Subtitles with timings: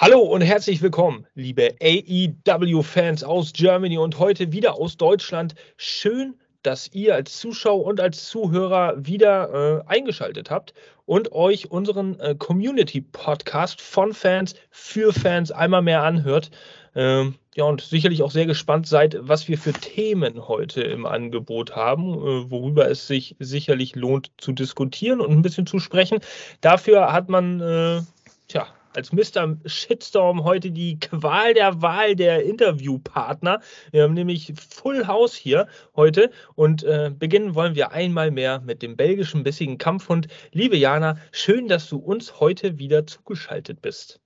[0.00, 5.56] Hallo und herzlich willkommen, liebe AEW-Fans aus Germany und heute wieder aus Deutschland.
[5.76, 10.72] Schön, dass ihr als Zuschauer und als Zuhörer wieder äh, eingeschaltet habt
[11.04, 16.52] und euch unseren äh, Community-Podcast von Fans für Fans einmal mehr anhört.
[16.94, 21.74] Ähm, ja, und sicherlich auch sehr gespannt seid, was wir für Themen heute im Angebot
[21.74, 26.20] haben, äh, worüber es sich sicherlich lohnt zu diskutieren und ein bisschen zu sprechen.
[26.60, 28.02] Dafür hat man, äh,
[28.46, 29.56] tja, als Mr.
[29.64, 33.60] Shitstorm heute die Qual der Wahl der Interviewpartner.
[33.92, 38.82] Wir haben nämlich Full House hier heute und äh, beginnen wollen wir einmal mehr mit
[38.82, 40.28] dem belgischen bissigen Kampfhund.
[40.52, 44.20] Liebe Jana, schön, dass du uns heute wieder zugeschaltet bist.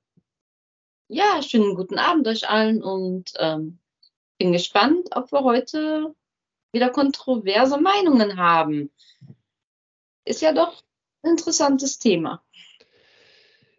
[1.09, 3.79] Ja, schönen guten Abend euch allen und ähm,
[4.39, 6.15] bin gespannt, ob wir heute
[6.73, 8.91] wieder kontroverse Meinungen haben.
[10.25, 10.83] Ist ja doch
[11.23, 12.43] ein interessantes Thema.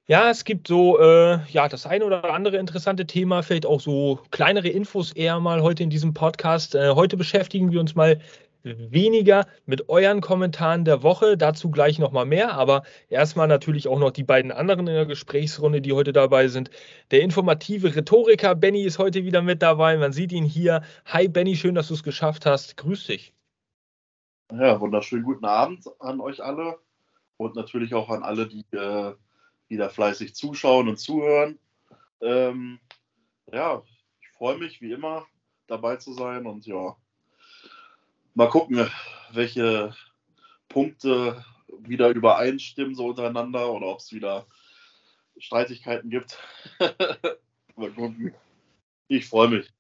[0.06, 4.20] Ja, es gibt so, äh, ja, das eine oder andere interessante Thema, vielleicht auch so
[4.32, 6.76] kleinere Infos eher mal heute in diesem Podcast.
[6.76, 8.20] Äh, heute beschäftigen wir uns mal
[8.64, 11.38] weniger mit euren Kommentaren der Woche.
[11.38, 15.80] Dazu gleich nochmal mehr, aber erstmal natürlich auch noch die beiden anderen in der Gesprächsrunde,
[15.80, 16.70] die heute dabei sind.
[17.12, 19.96] Der informative Rhetoriker Benny ist heute wieder mit dabei.
[19.96, 20.82] Man sieht ihn hier.
[21.06, 22.76] Hi Benny, schön, dass du es geschafft hast.
[22.76, 23.34] Grüß dich.
[24.52, 26.78] Ja, wunderschönen guten Abend an euch alle
[27.38, 29.14] und natürlich auch an alle, die äh,
[29.74, 31.60] wieder fleißig zuschauen und zuhören.
[32.22, 32.80] Ähm,
[33.52, 33.84] ja,
[34.22, 35.26] ich freue mich wie immer
[35.68, 36.96] dabei zu sein und ja,
[38.34, 38.90] mal gucken,
[39.32, 39.96] welche
[40.70, 41.44] Punkte
[41.80, 44.48] wieder übereinstimmen so untereinander oder ob es wieder
[45.38, 46.40] Streitigkeiten gibt.
[47.76, 48.34] mal gucken.
[49.08, 49.74] Ich freue mich.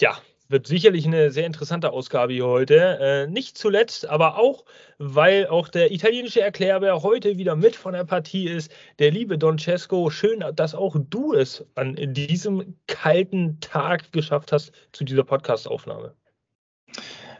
[0.00, 0.20] Ja,
[0.52, 2.98] wird sicherlich eine sehr interessante Ausgabe hier heute.
[3.00, 4.64] Äh, nicht zuletzt, aber auch,
[4.98, 8.70] weil auch der italienische Erklärbär heute wieder mit von der Partie ist.
[8.98, 14.72] Der liebe Don Cesco, schön, dass auch du es an diesem kalten Tag geschafft hast
[14.92, 16.14] zu dieser Podcastaufnahme.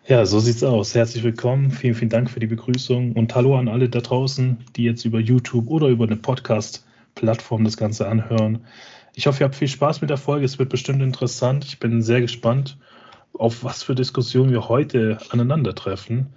[0.09, 0.95] Ja, so sieht's aus.
[0.95, 1.71] Herzlich willkommen.
[1.71, 5.21] Vielen, vielen Dank für die Begrüßung und hallo an alle da draußen, die jetzt über
[5.21, 8.65] YouTube oder über eine Podcast-Plattform das Ganze anhören.
[9.15, 10.47] Ich hoffe, ihr habt viel Spaß mit der Folge.
[10.47, 11.67] Es wird bestimmt interessant.
[11.67, 12.79] Ich bin sehr gespannt
[13.35, 16.29] auf was für Diskussionen wir heute aneinandertreffen.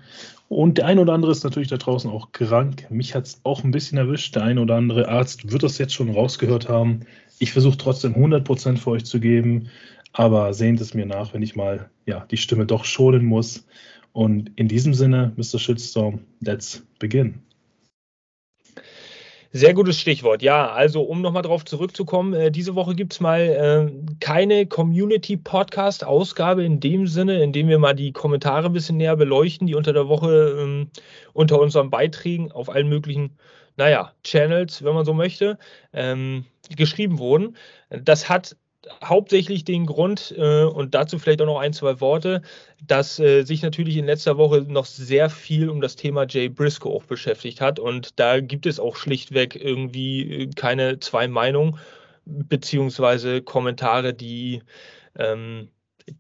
[0.47, 2.88] Und der ein oder andere ist natürlich da draußen auch krank.
[2.89, 4.35] Mich hat es auch ein bisschen erwischt.
[4.35, 7.01] Der ein oder andere Arzt wird das jetzt schon rausgehört haben.
[7.39, 9.69] Ich versuche trotzdem 100% für euch zu geben,
[10.13, 13.66] aber sehnt es mir nach, wenn ich mal ja, die Stimme doch schonen muss.
[14.13, 15.59] Und in diesem Sinne, Mr.
[15.59, 17.41] Shitstorm, let's begin.
[19.57, 20.41] Sehr gutes Stichwort.
[20.41, 26.66] Ja, also um nochmal drauf zurückzukommen, äh, diese Woche gibt es mal äh, keine Community-Podcast-Ausgabe
[26.66, 29.94] in dem Sinne, in dem wir mal die Kommentare ein bisschen näher beleuchten, die unter
[29.94, 30.89] der Woche ähm,
[31.31, 33.38] unter unseren Beiträgen auf allen möglichen,
[33.77, 35.57] naja, Channels, wenn man so möchte,
[35.94, 36.44] ähm,
[36.75, 37.55] geschrieben wurden.
[37.89, 38.57] Das hat
[39.03, 42.41] hauptsächlich den Grund, äh, und dazu vielleicht auch noch ein, zwei Worte,
[42.85, 46.90] dass äh, sich natürlich in letzter Woche noch sehr viel um das Thema Jay Briscoe
[46.90, 47.79] auch beschäftigt hat.
[47.79, 51.79] Und da gibt es auch schlichtweg irgendwie äh, keine zwei Meinungen
[52.25, 54.63] beziehungsweise Kommentare, die,
[55.18, 55.69] ähm,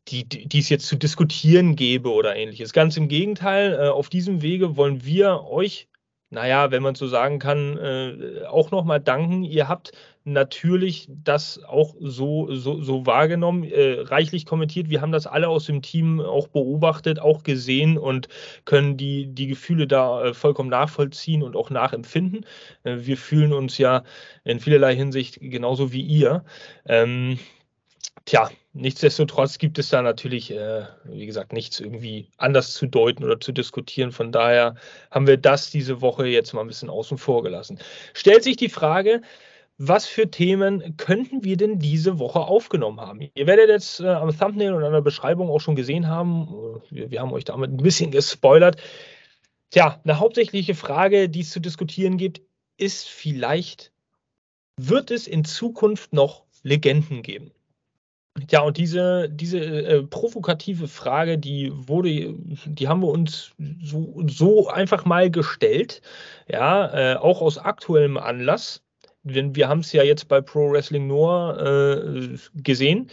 [0.07, 2.73] die, die es jetzt zu diskutieren gäbe oder ähnliches.
[2.73, 5.87] Ganz im Gegenteil, äh, auf diesem Wege wollen wir euch
[6.35, 9.43] naja, wenn man so sagen kann, äh, auch nochmal danken.
[9.43, 9.93] Ihr habt
[10.25, 14.89] natürlich das auch so, so, so wahrgenommen, äh, reichlich kommentiert.
[14.89, 18.27] Wir haben das alle aus dem Team auch beobachtet, auch gesehen und
[18.65, 22.45] können die, die Gefühle da äh, vollkommen nachvollziehen und auch nachempfinden.
[22.83, 24.03] Äh, wir fühlen uns ja
[24.43, 26.43] in vielerlei Hinsicht genauso wie ihr.
[26.85, 27.39] Ähm,
[28.25, 33.39] tja, nichtsdestotrotz gibt es da natürlich, äh, wie gesagt, nichts irgendwie anders zu deuten oder
[33.39, 34.11] zu diskutieren.
[34.11, 34.75] Von daher
[35.09, 37.79] haben wir das diese Woche jetzt mal ein bisschen außen vor gelassen.
[38.13, 39.21] Stellt sich die Frage,
[39.77, 43.21] was für Themen könnten wir denn diese Woche aufgenommen haben?
[43.33, 47.11] Ihr werdet jetzt äh, am Thumbnail und an der Beschreibung auch schon gesehen haben, wir,
[47.11, 48.81] wir haben euch damit ein bisschen gespoilert.
[49.71, 52.41] Tja, eine hauptsächliche Frage, die es zu diskutieren gibt,
[52.77, 53.91] ist vielleicht,
[54.77, 57.51] wird es in Zukunft noch Legenden geben?
[58.49, 62.35] Ja, und diese, diese äh, provokative Frage, die wurde,
[62.65, 63.51] die haben wir uns
[63.81, 66.01] so, so einfach mal gestellt,
[66.47, 68.81] ja, äh, auch aus aktuellem Anlass
[69.25, 73.09] denn wir haben es ja jetzt bei Pro Wrestling Noah äh, gesehen.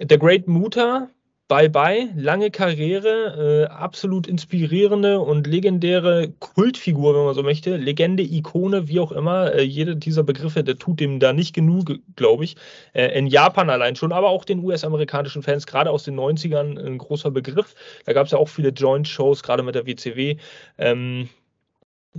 [0.00, 1.08] Der Great Muta,
[1.48, 8.22] bye bye, lange Karriere, äh, absolut inspirierende und legendäre Kultfigur, wenn man so möchte, Legende,
[8.22, 9.52] Ikone, wie auch immer.
[9.54, 12.56] Äh, jeder dieser Begriffe, der tut dem da nicht genug, glaube ich.
[12.92, 16.98] Äh, in Japan allein schon, aber auch den US-amerikanischen Fans, gerade aus den 90ern, ein
[16.98, 17.74] großer Begriff.
[18.06, 20.36] Da gab es ja auch viele Joint-Shows, gerade mit der WCW.
[20.78, 21.28] Ähm,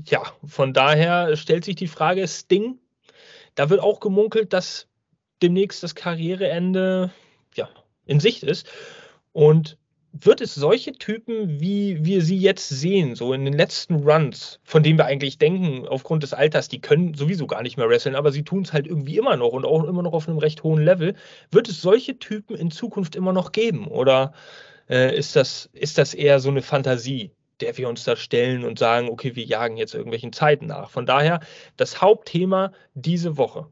[0.06, 2.80] ja, von daher stellt sich die Frage, Sting
[3.56, 4.88] da wird auch gemunkelt, dass
[5.42, 7.12] demnächst das Karriereende
[7.56, 7.70] ja,
[8.06, 8.68] in Sicht ist.
[9.36, 9.78] Und
[10.14, 14.82] wird es solche Typen, wie wir sie jetzt sehen, so in den letzten Runs, von
[14.82, 18.32] denen wir eigentlich denken, aufgrund des Alters, die können sowieso gar nicht mehr wresteln, aber
[18.32, 20.82] sie tun es halt irgendwie immer noch und auch immer noch auf einem recht hohen
[20.82, 21.16] Level,
[21.52, 23.88] wird es solche Typen in Zukunft immer noch geben?
[23.88, 24.32] Oder
[24.90, 28.80] äh, ist, das, ist das eher so eine Fantasie, der wir uns da stellen und
[28.80, 30.92] sagen, okay, wir jagen jetzt irgendwelchen Zeiten nach?
[30.92, 31.42] Von daher
[31.76, 33.68] das Hauptthema diese Woche.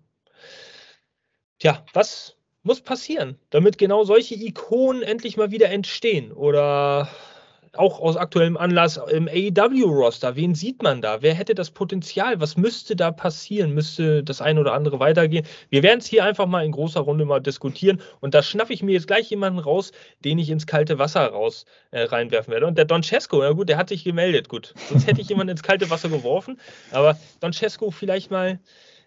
[1.59, 6.31] Tja, was muss passieren, damit genau solche Ikonen endlich mal wieder entstehen.
[6.31, 7.09] Oder
[7.75, 10.35] auch aus aktuellem Anlass im AEW-Roster.
[10.35, 11.21] Wen sieht man da?
[11.21, 12.39] Wer hätte das Potenzial?
[12.39, 13.73] Was müsste da passieren?
[13.73, 15.45] Müsste das eine oder andere weitergehen?
[15.69, 17.99] Wir werden es hier einfach mal in großer Runde mal diskutieren.
[18.21, 19.91] Und da schnappe ich mir jetzt gleich jemanden raus,
[20.23, 22.67] den ich ins kalte Wasser raus äh, reinwerfen werde.
[22.67, 24.49] Und der Don Cesco, ja gut, der hat sich gemeldet.
[24.49, 26.59] Gut, sonst hätte ich jemanden ins kalte Wasser geworfen.
[26.91, 28.59] Aber Don Cesco, vielleicht mal,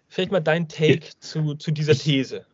[0.09, 2.45] vielleicht mal dein Take zu, zu dieser These.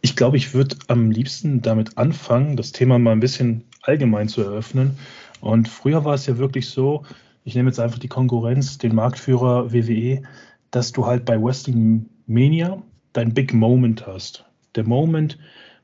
[0.00, 4.42] Ich glaube, ich würde am liebsten damit anfangen, das Thema mal ein bisschen allgemein zu
[4.42, 4.98] eröffnen.
[5.40, 7.04] Und früher war es ja wirklich so,
[7.44, 10.22] ich nehme jetzt einfach die Konkurrenz, den Marktführer WWE,
[10.70, 12.82] dass du halt bei Wrestling Mania
[13.12, 14.44] dein Big Moment hast.
[14.74, 15.38] Der Moment,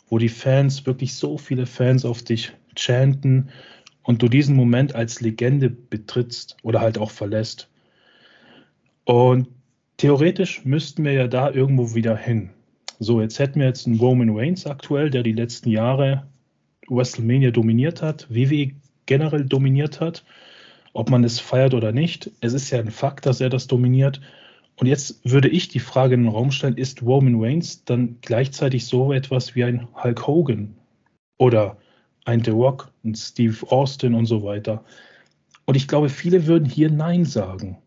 [0.08, 3.48] wo die Fans, wirklich so viele Fans auf dich chanten
[4.02, 7.68] und du diesen Moment als Legende betrittst oder halt auch verlässt.
[9.04, 9.48] Und
[9.96, 12.50] theoretisch müssten wir ja da irgendwo wieder hin.
[12.99, 16.26] So, jetzt hätten wir jetzt einen Roman Reigns aktuell, der die letzten Jahre
[16.88, 18.73] WrestleMania dominiert hat, WWE
[19.06, 20.25] generell dominiert hat.
[20.93, 24.20] Ob man es feiert oder nicht, es ist ja ein Fakt, dass er das dominiert.
[24.76, 28.87] Und jetzt würde ich die Frage in den Raum stellen, ist Roman Reigns dann gleichzeitig
[28.87, 30.76] so etwas wie ein Hulk Hogan
[31.38, 31.76] oder
[32.25, 34.85] ein The Rock, ein Steve Austin und so weiter?
[35.64, 37.79] Und ich glaube, viele würden hier Nein sagen.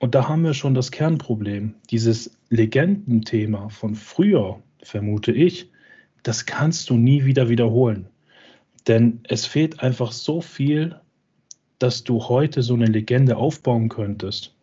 [0.00, 1.74] Und da haben wir schon das Kernproblem.
[1.90, 5.70] Dieses Legendenthema von früher, vermute ich,
[6.22, 8.08] das kannst du nie wieder wiederholen.
[8.88, 10.96] Denn es fehlt einfach so viel,
[11.78, 14.54] dass du heute so eine Legende aufbauen könntest.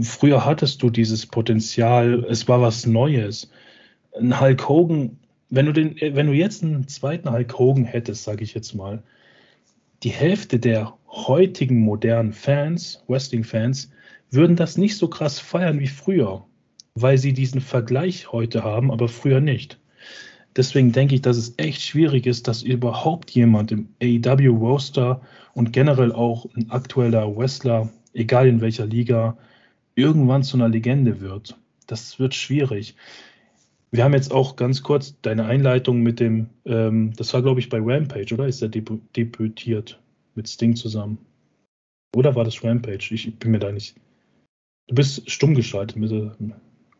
[0.00, 3.50] Früher hattest du dieses Potenzial, es war was Neues.
[4.18, 5.18] Ein Hulk Hogan,
[5.50, 9.02] wenn du, den, wenn du jetzt einen zweiten Hulk Hogan hättest, sage ich jetzt mal,
[10.02, 13.90] die Hälfte der heutigen modernen Fans, Wrestling-Fans,
[14.30, 16.44] würden das nicht so krass feiern wie früher,
[16.94, 19.78] weil sie diesen Vergleich heute haben, aber früher nicht.
[20.56, 25.20] Deswegen denke ich, dass es echt schwierig ist, dass überhaupt jemand im AEW-Roster
[25.54, 29.38] und generell auch ein aktueller Wrestler, egal in welcher Liga,
[29.94, 31.56] irgendwann zu einer Legende wird.
[31.86, 32.96] Das wird schwierig.
[33.90, 37.68] Wir haben jetzt auch ganz kurz deine Einleitung mit dem, ähm, das war glaube ich
[37.68, 38.46] bei Rampage, oder?
[38.46, 40.00] Ist er debütiert
[40.34, 41.18] mit Sting zusammen?
[42.14, 43.14] Oder war das Rampage?
[43.14, 43.94] Ich bin mir da nicht
[44.88, 46.34] Du bist stumm geschaltet, bitte.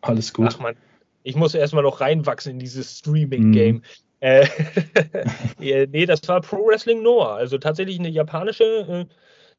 [0.03, 0.49] Alles gut.
[0.51, 0.77] Ach man,
[1.23, 3.77] ich muss erstmal noch reinwachsen in dieses Streaming-Game.
[3.77, 3.83] Mhm.
[4.21, 4.47] Äh,
[5.87, 9.07] nee, das war Pro Wrestling Noah, also tatsächlich eine japanische, äh,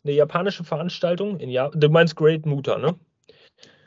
[0.03, 1.39] eine japanische Veranstaltung.
[1.39, 2.95] In ja du meinst Great Muta, ne?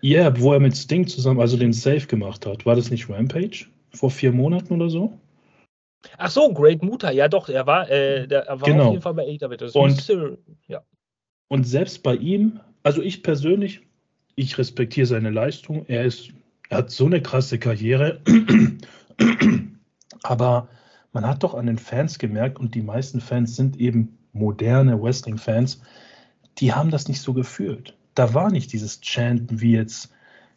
[0.01, 2.67] Ja, yeah, wo er mit Sting zusammen, also den Safe gemacht hat.
[2.67, 3.67] War das nicht Rampage?
[3.95, 5.19] Vor vier Monaten oder so?
[6.19, 8.87] Ach so, Great Muta, ja doch, er war, äh, der, er war genau.
[8.87, 9.71] auf jeden Fall bei AEW.
[9.75, 10.09] Und,
[10.67, 10.83] ja.
[11.49, 13.83] und selbst bei ihm, also ich persönlich
[14.35, 15.85] ich respektiere seine Leistung.
[15.87, 16.31] Er ist,
[16.69, 18.21] er hat so eine krasse Karriere.
[20.23, 20.69] Aber
[21.13, 25.83] man hat doch an den Fans gemerkt, und die meisten Fans sind eben moderne Wrestling-Fans,
[26.59, 27.97] die haben das nicht so gefühlt.
[28.15, 30.13] Da war nicht dieses Chanten wie jetzt,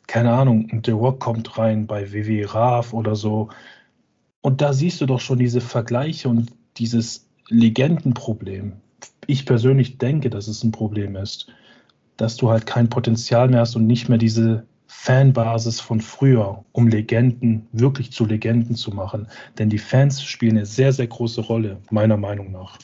[0.07, 3.49] keine Ahnung, The Rock kommt rein bei WWE Raf oder so.
[4.41, 8.73] Und da siehst du doch schon diese Vergleiche und dieses Legendenproblem.
[9.27, 11.51] Ich persönlich denke, dass es ein Problem ist
[12.17, 16.87] dass du halt kein Potenzial mehr hast und nicht mehr diese Fanbasis von früher, um
[16.87, 19.27] Legenden wirklich zu Legenden zu machen.
[19.57, 22.77] Denn die Fans spielen eine sehr, sehr große Rolle, meiner Meinung nach.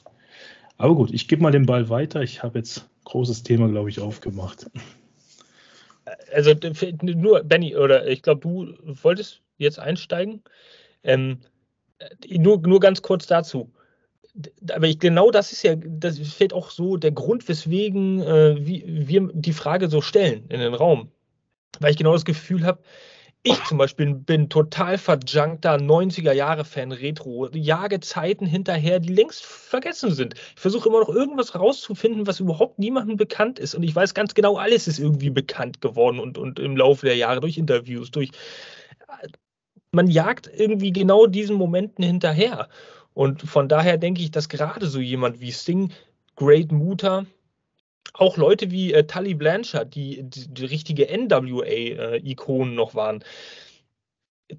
[0.77, 2.21] Aber gut, ich gebe mal den Ball weiter.
[2.21, 4.69] Ich habe jetzt großes Thema, glaube ich, aufgemacht.
[6.33, 6.53] Also
[7.01, 8.73] nur, Benny, oder ich glaube, du
[9.03, 10.43] wolltest jetzt einsteigen.
[11.03, 11.39] Ähm,
[12.27, 13.71] nur, nur ganz kurz dazu
[14.71, 18.83] aber ich, genau das ist ja, das fällt auch so der Grund, weswegen äh, wie,
[18.87, 21.11] wir die Frage so stellen in den Raum.
[21.79, 22.81] Weil ich genau das Gefühl habe,
[23.43, 30.35] ich zum Beispiel bin total verjunkter 90er-Jahre-Fan, Retro, jage Zeiten hinterher, die längst vergessen sind.
[30.35, 33.73] Ich versuche immer noch irgendwas rauszufinden, was überhaupt niemandem bekannt ist.
[33.73, 37.15] Und ich weiß ganz genau, alles ist irgendwie bekannt geworden und, und im Laufe der
[37.15, 38.29] Jahre durch Interviews, durch.
[39.91, 42.69] Man jagt irgendwie genau diesen Momenten hinterher.
[43.13, 45.91] Und von daher denke ich, dass gerade so jemand wie Sting,
[46.35, 47.25] Great Muta,
[48.13, 53.23] auch Leute wie äh, Tully Blanchard, die, die, die richtige NWA-Ikonen äh, noch waren,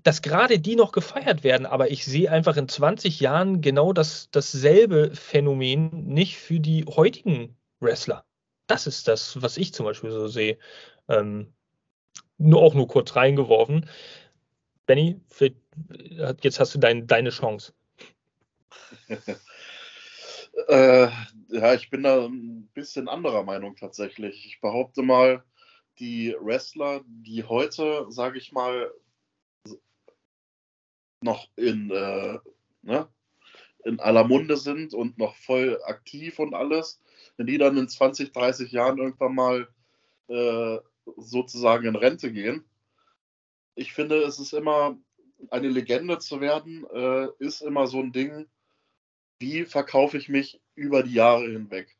[0.02, 4.30] dass gerade die noch gefeiert werden, aber ich sehe einfach in 20 Jahren genau das,
[4.30, 8.24] dasselbe Phänomen nicht für die heutigen Wrestler.
[8.66, 10.56] Das ist das, was ich zum Beispiel so sehe.
[11.08, 11.52] Ähm,
[12.38, 13.86] nur auch nur kurz reingeworfen.
[14.86, 15.50] Benny, für,
[16.42, 17.72] jetzt hast du dein, deine Chance.
[20.68, 21.08] Äh,
[21.48, 24.46] ja, ich bin da ein bisschen anderer Meinung tatsächlich.
[24.46, 25.44] Ich behaupte mal,
[25.98, 28.90] die Wrestler, die heute, sage ich mal,
[31.20, 32.38] noch in, äh,
[32.82, 33.08] ne,
[33.84, 37.00] in aller Munde sind und noch voll aktiv und alles,
[37.36, 39.68] wenn die dann in 20, 30 Jahren irgendwann mal
[40.28, 40.78] äh,
[41.16, 42.64] sozusagen in Rente gehen.
[43.74, 44.98] Ich finde, es ist immer,
[45.50, 48.46] eine Legende zu werden, äh, ist immer so ein Ding,
[49.42, 51.94] wie verkaufe ich mich über die Jahre hinweg?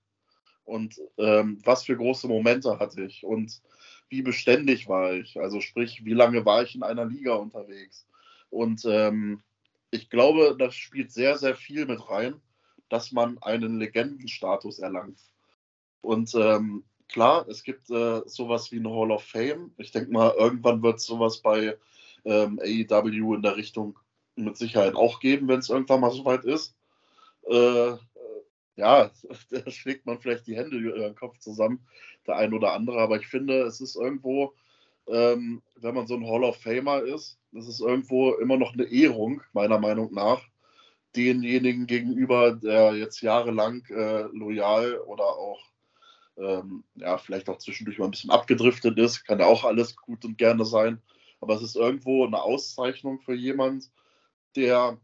[0.65, 3.25] Und ähm, was für große Momente hatte ich?
[3.25, 3.61] Und
[4.09, 5.39] wie beständig war ich?
[5.39, 8.07] Also sprich, wie lange war ich in einer Liga unterwegs?
[8.49, 9.43] Und ähm,
[9.91, 12.41] ich glaube, das spielt sehr, sehr viel mit rein,
[12.89, 15.19] dass man einen Legendenstatus erlangt.
[16.01, 19.73] Und ähm, klar, es gibt äh, sowas wie eine Hall of Fame.
[19.79, 21.77] Ich denke mal, irgendwann wird es sowas bei
[22.25, 23.99] ähm, AEW in der Richtung
[24.37, 26.77] mit Sicherheit auch geben, wenn es irgendwann mal soweit ist.
[27.49, 27.97] Äh,
[28.77, 29.11] ja,
[29.51, 31.87] da schlägt man vielleicht die Hände über den Kopf zusammen,
[32.27, 32.99] der ein oder andere.
[33.01, 34.55] Aber ich finde, es ist irgendwo,
[35.09, 38.85] ähm, wenn man so ein Hall of Famer ist, das ist irgendwo immer noch eine
[38.85, 40.43] Ehrung, meiner Meinung nach,
[41.15, 45.61] denjenigen gegenüber, der jetzt jahrelang äh, loyal oder auch,
[46.39, 49.25] ähm, ja, vielleicht auch zwischendurch mal ein bisschen abgedriftet ist.
[49.25, 51.03] Kann ja auch alles gut und gerne sein.
[51.41, 53.91] Aber es ist irgendwo eine Auszeichnung für jemand,
[54.57, 54.99] der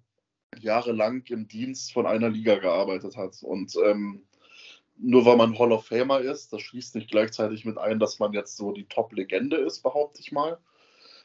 [0.60, 3.42] jahrelang im Dienst von einer Liga gearbeitet hat.
[3.42, 4.22] Und ähm,
[4.96, 8.32] nur weil man Hall of Famer ist, das schließt nicht gleichzeitig mit ein, dass man
[8.32, 10.58] jetzt so die Top-Legende ist, behaupte ich mal.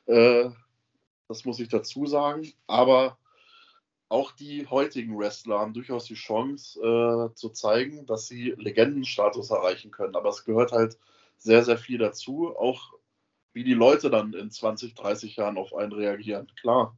[0.05, 0.49] Äh,
[1.27, 2.51] das muss ich dazu sagen.
[2.67, 3.17] Aber
[4.09, 9.91] auch die heutigen Wrestler haben durchaus die Chance äh, zu zeigen, dass sie Legendenstatus erreichen
[9.91, 10.15] können.
[10.15, 10.99] Aber es gehört halt
[11.37, 12.55] sehr, sehr viel dazu.
[12.55, 12.93] Auch
[13.53, 16.51] wie die Leute dann in 20, 30 Jahren auf einen reagieren.
[16.59, 16.95] Klar,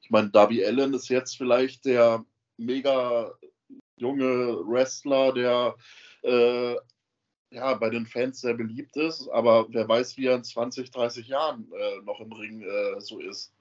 [0.00, 2.24] ich meine, Darby Allen ist jetzt vielleicht der
[2.56, 3.32] mega
[3.96, 5.76] junge Wrestler, der
[6.22, 6.76] äh,
[7.50, 11.28] ja, bei den Fans sehr beliebt ist, aber wer weiß, wie er in 20, 30
[11.28, 13.54] Jahren äh, noch im Ring äh, so ist.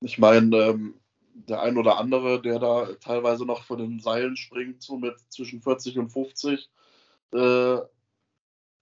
[0.00, 0.94] Ich meine, ähm,
[1.34, 5.62] der ein oder andere, der da teilweise noch von den Seilen springt, so mit zwischen
[5.62, 6.70] 40 und 50,
[7.32, 7.78] äh,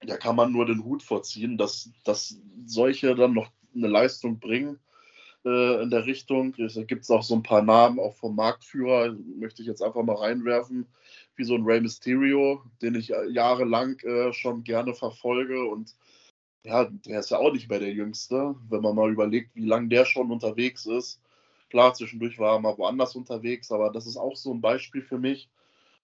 [0.03, 4.81] da kann man nur den Hut vorziehen, dass, dass solche dann noch eine Leistung bringen
[5.45, 6.55] äh, in der Richtung.
[6.59, 10.17] Es gibt auch so ein paar Namen, auch vom Marktführer, möchte ich jetzt einfach mal
[10.17, 10.87] reinwerfen,
[11.37, 15.95] wie so ein Rey Mysterio, den ich äh, jahrelang äh, schon gerne verfolge und
[16.65, 19.89] ja, der ist ja auch nicht mehr der Jüngste, wenn man mal überlegt, wie lange
[19.89, 21.21] der schon unterwegs ist.
[21.71, 25.19] Klar, zwischendurch war er mal woanders unterwegs, aber das ist auch so ein Beispiel für
[25.19, 25.49] mich,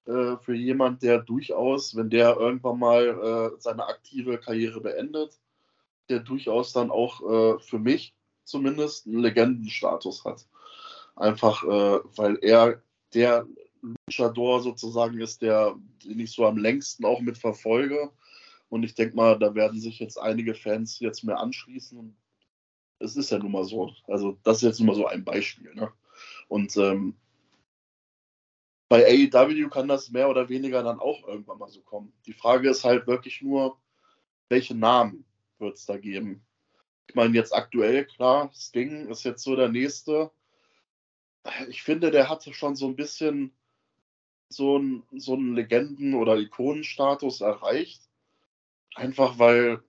[0.06, 5.38] äh, für jemand, der durchaus, wenn der irgendwann mal äh, seine aktive Karriere beendet,
[6.08, 8.15] der durchaus dann auch äh, für mich
[8.46, 10.46] zumindest einen Legendenstatus hat.
[11.16, 12.82] Einfach, äh, weil er
[13.14, 13.46] der
[14.08, 18.10] Luchador sozusagen ist, der, den ich so am längsten auch mit verfolge.
[18.68, 22.16] Und ich denke mal, da werden sich jetzt einige Fans jetzt mehr anschließen.
[22.98, 23.92] Es ist ja nun mal so.
[24.06, 25.74] Also, das ist jetzt nun mal so ein Beispiel.
[25.74, 25.92] Ne?
[26.48, 27.16] Und ähm,
[28.88, 32.12] bei AEW kann das mehr oder weniger dann auch irgendwann mal so kommen.
[32.26, 33.76] Die Frage ist halt wirklich nur,
[34.48, 35.24] welche Namen
[35.58, 36.44] wird es da geben?
[37.08, 40.30] Ich meine, jetzt aktuell, klar, Sting ist jetzt so der nächste.
[41.68, 43.56] Ich finde, der hatte schon so ein bisschen
[44.48, 48.02] so einen, so einen Legenden- oder Ikonenstatus erreicht.
[48.94, 49.82] Einfach weil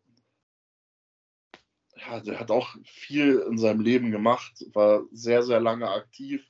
[2.00, 6.46] ja, der hat auch viel in seinem Leben gemacht, war sehr, sehr lange aktiv.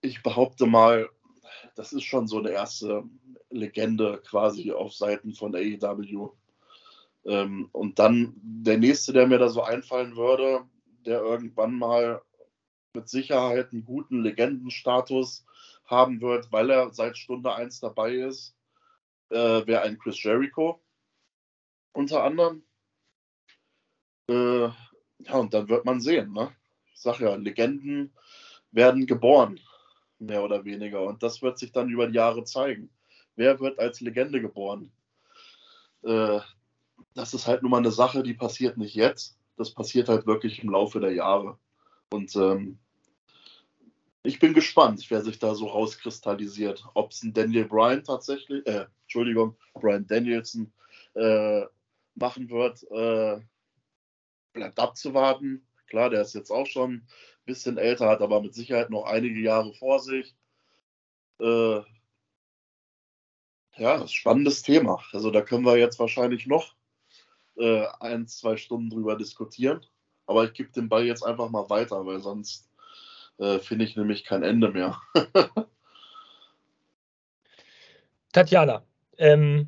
[0.00, 1.08] Ich behaupte mal,
[1.76, 3.04] das ist schon so eine erste
[3.50, 6.32] Legende quasi auf Seiten von AEW.
[7.24, 10.64] Ähm, und dann der nächste, der mir da so einfallen würde,
[11.06, 12.22] der irgendwann mal
[12.94, 15.44] mit Sicherheit einen guten Legendenstatus
[15.84, 18.56] haben wird, weil er seit Stunde 1 dabei ist,
[19.30, 20.80] äh, wäre ein Chris Jericho
[21.92, 22.62] unter anderem.
[24.28, 26.32] Äh, ja, und dann wird man sehen.
[26.32, 26.54] Ne?
[26.92, 28.12] Ich sage ja, Legenden
[28.70, 29.60] werden geboren,
[30.18, 31.02] mehr oder weniger.
[31.02, 32.90] Und das wird sich dann über die Jahre zeigen.
[33.36, 34.92] Wer wird als Legende geboren?
[36.02, 36.40] Äh,
[37.14, 39.38] das ist halt nun mal eine Sache, die passiert nicht jetzt.
[39.56, 41.58] Das passiert halt wirklich im Laufe der Jahre.
[42.10, 42.78] Und ähm,
[44.22, 46.84] ich bin gespannt, wer sich da so rauskristallisiert.
[46.94, 50.72] Ob es ein Daniel Bryan tatsächlich, äh, Entschuldigung, Bryan Danielson
[51.14, 51.62] äh,
[52.14, 53.40] machen wird, äh,
[54.52, 55.66] bleibt abzuwarten.
[55.86, 57.06] Klar, der ist jetzt auch schon ein
[57.44, 60.36] bisschen älter, hat aber mit Sicherheit noch einige Jahre vor sich.
[61.40, 61.80] Äh,
[63.76, 65.02] ja, spannendes Thema.
[65.12, 66.74] Also da können wir jetzt wahrscheinlich noch
[67.60, 69.84] äh, ein, zwei Stunden drüber diskutieren.
[70.26, 72.70] Aber ich gebe den Ball jetzt einfach mal weiter, weil sonst
[73.38, 75.00] äh, finde ich nämlich kein Ende mehr.
[78.32, 78.82] Tatjana,
[79.18, 79.66] ähm,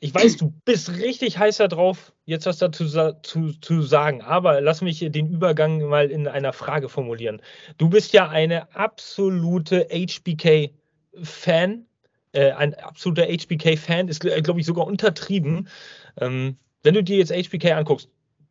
[0.00, 2.86] ich weiß, du bist richtig heißer drauf, jetzt was dazu
[3.22, 7.40] zu, zu sagen, aber lass mich den Übergang mal in einer Frage formulieren.
[7.78, 11.86] Du bist ja eine absolute HBK-Fan,
[12.32, 15.68] äh, ein absoluter HBK-Fan, ist, glaube ich, sogar untertrieben.
[16.20, 18.08] Ähm, wenn du dir jetzt HBK anguckst,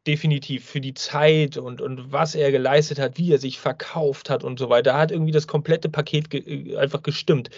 [0.08, 4.44] definitiv für die Zeit und, und was er geleistet hat, wie er sich verkauft hat
[4.44, 7.50] und so weiter, hat irgendwie das komplette Paket ge einfach gestimmt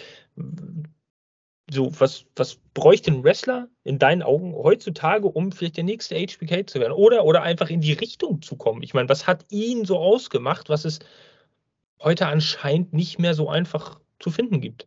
[1.70, 6.68] so, was, was bräuchte ein Wrestler in deinen Augen heutzutage, um vielleicht der nächste HBK
[6.68, 6.92] zu werden?
[6.92, 8.82] Oder, oder einfach in die Richtung zu kommen?
[8.82, 10.98] Ich meine, was hat ihn so ausgemacht, was es
[12.00, 14.86] heute anscheinend nicht mehr so einfach zu finden gibt?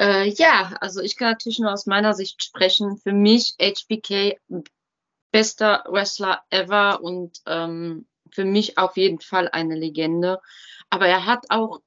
[0.00, 2.96] Äh, ja, also ich kann natürlich nur aus meiner Sicht sprechen.
[2.96, 4.38] Für mich HBK
[5.30, 10.40] bester Wrestler ever und ähm, für mich auf jeden Fall eine Legende.
[10.88, 11.80] Aber er hat auch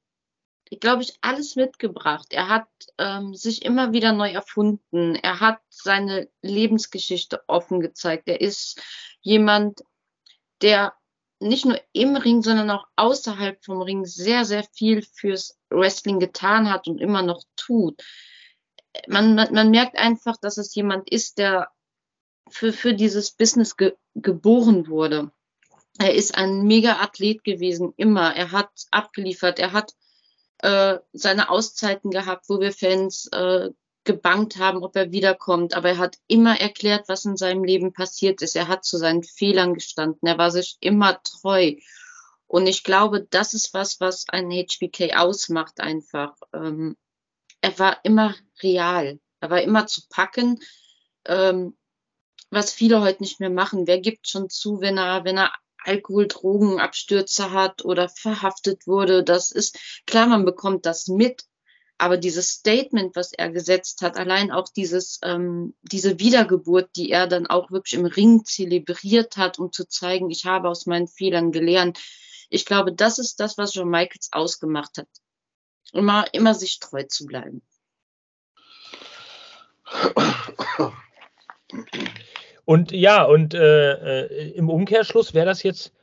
[0.80, 2.28] glaube ich, alles mitgebracht.
[2.32, 2.68] Er hat
[2.98, 5.16] ähm, sich immer wieder neu erfunden.
[5.16, 8.28] Er hat seine Lebensgeschichte offen gezeigt.
[8.28, 8.82] Er ist
[9.22, 9.84] jemand,
[10.62, 10.94] der
[11.40, 16.72] nicht nur im Ring, sondern auch außerhalb vom Ring sehr, sehr viel fürs Wrestling getan
[16.72, 18.02] hat und immer noch tut.
[19.08, 21.70] Man, man, man merkt einfach, dass es jemand ist, der
[22.50, 25.32] für, für dieses Business ge geboren wurde.
[25.98, 28.36] Er ist ein Mega-Athlet gewesen, immer.
[28.36, 29.58] Er hat abgeliefert.
[29.58, 29.94] Er hat
[30.60, 33.70] äh, seine Auszeiten gehabt, wo wir Fans äh,
[34.04, 35.76] gebankt haben, ob er wiederkommt.
[35.76, 38.56] Aber er hat immer erklärt, was in seinem Leben passiert ist.
[38.56, 40.28] Er hat zu seinen Fehlern gestanden.
[40.28, 41.76] Er war sich immer treu.
[42.54, 46.36] Und ich glaube, das ist was, was ein HBK ausmacht einfach.
[46.54, 46.96] Ähm,
[47.62, 49.20] er war immer real.
[49.40, 50.60] Er war immer zu packen.
[51.26, 51.76] Ähm,
[52.52, 53.88] was viele heute nicht mehr machen.
[53.88, 59.24] Wer gibt schon zu, wenn er, wenn er Alkohol, Drogenabstürze hat oder verhaftet wurde.
[59.24, 61.46] Das ist klar, man bekommt das mit.
[61.98, 67.26] Aber dieses Statement, was er gesetzt hat, allein auch dieses, ähm, diese Wiedergeburt, die er
[67.26, 71.52] dann auch wirklich im Ring zelebriert hat, um zu zeigen, ich habe aus meinen Fehlern
[71.52, 72.00] gelernt.
[72.50, 75.08] Ich glaube, das ist das, was John Michaels ausgemacht hat.
[75.92, 77.62] Immer, immer sich treu zu bleiben.
[82.66, 85.94] Und ja, und äh, äh, im Umkehrschluss wäre das jetzt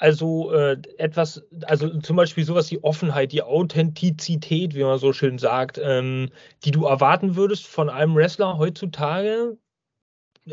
[0.00, 5.38] also äh, etwas, also zum Beispiel sowas wie Offenheit, die Authentizität, wie man so schön
[5.38, 6.30] sagt, ähm,
[6.64, 9.58] die du erwarten würdest von einem Wrestler heutzutage,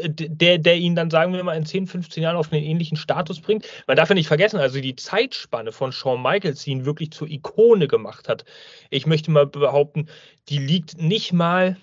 [0.03, 3.39] der, der ihn dann, sagen wir mal, in 10, 15 Jahren auf einen ähnlichen Status
[3.39, 3.65] bringt.
[3.87, 7.27] Man darf ja nicht vergessen, also die Zeitspanne von Shawn Michaels, die ihn wirklich zur
[7.27, 8.45] Ikone gemacht hat.
[8.89, 10.07] Ich möchte mal behaupten,
[10.49, 11.77] die liegt nicht mal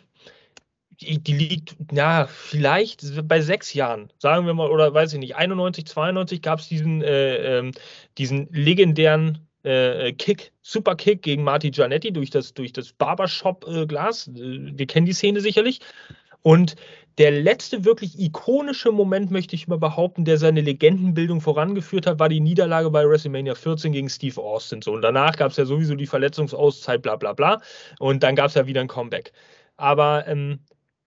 [1.01, 5.87] die, liegt, ja, vielleicht bei sechs Jahren, sagen wir mal, oder weiß ich nicht, 91,
[5.87, 7.73] 92 gab es diesen, äh, ähm,
[8.17, 14.29] diesen legendären äh, Kick, Super Kick gegen Marty Giannetti durch das, durch das Barbershop-Glas.
[14.29, 15.81] Äh, wir kennen die Szene sicherlich.
[16.45, 16.77] Und
[17.17, 22.29] der letzte wirklich ikonische Moment, möchte ich mal behaupten, der seine Legendenbildung vorangeführt hat, war
[22.29, 24.83] die Niederlage bei WrestleMania 14 gegen Steve Austin.
[24.83, 27.63] So, und danach gab es ja sowieso die Verletzungsauszeit, bla bla bla.
[27.99, 29.33] Und dann gab es ja wieder ein Comeback.
[29.79, 30.61] Aber ähm,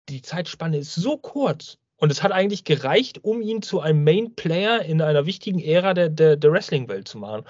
[0.09, 1.77] die Zeitspanne ist so kurz.
[1.95, 5.93] Und es hat eigentlich gereicht, um ihn zu einem Main Player in einer wichtigen Ära
[5.93, 7.45] der, der, der Wrestling-Welt zu machen.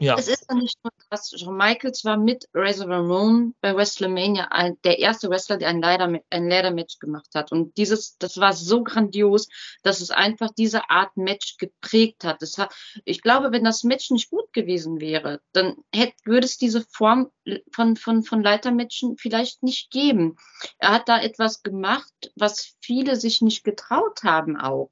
[0.00, 0.16] Ja.
[0.16, 1.34] Es ist ja nicht nur krass.
[1.36, 6.20] Shawn Michaels war mit Razor Ramon bei WrestleMania ein, der erste Wrestler, der ein Leiter,
[6.30, 7.50] ein Leiter Match gemacht hat.
[7.50, 9.48] Und dieses, das war so grandios,
[9.82, 12.40] dass es einfach diese Art Match geprägt hat.
[12.58, 12.72] Hat
[13.04, 17.32] ich glaube, wenn das Match nicht gut gewesen wäre, dann hätte, würde es diese Form
[17.72, 20.36] von, von, von Leitermatchen vielleicht nicht geben.
[20.78, 24.90] Er hat da etwas gemacht, was viele sich nicht getraut haben auch.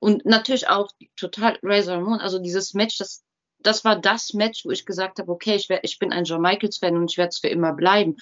[0.00, 3.22] Und natürlich auch total Razor Ramon, also dieses Match, das
[3.64, 6.42] das war das Match, wo ich gesagt habe, okay, ich, wär, ich bin ein John
[6.42, 8.16] Michaels-Fan und ich werde es für immer bleiben.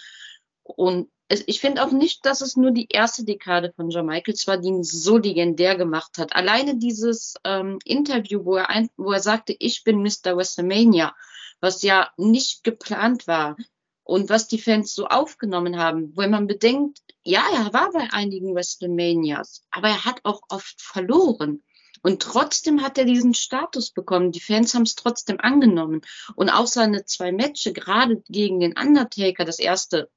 [0.63, 4.47] Und es, ich finde auch nicht, dass es nur die erste Dekade von John Michaels
[4.47, 6.35] war, die ihn so legendär gemacht hat.
[6.35, 10.37] Alleine dieses ähm, Interview, wo er, ein, wo er sagte, ich bin Mr.
[10.37, 11.15] WrestleMania,
[11.61, 13.57] was ja nicht geplant war
[14.05, 18.55] und was die Fans so aufgenommen haben, wenn man bedenkt, ja, er war bei einigen
[18.55, 21.63] WrestleManias, aber er hat auch oft verloren.
[22.03, 24.33] Und trotzdem hat er diesen Status bekommen.
[24.33, 26.03] Die Fans haben es trotzdem angenommen.
[26.35, 30.11] Und auch seine zwei Matches, gerade gegen den Undertaker, das erste,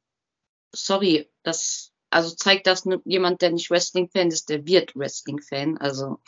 [0.73, 5.77] sorry, das Also zeigt das jemand, der nicht Wrestling-Fan ist, der wird Wrestling-Fan.
[5.77, 6.19] Also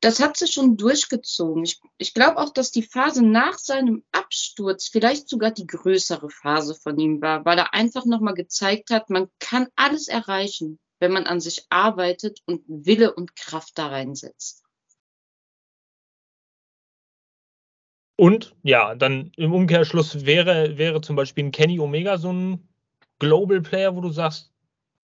[0.00, 1.62] das hat sich schon durchgezogen.
[1.62, 6.74] Ich, ich glaube auch, dass die Phase nach seinem Absturz vielleicht sogar die größere Phase
[6.74, 11.26] von ihm war, weil er einfach nochmal gezeigt hat, man kann alles erreichen, wenn man
[11.26, 14.62] an sich arbeitet und Wille und Kraft da reinsetzt.
[18.16, 22.68] Und ja, dann im Umkehrschluss wäre, wäre zum Beispiel ein Kenny Omega so ein
[23.18, 24.52] Global Player, wo du sagst,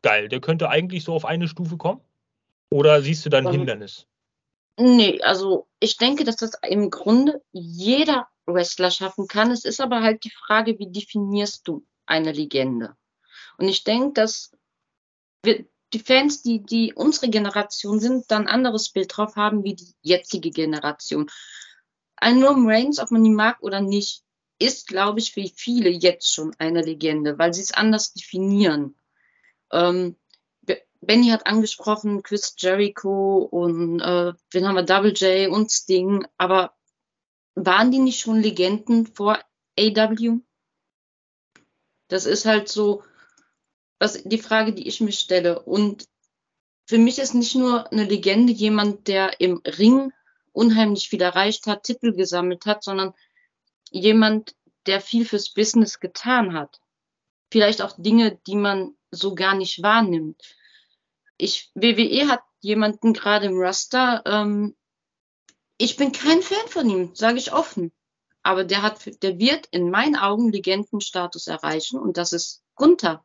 [0.02, 2.00] geil, der könnte eigentlich so auf eine Stufe kommen?
[2.70, 4.06] Oder siehst du da ein um, Hindernis?
[4.78, 9.50] Nee, also ich denke, dass das im Grunde jeder Wrestler schaffen kann.
[9.50, 12.94] Es ist aber halt die Frage, wie definierst du eine Legende?
[13.56, 14.52] Und ich denke, dass
[15.42, 19.74] wir, die Fans, die, die unsere Generation sind, dann ein anderes Bild drauf haben wie
[19.74, 21.31] die jetzige Generation.
[22.16, 24.22] Ein Roman Reigns, ob man ihn mag oder nicht,
[24.59, 28.96] ist, glaube ich, für viele jetzt schon eine Legende, weil sie es anders definieren.
[29.70, 30.16] Ähm,
[31.01, 36.74] Benny hat angesprochen, Chris Jericho und äh, wen haben wir, Double J und Sting, aber
[37.55, 39.38] waren die nicht schon Legenden vor
[39.79, 40.40] AW?
[42.09, 43.03] Das ist halt so
[43.98, 45.61] was, die Frage, die ich mir stelle.
[45.62, 46.06] Und
[46.87, 50.12] für mich ist nicht nur eine Legende jemand, der im Ring
[50.52, 53.12] unheimlich viel erreicht hat, Titel gesammelt hat, sondern
[53.90, 54.54] jemand,
[54.87, 56.80] der viel fürs Business getan hat.
[57.50, 60.42] Vielleicht auch Dinge, die man so gar nicht wahrnimmt
[61.38, 64.76] ich, WWE hat jemanden gerade im Raster, ähm,
[65.78, 67.92] ich bin kein Fan von ihm, sage ich offen.
[68.42, 73.24] Aber der hat, der wird in meinen Augen Legendenstatus erreichen und das ist Gunther.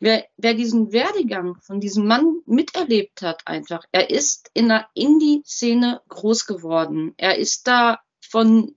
[0.00, 6.02] Wer, wer diesen Werdegang von diesem Mann miterlebt hat, einfach, er ist in der Indie-Szene
[6.08, 7.14] groß geworden.
[7.16, 8.76] Er ist da von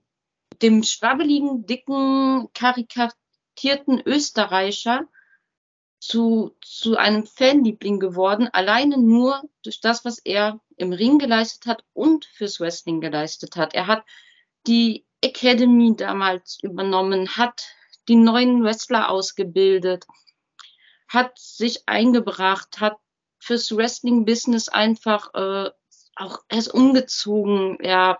[0.62, 5.08] dem schwabbeligen, dicken, karikatierten Österreicher
[6.00, 11.84] zu, zu einem Fanliebling geworden, alleine nur durch das, was er im Ring geleistet hat
[11.92, 13.74] und fürs Wrestling geleistet hat.
[13.74, 14.04] Er hat
[14.66, 17.66] die Academy damals übernommen, hat
[18.08, 20.06] die neuen Wrestler ausgebildet,
[21.08, 22.98] hat sich eingebracht, hat
[23.38, 25.70] fürs Wrestling-Business einfach äh,
[26.16, 28.18] auch, er ist umgezogen, er,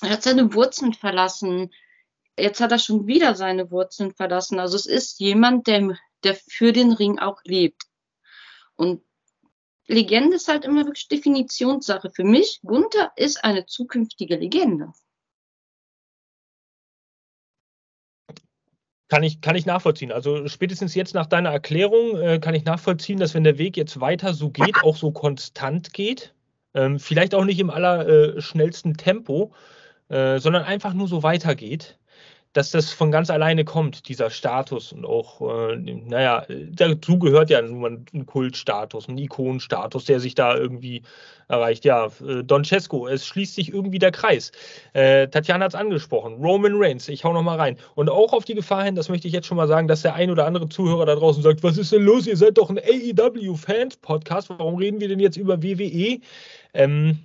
[0.00, 1.72] er hat seine Wurzeln verlassen,
[2.38, 4.58] jetzt hat er schon wieder seine Wurzeln verlassen.
[4.58, 7.84] Also es ist jemand, der der für den Ring auch lebt.
[8.76, 9.04] Und
[9.86, 12.10] Legende ist halt immer wirklich Definitionssache.
[12.10, 14.92] Für mich, Gunther ist eine zukünftige Legende.
[19.08, 20.12] Kann ich, kann ich nachvollziehen.
[20.12, 24.00] Also spätestens jetzt nach deiner Erklärung äh, kann ich nachvollziehen, dass wenn der Weg jetzt
[24.00, 26.34] weiter so geht, auch so konstant geht,
[26.72, 29.52] ähm, vielleicht auch nicht im allerschnellsten äh, Tempo,
[30.08, 31.98] äh, sondern einfach nur so weitergeht,
[32.54, 35.40] dass das von ganz alleine kommt, dieser Status und auch,
[35.72, 41.02] äh, naja, dazu gehört ja nur ein Kultstatus, ein Ikonenstatus, der sich da irgendwie
[41.48, 41.84] erreicht.
[41.84, 44.52] Ja, äh, Don Cesco, es schließt sich irgendwie der Kreis.
[44.92, 47.76] Äh, Tatjana hat es angesprochen, Roman Reigns, ich hau noch mal rein.
[47.96, 50.14] Und auch auf die Gefahr hin, das möchte ich jetzt schon mal sagen, dass der
[50.14, 52.78] ein oder andere Zuhörer da draußen sagt, was ist denn los, ihr seid doch ein
[52.78, 56.20] AEW-Fans-Podcast, warum reden wir denn jetzt über WWE?
[56.72, 57.18] Ähm,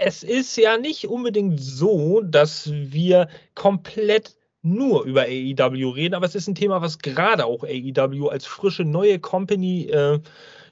[0.00, 6.34] es ist ja nicht unbedingt so, dass wir komplett nur über AEW reden, aber es
[6.34, 10.18] ist ein Thema, was gerade auch AEW als frische neue Company, äh,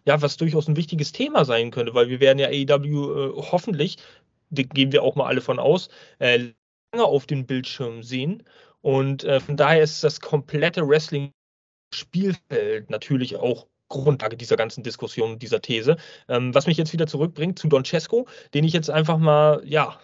[0.07, 3.99] ja, was durchaus ein wichtiges Thema sein könnte, weil wir werden ja AEW äh, hoffentlich,
[4.51, 5.89] gehen wir auch mal alle von aus,
[6.19, 6.51] äh,
[6.93, 8.45] lange auf den Bildschirm sehen.
[8.81, 15.61] Und äh, von daher ist das komplette Wrestling-Spielfeld natürlich auch Grundlage dieser ganzen Diskussion, dieser
[15.61, 15.97] These.
[16.29, 19.99] Ähm, was mich jetzt wieder zurückbringt zu Don Cesco, den ich jetzt einfach mal, ja,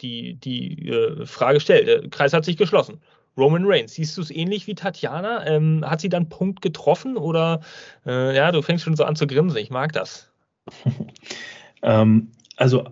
[0.00, 1.84] die, die äh, Frage stelle.
[1.84, 3.00] Der Kreis hat sich geschlossen.
[3.36, 5.46] Roman Reigns, siehst du es ähnlich wie Tatjana?
[5.46, 7.60] Ähm, hat sie dann Punkt getroffen oder
[8.04, 10.30] äh, ja, du fängst schon so an zu grinsen, ich mag das.
[11.82, 12.84] ähm, also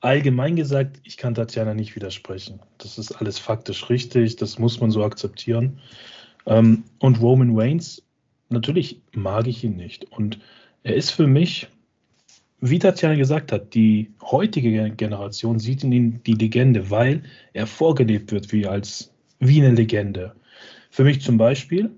[0.00, 2.60] allgemein gesagt, ich kann Tatjana nicht widersprechen.
[2.78, 5.78] Das ist alles faktisch richtig, das muss man so akzeptieren.
[6.46, 8.02] Ähm, und Roman Reigns
[8.52, 10.10] natürlich mag ich ihn nicht.
[10.12, 10.38] Und
[10.82, 11.68] er ist für mich,
[12.60, 18.32] wie Tatjana gesagt hat, die heutige Generation sieht in ihm die Legende, weil er vorgelebt
[18.32, 20.34] wird wie, als, wie eine Legende.
[20.90, 21.90] Für mich zum Beispiel,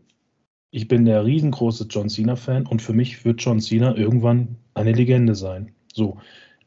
[0.70, 5.34] ich bin der riesengroße John Cena-Fan und für mich wird John Cena irgendwann eine Legende
[5.34, 5.72] sein.
[5.92, 6.18] So.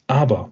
[0.08, 0.52] Aber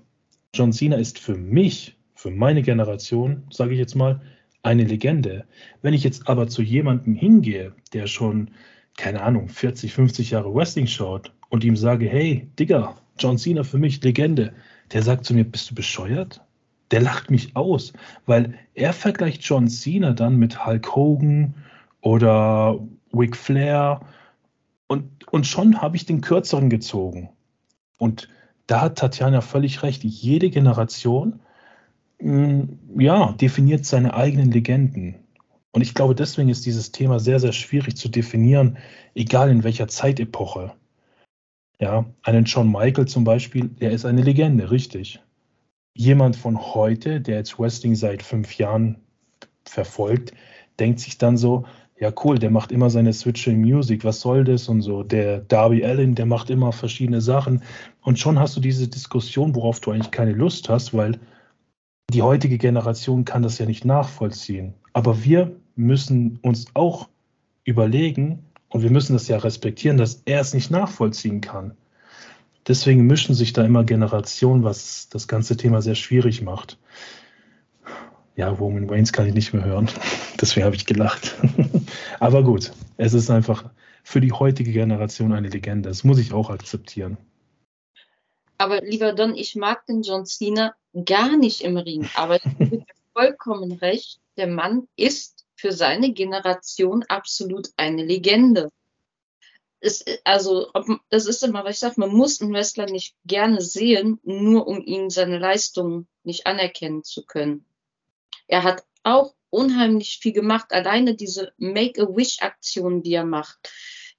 [0.53, 4.21] John Cena ist für mich, für meine Generation, sage ich jetzt mal,
[4.63, 5.45] eine Legende.
[5.81, 8.49] Wenn ich jetzt aber zu jemandem hingehe, der schon
[8.97, 13.77] keine Ahnung, 40, 50 Jahre Wrestling schaut und ihm sage, hey, Digga, John Cena für
[13.77, 14.53] mich Legende,
[14.91, 16.41] der sagt zu mir, bist du bescheuert?
[16.91, 17.93] Der lacht mich aus,
[18.25, 21.55] weil er vergleicht John Cena dann mit Hulk Hogan
[22.01, 22.79] oder
[23.13, 24.01] Ric Flair
[24.87, 27.29] Und, und schon habe ich den kürzeren gezogen.
[27.97, 28.29] Und
[28.67, 30.03] da hat Tatjana völlig recht.
[30.03, 31.39] Jede Generation
[32.19, 35.24] mm, ja, definiert seine eigenen Legenden.
[35.75, 38.77] Und ich glaube, deswegen ist dieses Thema sehr, sehr schwierig zu definieren,
[39.13, 40.71] egal in welcher Zeitepoche.
[41.81, 45.19] Ja, einen John Michael zum Beispiel, der ist eine Legende, richtig.
[45.93, 49.01] Jemand von heute, der jetzt Wrestling seit fünf Jahren
[49.65, 50.31] verfolgt,
[50.79, 51.65] denkt sich dann so,
[51.99, 55.03] ja cool, der macht immer seine Switching Music, was soll das und so.
[55.03, 57.63] Der Darby Allen, der macht immer verschiedene Sachen.
[57.99, 61.19] Und schon hast du diese Diskussion, worauf du eigentlich keine Lust hast, weil
[62.13, 64.73] die heutige Generation kann das ja nicht nachvollziehen.
[64.93, 67.09] Aber wir müssen uns auch
[67.63, 71.77] überlegen, und wir müssen das ja respektieren, dass er es nicht nachvollziehen kann.
[72.67, 76.77] Deswegen mischen sich da immer Generationen, was das ganze Thema sehr schwierig macht
[78.35, 79.89] ja, Roman Reigns kann ich nicht mehr hören.
[80.41, 81.35] Deswegen habe ich gelacht.
[82.19, 83.69] Aber gut, es ist einfach
[84.03, 85.89] für die heutige Generation eine Legende.
[85.89, 87.17] Das muss ich auch akzeptieren.
[88.57, 92.07] Aber lieber Don, ich mag den John Cena gar nicht im Ring.
[92.15, 94.19] Aber ich habe vollkommen recht.
[94.37, 98.69] Der Mann ist für seine Generation absolut eine Legende.
[99.79, 100.71] Es, also,
[101.09, 104.83] das ist immer, was ich sage, man muss einen Wrestler nicht gerne sehen, nur um
[104.83, 107.65] ihn seine Leistungen nicht anerkennen zu können.
[108.47, 110.71] Er hat auch unheimlich viel gemacht.
[110.71, 113.57] Alleine diese Make-A-Wish-Aktion, die er macht,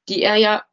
[0.09, 0.65] die er ja,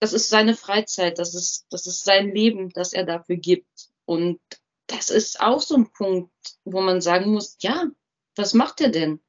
[0.00, 3.90] das ist seine Freizeit, das ist, das ist sein Leben, das er dafür gibt.
[4.04, 4.40] Und
[4.86, 6.32] das ist auch so ein Punkt,
[6.64, 7.86] wo man sagen muss, ja,
[8.34, 9.20] was macht er denn?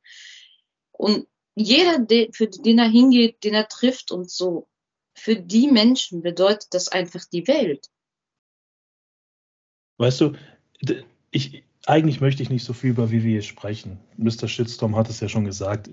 [1.02, 4.68] Und jeder, für den er hingeht, den er trifft und so,
[5.16, 7.88] für die Menschen bedeutet das einfach die Welt.
[9.98, 10.34] Weißt du,
[11.32, 14.00] ich, eigentlich möchte ich nicht so viel über WWE sprechen.
[14.18, 14.48] Mr.
[14.48, 15.90] Shitstorm hat es ja schon gesagt.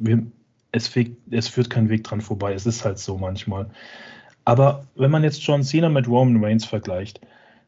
[0.73, 0.95] Es,
[1.31, 2.53] es, führt kein Weg dran vorbei.
[2.53, 3.71] Es ist halt so manchmal.
[4.45, 7.23] Aber wenn man jetzt John Cena mit Roman Reigns vergleicht,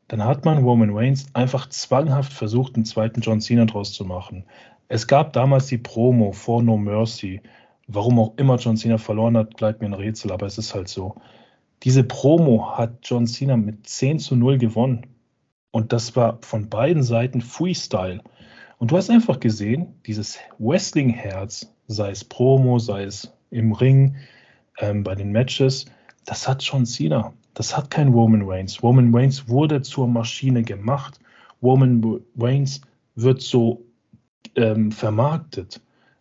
[0.08, 4.44] dann hat man Roman Reigns einfach zwanghaft versucht, einen zweiten John Cena draus zu machen.
[4.92, 7.40] Es gab damals die Promo vor No Mercy.
[7.86, 10.88] Warum auch immer John Cena verloren hat, bleibt mir ein Rätsel, aber es ist halt
[10.88, 11.14] so.
[11.84, 15.06] Diese Promo hat John Cena mit 10 zu 0 gewonnen.
[15.70, 18.20] Und das war von beiden Seiten Freestyle.
[18.78, 24.16] Und du hast einfach gesehen, dieses Wrestling-Herz, sei es Promo, sei es im Ring,
[24.80, 25.84] ähm, bei den Matches,
[26.24, 27.32] das hat John Cena.
[27.54, 28.82] Das hat kein Roman Reigns.
[28.82, 31.20] Roman Reigns wurde zur Maschine gemacht.
[31.62, 32.80] Roman Reigns
[33.14, 33.84] wird so
[34.56, 35.80] ähm, vermarktet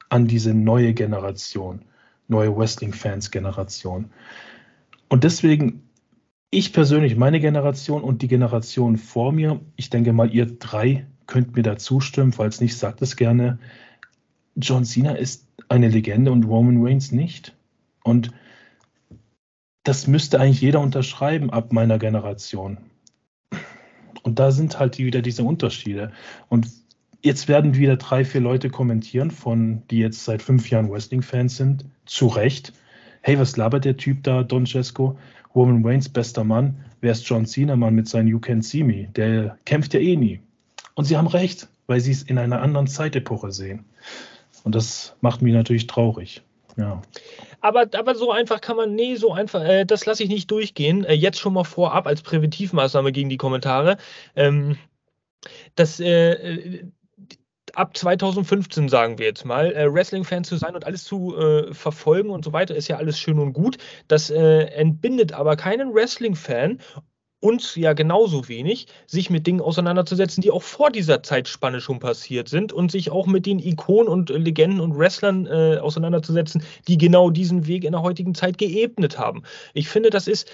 [0.10, 1.82] an diese neue Generation,
[2.28, 4.10] neue Wrestling-Fans-Generation.
[5.10, 5.90] Und deswegen
[6.52, 11.56] ich persönlich, meine Generation und die Generation vor mir, ich denke mal, ihr drei könnt
[11.56, 13.60] mir da zustimmen, falls nicht, sagt es gerne.
[14.56, 17.56] John Cena ist eine Legende und Roman Reigns nicht.
[18.04, 18.32] Und
[19.84, 22.78] das müsste eigentlich jeder unterschreiben ab meiner Generation.
[24.24, 26.12] Und da sind halt wieder diese Unterschiede.
[26.50, 26.68] Und
[27.22, 31.86] jetzt werden wieder drei, vier Leute kommentieren, von die jetzt seit fünf Jahren Wrestling-Fans sind,
[32.06, 32.74] zu Recht.
[33.22, 35.18] Hey, was labert der Typ da, Don Cesco?
[35.56, 39.08] Roman Reigns bester Mann, wer ist John Cena Mann mit seinem You Can See Me?
[39.16, 40.40] Der kämpft ja eh nie.
[40.94, 43.86] Und sie haben recht, weil sie es in einer anderen Zeitepoche sehen.
[44.64, 46.44] Und das macht mich natürlich traurig.
[46.78, 47.02] Ja.
[47.62, 51.04] Aber, aber so einfach kann man, nee, so einfach, äh, das lasse ich nicht durchgehen.
[51.04, 53.98] Äh, jetzt schon mal vorab als Präventivmaßnahme gegen die Kommentare.
[54.36, 54.78] Ähm,
[55.76, 56.84] das, äh,
[57.76, 62.30] ab 2015, sagen wir jetzt mal, äh, Wrestling-Fan zu sein und alles zu äh, verfolgen
[62.30, 63.78] und so weiter, ist ja alles schön und gut.
[64.08, 66.80] Das äh, entbindet aber keinen Wrestling-Fan
[67.42, 72.50] uns ja genauso wenig, sich mit Dingen auseinanderzusetzen, die auch vor dieser Zeitspanne schon passiert
[72.50, 77.30] sind und sich auch mit den Ikonen und Legenden und Wrestlern äh, auseinanderzusetzen, die genau
[77.30, 79.44] diesen Weg in der heutigen Zeit geebnet haben.
[79.74, 80.50] Ich finde, das ist,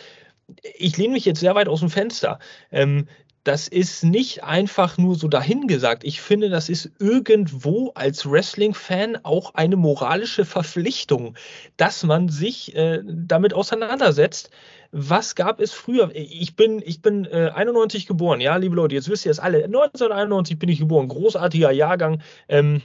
[0.78, 2.40] ich lehne mich jetzt sehr weit aus dem Fenster.
[2.72, 3.08] Ähm,
[3.46, 6.04] das ist nicht einfach nur so dahingesagt.
[6.04, 11.36] Ich finde, das ist irgendwo als Wrestling-Fan auch eine moralische Verpflichtung,
[11.78, 14.50] dass man sich äh, damit auseinandersetzt.
[14.92, 16.10] Was gab es früher?
[16.16, 19.66] Ich bin, ich bin äh, 91 geboren, ja, liebe Leute, jetzt wisst ihr es alle.
[19.66, 22.24] 1991 bin ich geboren, großartiger Jahrgang.
[22.50, 22.82] Ähm,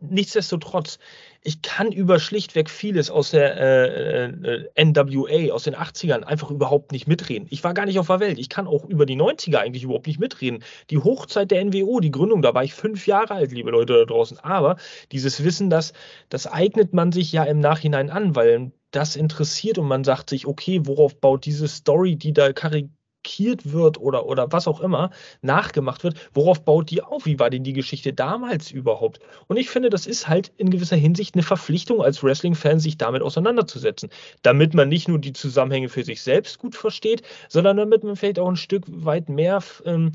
[0.00, 0.98] nichtsdestotrotz,
[1.46, 6.90] ich kann über schlichtweg vieles aus der äh, äh, NWA, aus den 80ern einfach überhaupt
[6.90, 7.46] nicht mitreden.
[7.50, 8.38] Ich war gar nicht auf der Welt.
[8.38, 10.64] Ich kann auch über die 90er eigentlich überhaupt nicht mitreden.
[10.88, 14.04] Die Hochzeit der NWO, die Gründung, da war ich fünf Jahre alt, liebe Leute da
[14.06, 14.38] draußen.
[14.38, 14.76] Aber
[15.12, 15.92] dieses Wissen, das,
[16.30, 20.46] das eignet man sich ja im Nachhinein an, weil das interessiert und man sagt sich,
[20.46, 22.52] okay, worauf baut diese Story, die da
[23.24, 25.10] kopiert wird oder, oder was auch immer,
[25.42, 27.26] nachgemacht wird, worauf baut die auf?
[27.26, 29.20] Wie war denn die Geschichte damals überhaupt?
[29.48, 33.22] Und ich finde, das ist halt in gewisser Hinsicht eine Verpflichtung als Wrestling-Fan, sich damit
[33.22, 34.10] auseinanderzusetzen.
[34.42, 38.38] Damit man nicht nur die Zusammenhänge für sich selbst gut versteht, sondern damit man vielleicht
[38.38, 40.12] auch ein Stück weit mehr, ähm,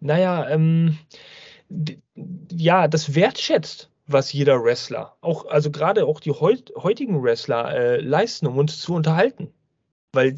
[0.00, 0.98] naja, ähm,
[2.54, 8.00] ja, das wertschätzt, was jeder Wrestler, auch, also gerade auch die heut, heutigen Wrestler äh,
[8.00, 9.52] leisten, um uns zu unterhalten.
[10.12, 10.34] Weil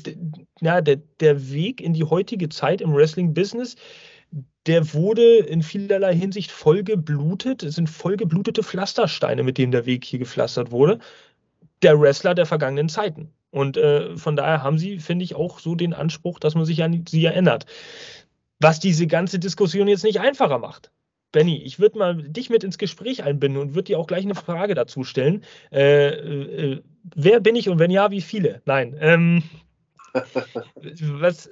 [0.60, 3.76] ja, der, der Weg in die heutige Zeit im Wrestling-Business,
[4.66, 7.62] der wurde in vielerlei Hinsicht vollgeblutet.
[7.62, 11.00] Es sind vollgeblutete Pflastersteine, mit denen der Weg hier gepflastert wurde.
[11.82, 13.30] Der Wrestler der vergangenen Zeiten.
[13.50, 16.82] Und äh, von daher haben sie, finde ich, auch so den Anspruch, dass man sich
[16.82, 17.66] an sie erinnert.
[18.60, 20.90] Was diese ganze Diskussion jetzt nicht einfacher macht.
[21.30, 24.36] Benny, ich würde mal dich mit ins Gespräch einbinden und würde dir auch gleich eine
[24.36, 25.44] Frage dazu stellen.
[25.72, 26.82] Äh, äh,
[27.14, 28.62] wer bin ich und wenn ja, wie viele?
[28.66, 28.96] Nein.
[29.00, 29.42] Ähm,
[30.14, 31.50] was,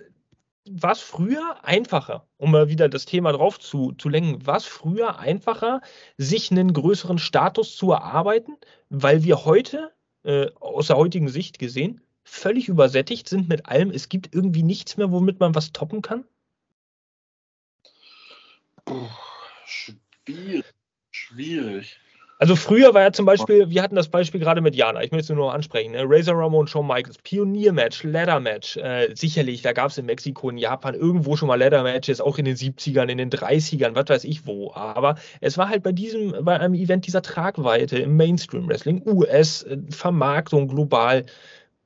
[0.68, 4.64] war es früher einfacher, um mal wieder das Thema drauf zu, zu lenken, war es
[4.64, 5.80] früher einfacher,
[6.16, 8.56] sich einen größeren Status zu erarbeiten,
[8.88, 9.92] weil wir heute,
[10.24, 13.90] äh, aus der heutigen Sicht gesehen, völlig übersättigt sind mit allem.
[13.90, 16.24] Es gibt irgendwie nichts mehr, womit man was toppen kann?
[18.84, 19.08] Puh.
[19.66, 20.64] Schwierig.
[21.10, 21.98] Schwierig.
[22.42, 25.32] Also früher war ja zum Beispiel, wir hatten das Beispiel gerade mit Jana, ich möchte
[25.32, 26.02] es nur ansprechen, ne?
[26.04, 30.96] Razor Ramon, Shawn Michaels, Pionier-Match, Ladder-Match, äh, sicherlich, da gab es in Mexiko, in Japan
[30.96, 34.72] irgendwo schon mal Ladder-Matches, auch in den 70ern, in den 30ern, was weiß ich wo,
[34.74, 39.78] aber es war halt bei diesem, bei einem Event dieser Tragweite im Mainstream-Wrestling, US, äh,
[39.90, 41.24] Vermarktung global,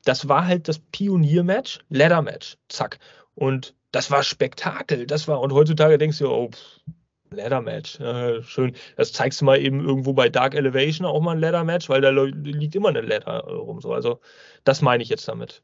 [0.07, 2.99] das war halt das Pionier-Match, Ladder-Match, zack.
[3.35, 6.81] Und das war Spektakel, das war, und heutzutage denkst du, oh, pff,
[7.37, 8.01] Ladder Match.
[8.01, 8.75] Äh, schön.
[8.96, 12.01] Das zeigst du mal eben irgendwo bei Dark Elevation auch mal ein Ladder Match, weil
[12.01, 13.81] da liegt immer eine Ladder rum.
[13.81, 13.92] So.
[13.92, 14.20] Also,
[14.64, 15.62] das meine ich jetzt damit.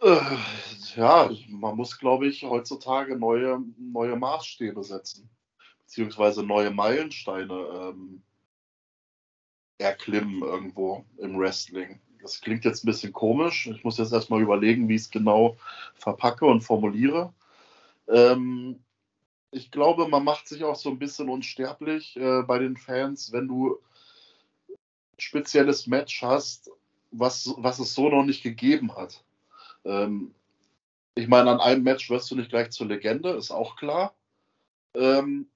[0.00, 0.20] Äh,
[0.94, 5.28] ja, man muss, glaube ich, heutzutage neue, neue Maßstäbe setzen,
[5.80, 8.22] beziehungsweise neue Meilensteine ähm,
[9.78, 12.00] erklimmen irgendwo im Wrestling.
[12.20, 13.66] Das klingt jetzt ein bisschen komisch.
[13.66, 15.56] Ich muss jetzt erstmal überlegen, wie ich es genau
[15.94, 17.32] verpacke und formuliere.
[18.08, 18.82] Ähm,
[19.50, 23.48] ich glaube, man macht sich auch so ein bisschen unsterblich äh, bei den Fans, wenn
[23.48, 23.78] du
[24.68, 24.76] ein
[25.20, 26.70] spezielles Match hast,
[27.10, 29.24] was, was es so noch nicht gegeben hat.
[29.84, 30.34] Ähm,
[31.14, 34.14] ich meine, an einem Match wirst du nicht gleich zur Legende, ist auch klar.
[34.94, 35.50] Ähm,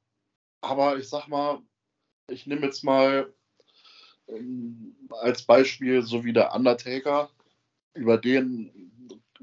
[0.61, 1.61] aber ich sag mal,
[2.29, 3.33] ich nehme jetzt mal
[4.29, 7.31] ähm, als Beispiel so wie der Undertaker,
[7.95, 8.92] über den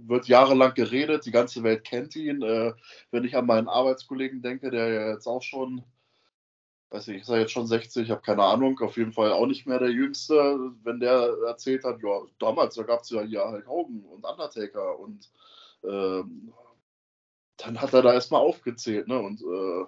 [0.08, 2.42] wird jahrelang geredet, die ganze Welt kennt ihn.
[2.42, 2.74] Äh,
[3.12, 5.84] wenn ich an meinen Arbeitskollegen denke, der ja jetzt auch schon,
[6.90, 9.46] weiß ich, ist er jetzt schon 60, ich habe keine Ahnung, auf jeden Fall auch
[9.46, 13.44] nicht mehr der Jüngste, wenn der erzählt hat, ja, damals, da gab es ja hier
[13.46, 15.30] halt Hogan und Undertaker und
[15.84, 16.54] ähm,
[17.58, 19.20] dann hat er da erstmal aufgezählt, ne?
[19.20, 19.86] Und, äh,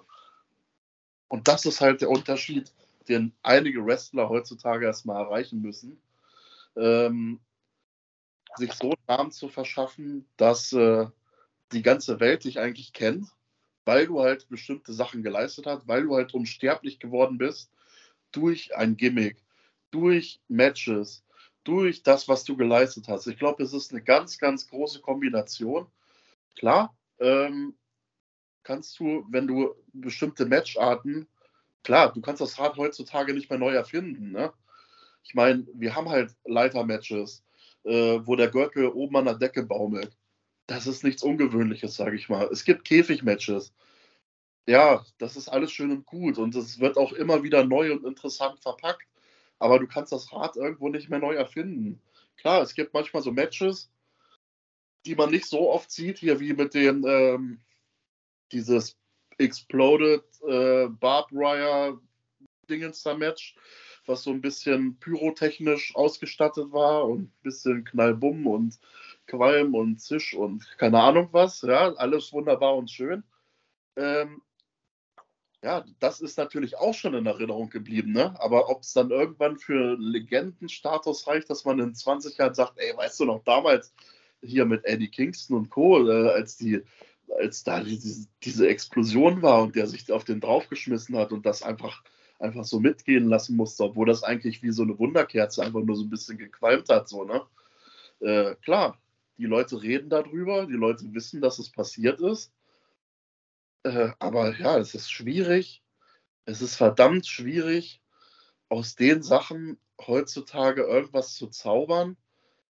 [1.28, 2.72] und das ist halt der Unterschied,
[3.08, 6.00] den einige Wrestler heutzutage erstmal erreichen müssen.
[6.76, 7.40] Ähm,
[8.56, 11.06] sich so einen Namen zu verschaffen, dass äh,
[11.72, 13.28] die ganze Welt dich eigentlich kennt,
[13.84, 17.70] weil du halt bestimmte Sachen geleistet hast, weil du halt unsterblich geworden bist
[18.30, 19.42] durch ein Gimmick,
[19.90, 21.24] durch Matches,
[21.64, 23.26] durch das, was du geleistet hast.
[23.26, 25.86] Ich glaube, es ist eine ganz, ganz große Kombination.
[26.56, 27.74] Klar, ähm,
[28.62, 31.28] kannst du, wenn du bestimmte Matcharten,
[31.82, 34.32] klar, du kannst das Rad heutzutage nicht mehr neu erfinden.
[34.32, 34.52] Ne?
[35.22, 37.44] Ich meine, wir haben halt Leiter-Matches,
[37.84, 40.16] äh, wo der Gürtel oben an der Decke baumelt.
[40.66, 42.48] Das ist nichts Ungewöhnliches, sage ich mal.
[42.52, 43.72] Es gibt Käfigmatches.
[44.66, 48.04] Ja, das ist alles schön und gut und es wird auch immer wieder neu und
[48.04, 49.08] interessant verpackt,
[49.58, 52.00] aber du kannst das Rad irgendwo nicht mehr neu erfinden.
[52.36, 53.90] Klar, es gibt manchmal so Matches,
[55.04, 57.60] die man nicht so oft sieht, hier wie mit dem ähm,
[58.52, 58.96] dieses
[59.38, 62.00] Exploded äh, Barbed Wire
[62.70, 63.56] Dingenster Match,
[64.06, 68.78] was so ein bisschen pyrotechnisch ausgestattet war und ein bisschen Knallbumm und
[69.26, 71.62] Qualm und Zisch und keine Ahnung was.
[71.62, 73.22] Ja, alles wunderbar und schön.
[73.96, 74.42] Ähm,
[75.62, 78.34] ja, das ist natürlich auch schon in Erinnerung geblieben, ne?
[78.40, 82.96] Aber ob es dann irgendwann für Legendenstatus reicht, dass man in 20 Jahren sagt, ey,
[82.96, 83.94] weißt du noch damals
[84.42, 86.82] hier mit Eddie Kingston und Co., äh, als die,
[87.38, 91.62] als da diese, diese Explosion war und der sich auf den draufgeschmissen hat und das
[91.62, 92.02] einfach
[92.42, 96.02] einfach so mitgehen lassen musste, obwohl das eigentlich wie so eine Wunderkerze einfach nur so
[96.02, 97.42] ein bisschen gequalmt hat, so, ne?
[98.20, 98.98] Äh, klar,
[99.38, 102.52] die Leute reden darüber, die Leute wissen, dass es passiert ist.
[103.84, 105.82] Äh, aber ja, es ist schwierig.
[106.44, 108.02] Es ist verdammt schwierig,
[108.68, 112.16] aus den Sachen heutzutage irgendwas zu zaubern,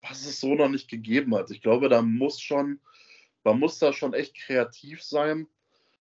[0.03, 1.51] was es so noch nicht gegeben hat.
[1.51, 2.81] Ich glaube, da muss schon,
[3.43, 5.47] man muss da schon echt kreativ sein.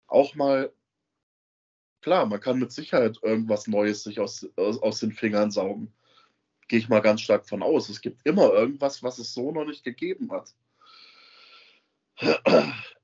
[0.08, 0.74] Auch mal,
[2.02, 5.94] klar, man kann mit Sicherheit irgendwas Neues sich aus, aus, aus den Fingern saugen.
[6.68, 7.90] Gehe ich mal ganz stark von aus.
[7.90, 10.54] Es gibt immer irgendwas, was es so noch nicht gegeben hat.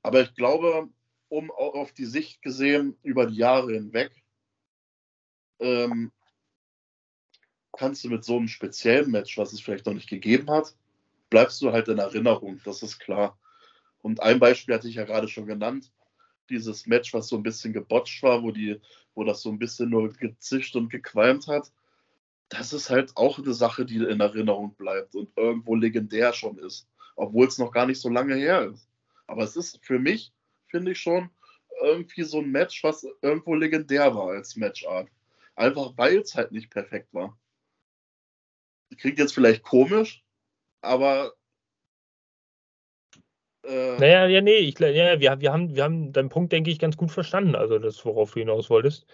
[0.02, 0.88] Aber ich glaube,
[1.28, 4.12] um auf die Sicht gesehen, über die Jahre hinweg,
[5.60, 6.12] ähm,
[7.76, 10.74] kannst du mit so einem speziellen Match, was es vielleicht noch nicht gegeben hat,
[11.30, 13.38] bleibst du halt in Erinnerung, das ist klar.
[14.00, 15.92] Und ein Beispiel hatte ich ja gerade schon genannt,
[16.50, 18.80] dieses Match, was so ein bisschen gebotcht war, wo, die,
[19.14, 21.72] wo das so ein bisschen nur gezischt und gequalmt hat.
[22.48, 26.88] Das ist halt auch eine Sache, die in Erinnerung bleibt und irgendwo legendär schon ist,
[27.16, 28.88] obwohl es noch gar nicht so lange her ist.
[29.26, 30.32] Aber es ist für mich,
[30.66, 31.30] finde ich schon,
[31.82, 35.08] irgendwie so ein Match, was irgendwo legendär war als Matchart.
[35.54, 37.38] Einfach weil es halt nicht perfekt war.
[38.96, 40.24] Klingt jetzt vielleicht komisch,
[40.80, 41.34] aber.
[43.68, 46.78] Äh, naja, ja, nee, ich, ja, wir, wir, haben, wir haben deinen Punkt, denke ich,
[46.78, 49.06] ganz gut verstanden, also das, worauf du hinaus wolltest.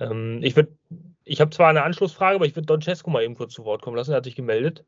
[0.00, 0.54] Ähm, ich
[1.24, 3.82] ich habe zwar eine Anschlussfrage, aber ich würde Don Cesco mal eben kurz zu Wort
[3.82, 4.84] kommen lassen, er hat sich gemeldet.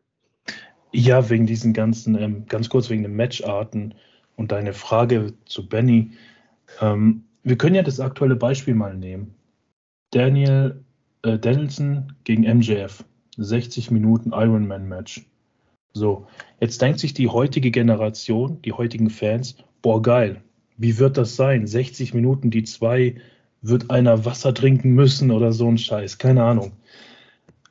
[0.92, 3.94] Ja, wegen diesen ganzen, ähm, ganz kurz wegen den Matcharten
[4.36, 6.10] und deine Frage zu Benny.
[6.80, 9.34] Ähm, wir können ja das aktuelle Beispiel mal nehmen.
[10.10, 10.84] Daniel
[11.22, 13.04] äh, Danielson gegen MJF.
[13.38, 15.26] 60 Minuten Ironman-Match.
[15.96, 16.26] So,
[16.60, 20.42] jetzt denkt sich die heutige Generation, die heutigen Fans, boah, geil,
[20.76, 21.66] wie wird das sein?
[21.66, 23.16] 60 Minuten, die zwei,
[23.62, 26.72] wird einer Wasser trinken müssen oder so ein Scheiß, keine Ahnung.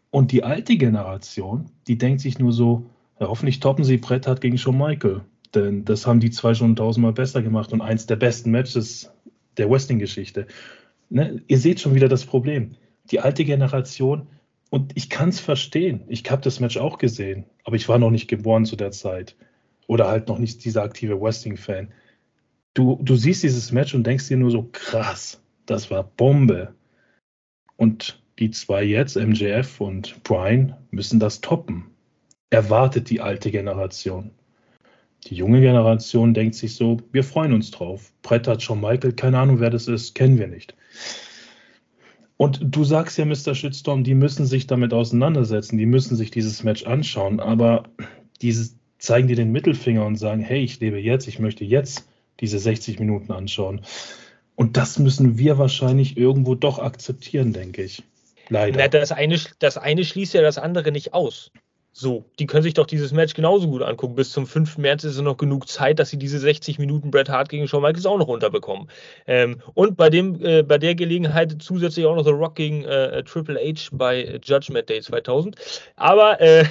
[0.09, 4.41] Und die alte Generation, die denkt sich nur so, ja, hoffentlich toppen sie Brett hat
[4.41, 5.21] gegen Shawn Michael.
[5.53, 9.11] Denn das haben die zwei schon tausendmal besser gemacht und eins der besten Matches
[9.57, 10.47] der Wrestling-Geschichte.
[11.11, 11.43] Ne?
[11.47, 12.71] Ihr seht schon wieder das Problem.
[13.11, 14.28] Die alte Generation,
[14.70, 16.01] und ich kann es verstehen.
[16.07, 19.36] Ich habe das Match auch gesehen, aber ich war noch nicht geboren zu der Zeit.
[19.88, 21.91] Oder halt noch nicht dieser aktive Wrestling-Fan.
[22.74, 26.74] Du, du siehst dieses Match und denkst dir nur so, krass, das war Bombe.
[27.78, 31.86] Und die zwei jetzt, MJF und Brian, müssen das toppen.
[32.49, 34.32] Erwartet die alte Generation.
[35.26, 38.11] Die junge Generation denkt sich so, wir freuen uns drauf.
[38.22, 40.76] Brett hat schon Michael, keine Ahnung, wer das ist, kennen wir nicht.
[42.38, 43.56] Und du sagst ja, Mr.
[43.56, 47.84] Shitstorm, die müssen sich damit auseinandersetzen, die müssen sich dieses Match anschauen, aber
[48.42, 52.08] diese zeigen dir den Mittelfinger und sagen, hey, ich lebe jetzt, ich möchte jetzt
[52.42, 53.82] diese 60 Minuten anschauen.
[54.56, 58.04] Und das müssen wir wahrscheinlich irgendwo doch akzeptieren, denke ich.
[58.50, 58.78] Leider.
[58.78, 61.52] Na, das, eine, das eine schließt ja das andere nicht aus.
[61.98, 64.16] So, die können sich doch dieses Match genauso gut angucken.
[64.16, 64.80] Bis zum 5.
[64.80, 67.84] März ist es noch genug Zeit, dass sie diese 60 Minuten Bret Hart gegen Shawn
[67.84, 68.89] Michaels auch noch unterbekommen.
[69.28, 73.24] Ähm, und bei, dem, äh, bei der Gelegenheit zusätzlich auch noch The Rock gegen äh,
[73.24, 75.56] Triple H bei Judgment Day 2000.
[75.96, 76.66] Aber, äh,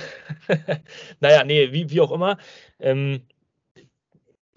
[1.20, 2.36] naja, nee, wie, wie auch immer.
[2.78, 3.22] Ähm,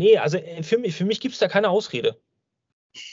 [0.01, 2.17] nee, also äh, für mich, für mich gibt es da keine Ausrede.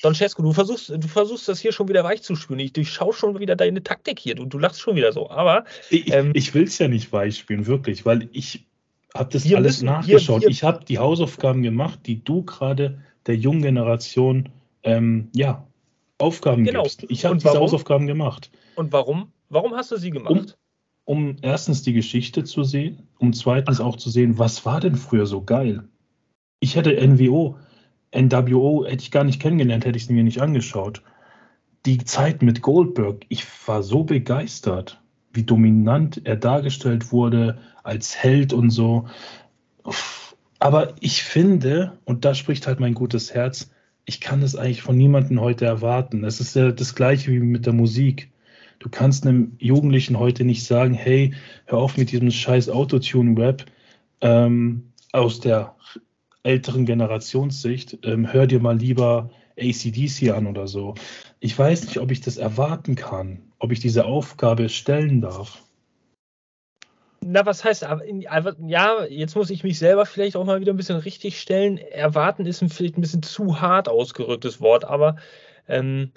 [0.02, 2.60] Don Cesco, du versuchst, du versuchst das hier schon wieder weich zu spüren.
[2.60, 5.30] Ich durchschaue schon wieder deine Taktik hier und du lachst schon wieder so.
[5.30, 8.66] Aber ich, ähm, ich will es ja nicht weich spielen, wirklich, weil ich
[9.14, 10.40] habe das alles müssen, nachgeschaut.
[10.40, 14.50] Hier, hier, ich habe die Hausaufgaben gemacht, die du gerade der jungen Generation
[14.82, 15.66] ähm, ja,
[16.18, 16.82] Aufgaben genau.
[16.82, 17.04] gibst.
[17.08, 17.60] Ich habe diese warum?
[17.60, 18.50] Hausaufgaben gemacht.
[18.76, 19.32] Und warum?
[19.48, 20.56] Warum hast du sie gemacht?
[21.04, 23.86] Um, um erstens die Geschichte zu sehen, um zweitens Ach.
[23.86, 25.84] auch zu sehen, was war denn früher so geil?
[26.60, 27.58] Ich hätte NWO
[28.14, 31.02] NWO hätte ich gar nicht kennengelernt, hätte ich sie mir nicht angeschaut.
[31.86, 35.02] Die Zeit mit Goldberg, ich war so begeistert,
[35.32, 39.06] wie dominant er dargestellt wurde als Held und so.
[40.58, 43.70] Aber ich finde, und da spricht halt mein gutes Herz,
[44.06, 46.24] ich kann es eigentlich von niemandem heute erwarten.
[46.24, 48.30] Es ist ja das gleiche wie mit der Musik.
[48.78, 51.34] Du kannst einem Jugendlichen heute nicht sagen, hey,
[51.66, 53.64] hör auf mit diesem scheiß Autotune-Rap
[54.20, 55.74] ähm, aus der
[56.44, 60.94] älteren Generationssicht, ähm, hör dir mal lieber ACDC an oder so.
[61.40, 65.62] Ich weiß nicht, ob ich das erwarten kann, ob ich diese Aufgabe stellen darf.
[67.26, 67.86] Na, was heißt,
[68.66, 71.78] ja, jetzt muss ich mich selber vielleicht auch mal wieder ein bisschen richtig stellen.
[71.78, 75.16] Erwarten ist vielleicht ein bisschen zu hart ausgerücktes Wort, aber
[75.66, 76.12] ähm,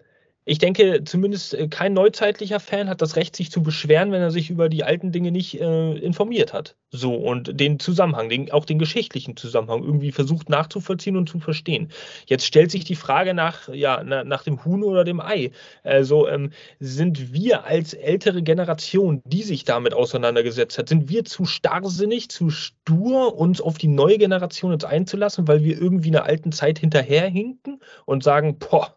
[0.48, 4.32] ich denke, zumindest äh, kein neuzeitlicher Fan hat das Recht, sich zu beschweren, wenn er
[4.32, 6.78] sich über die alten Dinge nicht äh, informiert hat.
[6.90, 11.90] So, und den Zusammenhang, den, auch den geschichtlichen Zusammenhang irgendwie versucht nachzuvollziehen und zu verstehen.
[12.28, 15.52] Jetzt stellt sich die Frage nach, ja, na, nach dem Huhn oder dem Ei.
[15.84, 21.44] Also ähm, sind wir als ältere Generation, die sich damit auseinandergesetzt hat, sind wir zu
[21.44, 26.54] starrsinnig, zu stur, uns auf die neue Generation jetzt einzulassen, weil wir irgendwie einer alten
[26.54, 28.96] Zeit hinterherhinken und sagen, boah,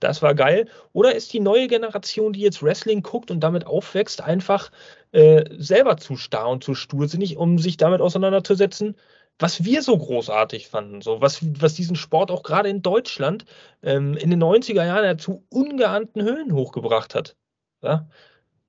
[0.00, 0.68] Das war geil.
[0.92, 4.70] Oder ist die neue Generation, die jetzt Wrestling guckt und damit aufwächst, einfach
[5.12, 8.96] äh, selber zu starr und zu stursinnig, um sich damit auseinanderzusetzen,
[9.38, 13.44] was wir so großartig fanden, so was, was diesen Sport auch gerade in Deutschland
[13.82, 17.36] ähm, in den 90er Jahren ja zu ungeahnten Höhen hochgebracht hat.
[17.82, 18.08] Ja?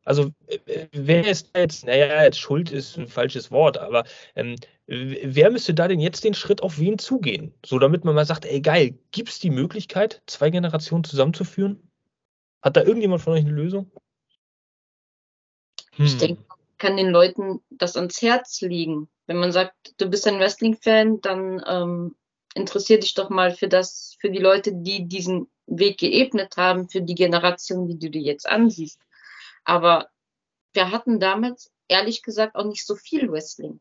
[0.06, 5.50] Also äh, wer ist jetzt, naja, jetzt Schuld ist ein falsches Wort, aber ähm, wer
[5.50, 7.54] müsste da denn jetzt den Schritt auf wen zugehen?
[7.66, 11.92] So damit man mal sagt, ey geil, gibt es die Möglichkeit, zwei Generationen zusammenzuführen?
[12.62, 13.92] Hat da irgendjemand von euch eine Lösung?
[15.94, 16.06] Hm.
[16.06, 16.46] Ich denke,
[16.78, 19.10] kann den Leuten das ans Herz liegen.
[19.26, 22.16] Wenn man sagt, du bist ein Wrestling-Fan, dann ähm,
[22.54, 27.02] interessier dich doch mal für das, für die Leute, die diesen Weg geebnet haben, für
[27.02, 29.00] die Generation, die du dir jetzt ansiehst.
[29.66, 30.10] Aber
[30.74, 33.80] wir hatten damals ehrlich gesagt auch nicht so viel Wrestling.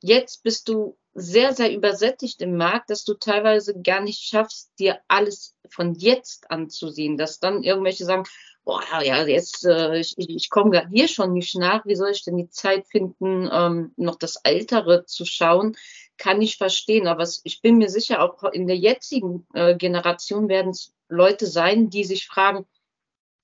[0.00, 5.00] Jetzt bist du sehr, sehr übersättigt im Markt, dass du teilweise gar nicht schaffst, dir
[5.08, 7.16] alles von jetzt anzusehen.
[7.16, 8.24] Dass dann irgendwelche sagen,
[8.64, 12.36] boah, ja, jetzt, äh, ich, ich komme hier schon nicht nach, wie soll ich denn
[12.36, 15.76] die Zeit finden, ähm, noch das Ältere zu schauen?
[16.16, 20.70] Kann ich verstehen, aber ich bin mir sicher, auch in der jetzigen äh, Generation werden
[20.70, 22.66] es Leute sein, die sich fragen,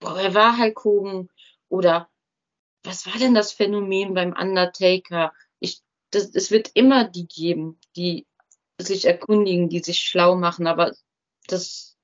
[0.01, 1.29] boah, wer war Hulk Hogan?
[1.71, 2.11] Oder
[2.85, 5.33] was war denn das Phänomen beim Undertaker?
[5.61, 8.27] Ich, das, es wird immer die geben, die
[8.79, 10.93] sich erkundigen, die sich schlau machen, aber
[11.47, 11.97] das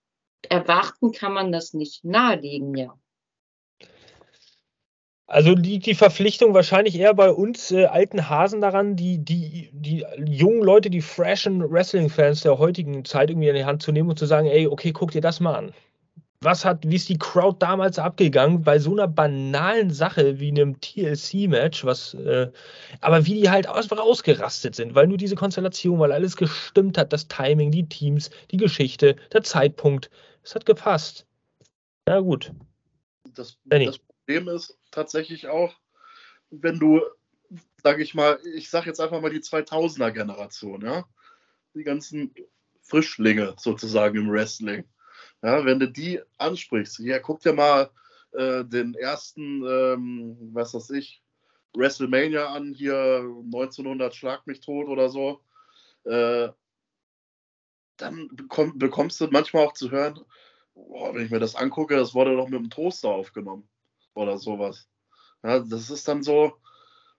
[0.49, 2.99] erwarten kann man das nicht nahelegen, ja.
[5.29, 10.07] Also liegt die Verpflichtung wahrscheinlich eher bei uns äh, alten Hasen daran, die, die, die
[10.25, 14.19] jungen Leute, die freshen Wrestling-Fans der heutigen Zeit irgendwie in die Hand zu nehmen und
[14.21, 15.75] zu sagen, ey, okay, guck dir das mal an.
[16.47, 20.81] Was hat, wie ist die Crowd damals abgegangen bei so einer banalen Sache wie einem
[20.81, 22.53] TLC-Match, was, äh,
[23.01, 27.13] aber wie die halt einfach ausgerastet sind, weil nur diese Konstellation, weil alles gestimmt hat,
[27.13, 30.09] das Timing, die Teams, die Geschichte, der Zeitpunkt,
[30.45, 31.27] es hat gepasst.
[32.07, 32.53] Na gut.
[33.35, 35.75] Das, das Problem ist tatsächlich auch,
[36.51, 37.03] wenn du,
[37.83, 41.07] sage ich mal, ich sage jetzt einfach mal die 2000er Generation, ja,
[41.75, 42.33] die ganzen
[42.83, 44.85] Frischlinge sozusagen im Wrestling.
[45.43, 47.91] Ja, wenn du die ansprichst, ja, guck dir mal
[48.33, 51.23] äh, den ersten, ähm, was weiß ich,
[51.75, 55.41] WrestleMania an, hier 1900 Schlag mich tot oder so.
[56.05, 56.49] Äh,
[57.97, 60.21] dann bekomm, bekommst du manchmal auch zu hören,
[60.75, 63.69] boah, wenn ich mir das angucke, das wurde doch mit dem Toaster aufgenommen
[64.15, 64.89] oder sowas.
[65.43, 66.55] Ja, das ist dann so,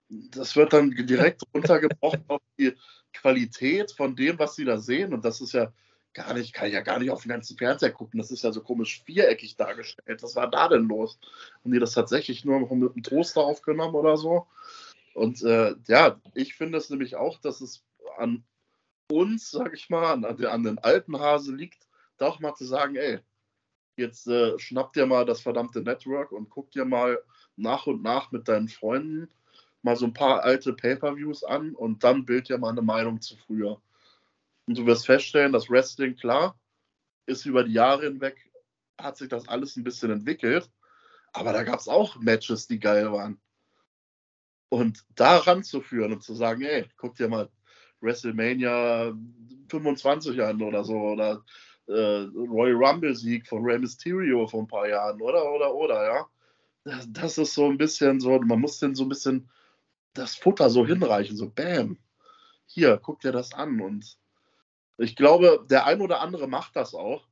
[0.08, 2.74] das wird dann direkt runtergebrochen auf die
[3.12, 5.12] Qualität von dem, was sie da sehen.
[5.14, 5.72] Und das ist ja
[6.18, 8.18] gar nicht, kann ich ja gar nicht auf den ganzen Fernseher gucken.
[8.18, 10.22] Das ist ja so komisch viereckig dargestellt.
[10.22, 11.18] Was war da denn los?
[11.62, 14.46] Haben die das tatsächlich nur mit einem Toaster aufgenommen oder so?
[15.14, 17.84] Und äh, ja, ich finde es nämlich auch, dass es
[18.18, 18.44] an
[19.10, 21.88] uns, sag ich mal, an, an den alten Hase liegt,
[22.18, 23.20] da auch mal zu sagen, ey,
[23.98, 27.20] Jetzt äh, schnapp dir mal das verdammte Network und guck dir mal
[27.56, 29.28] nach und nach mit deinen Freunden
[29.82, 33.36] mal so ein paar alte Pay-per-Views an und dann bild dir mal eine Meinung zu
[33.36, 33.82] früher.
[34.68, 36.54] Und du wirst feststellen, dass Wrestling, klar,
[37.24, 38.50] ist über die Jahre hinweg,
[38.98, 40.70] hat sich das alles ein bisschen entwickelt,
[41.32, 43.40] aber da gab es auch Matches, die geil waren.
[44.68, 47.48] Und da ranzuführen und zu sagen, ey, guck dir mal
[48.02, 49.14] WrestleMania
[49.70, 51.42] 25 an oder so, oder
[51.86, 56.26] äh, Royal Rumble-Sieg von Rey Mysterio vor ein paar Jahren, oder, oder, oder, ja.
[56.84, 59.48] Das, das ist so ein bisschen so, man muss denn so ein bisschen
[60.12, 61.96] das Futter so hinreichen, so bam.
[62.66, 63.80] Hier, guck dir das an.
[63.80, 64.18] Und
[64.98, 67.26] ich glaube, der ein oder andere macht das auch.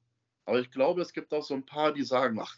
[0.45, 2.57] Aber ich glaube, es gibt auch so ein paar, die sagen, ach,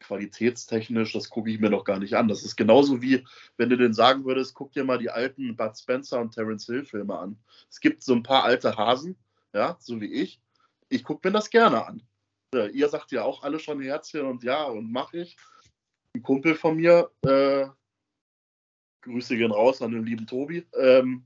[0.00, 2.28] qualitätstechnisch, das gucke ich mir noch gar nicht an.
[2.28, 3.24] Das ist genauso wie,
[3.56, 6.84] wenn du denn sagen würdest, guck dir mal die alten Bud Spencer und Terence Hill
[6.84, 7.38] Filme an.
[7.70, 9.16] Es gibt so ein paar alte Hasen,
[9.54, 10.40] ja, so wie ich,
[10.90, 12.02] ich gucke mir das gerne an.
[12.54, 15.36] Äh, ihr sagt ja auch alle schon Herzchen und ja, und mache ich.
[16.14, 17.66] Ein Kumpel von mir, äh,
[19.02, 21.24] Grüße gehen raus an den lieben Tobi, ähm,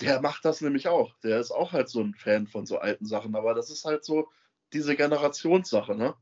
[0.00, 1.14] der macht das nämlich auch.
[1.22, 4.04] Der ist auch halt so ein Fan von so alten Sachen, aber das ist halt
[4.04, 4.28] so
[4.72, 6.14] diese Generationssache, ne?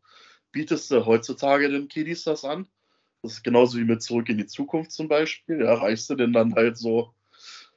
[0.50, 2.68] Bietest du heutzutage den Kiddies das an?
[3.22, 5.62] Das ist genauso wie mit Zurück in die Zukunft zum Beispiel.
[5.62, 7.14] Ja, reichst du denn dann halt so,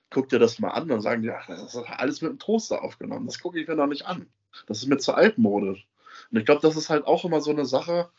[0.09, 2.83] guck dir das mal an, dann sagen die, ach, das ist alles mit dem Toaster
[2.83, 3.27] aufgenommen.
[3.27, 4.27] Das gucke ich mir noch nicht an.
[4.67, 5.87] Das ist mir zu altmodisch.
[6.31, 8.09] Und ich glaube, das ist halt auch immer so eine Sache,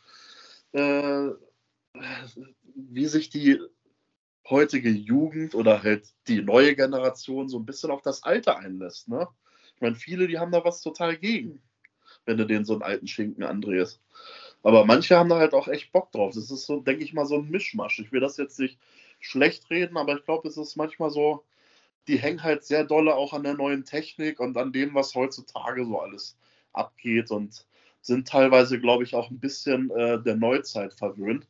[0.72, 1.29] äh,
[2.74, 3.61] wie sich die
[4.49, 9.09] heutige Jugend oder halt die neue Generation so ein bisschen auf das Alte einlässt.
[9.09, 9.26] Ne?
[9.74, 11.61] Ich meine, viele, die haben da was total gegen,
[12.24, 14.01] wenn du den so einen alten Schinken andrehst.
[14.62, 16.34] Aber manche haben da halt auch echt Bock drauf.
[16.34, 17.99] Das ist so, denke ich mal, so ein Mischmasch.
[17.99, 18.78] Ich will das jetzt nicht
[19.20, 21.44] schlecht reden, aber ich glaube, es ist manchmal so,
[22.09, 25.84] die hängen halt sehr dolle auch an der neuen Technik und an dem, was heutzutage
[25.84, 26.36] so alles
[26.72, 27.30] abgeht.
[27.30, 27.66] Und
[28.01, 31.49] sind teilweise, glaube ich, auch ein bisschen äh, der Neuzeit verwöhnt,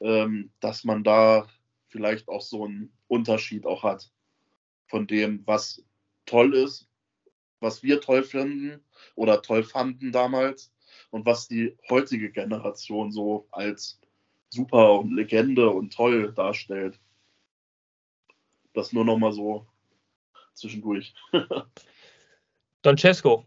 [0.00, 1.48] ähm, dass man da
[1.96, 4.10] vielleicht auch so einen Unterschied auch hat
[4.86, 5.82] von dem, was
[6.26, 6.88] toll ist,
[7.60, 8.84] was wir toll finden
[9.14, 10.72] oder toll fanden damals
[11.10, 13.98] und was die heutige Generation so als
[14.50, 17.00] super und Legende und toll darstellt.
[18.74, 19.66] Das nur noch mal so
[20.52, 21.14] zwischendurch.
[22.82, 23.46] Don Cesco,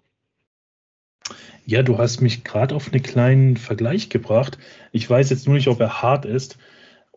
[1.67, 4.57] ja, du hast mich gerade auf einen kleinen Vergleich gebracht.
[4.91, 6.57] Ich weiß jetzt nur nicht, ob er hart ist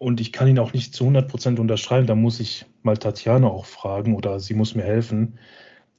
[0.03, 2.09] und ich kann ihn auch nicht zu 100% unterschreiben.
[2.09, 5.39] Da muss ich mal Tatjana auch fragen oder sie muss mir helfen.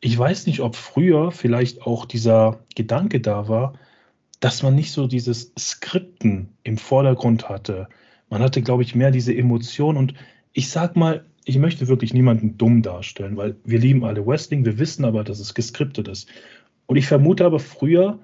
[0.02, 3.80] Ich weiß nicht, ob früher vielleicht auch dieser Gedanke da war,
[4.42, 7.88] dass man nicht so dieses Skripten im Vordergrund hatte.
[8.30, 10.16] Man hatte, glaube ich, mehr diese Emotion und
[10.52, 14.80] ich sag mal, ich möchte wirklich niemanden dumm darstellen, weil wir lieben alle Wrestling, wir
[14.80, 16.28] wissen aber, dass es geskriptet ist.
[16.88, 18.20] Und ich vermute aber früher,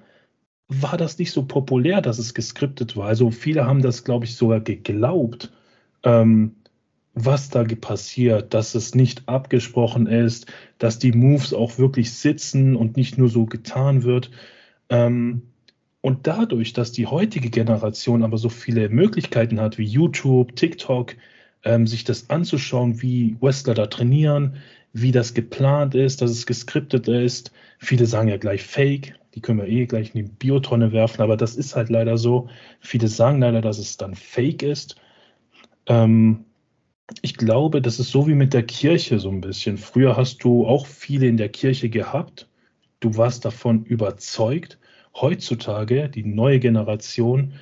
[0.68, 3.06] war das nicht so populär, dass es geskriptet war.
[3.06, 5.50] Also viele haben das, glaube ich, sogar geglaubt,
[6.04, 6.56] ähm,
[7.14, 10.46] was da passiert, dass es nicht abgesprochen ist,
[10.78, 14.30] dass die Moves auch wirklich sitzen und nicht nur so getan wird.
[14.88, 15.42] Ähm,
[16.02, 21.14] und dadurch, dass die heutige Generation aber so viele Möglichkeiten hat wie YouTube, TikTok,
[21.64, 24.56] ähm, sich das anzuschauen, wie Wrestler da trainieren,
[24.92, 27.52] wie das geplant ist, dass es geskriptet ist.
[27.78, 31.36] Viele sagen ja gleich Fake, die können wir eh gleich in die Biotonne werfen, aber
[31.36, 32.48] das ist halt leider so.
[32.80, 34.96] Viele sagen leider, dass es dann Fake ist.
[35.90, 36.44] Ähm,
[37.22, 39.76] ich glaube, das ist so wie mit der Kirche so ein bisschen.
[39.76, 42.48] Früher hast du auch viele in der Kirche gehabt.
[43.00, 44.78] Du warst davon überzeugt.
[45.14, 47.54] Heutzutage, die neue Generation,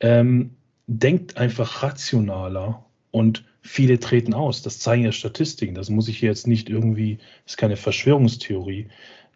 [0.00, 0.52] ähm,
[0.86, 4.62] denkt einfach rationaler und viele treten aus.
[4.62, 5.74] Das zeigen ja Statistiken.
[5.74, 8.88] Das muss ich jetzt nicht irgendwie, das ist keine Verschwörungstheorie.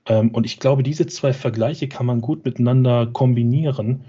[0.06, 4.04] Ähm, und ich glaube, diese zwei Vergleiche kann man gut miteinander kombinieren.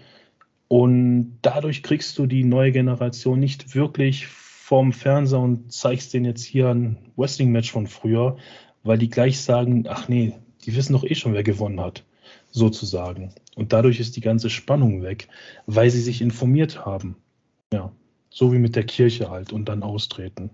[0.67, 6.43] Und dadurch kriegst du die neue Generation nicht wirklich vorm Fernseher und zeigst denen jetzt
[6.43, 8.37] hier ein Wrestling-Match von früher,
[8.83, 10.33] weil die gleich sagen, ach nee,
[10.65, 12.03] die wissen doch eh schon, wer gewonnen hat,
[12.51, 13.33] sozusagen.
[13.55, 15.29] Und dadurch ist die ganze Spannung weg,
[15.65, 17.15] weil sie sich informiert haben.
[17.71, 17.93] Ja,
[18.29, 20.49] so wie mit der Kirche halt und dann austreten.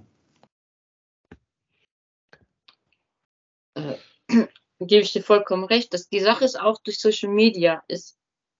[3.74, 3.95] Äh,
[4.80, 5.93] gebe ich dir vollkommen recht.
[5.93, 8.18] Dass die Sache ist auch durch Social Media, ist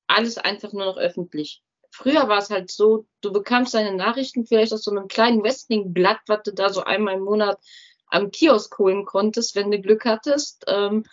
[0.08, 1.62] alles einfach nur noch öffentlich.
[1.89, 6.22] Früher war es halt so, du bekamst deine Nachrichten vielleicht aus so einem kleinen Wrestling-Blatt,
[6.28, 7.60] was du da so einmal im Monat
[8.08, 10.64] am Kiosk holen konntest, wenn du Glück hattest.
[10.68, 11.04] Ähm,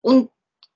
[0.00, 0.30] und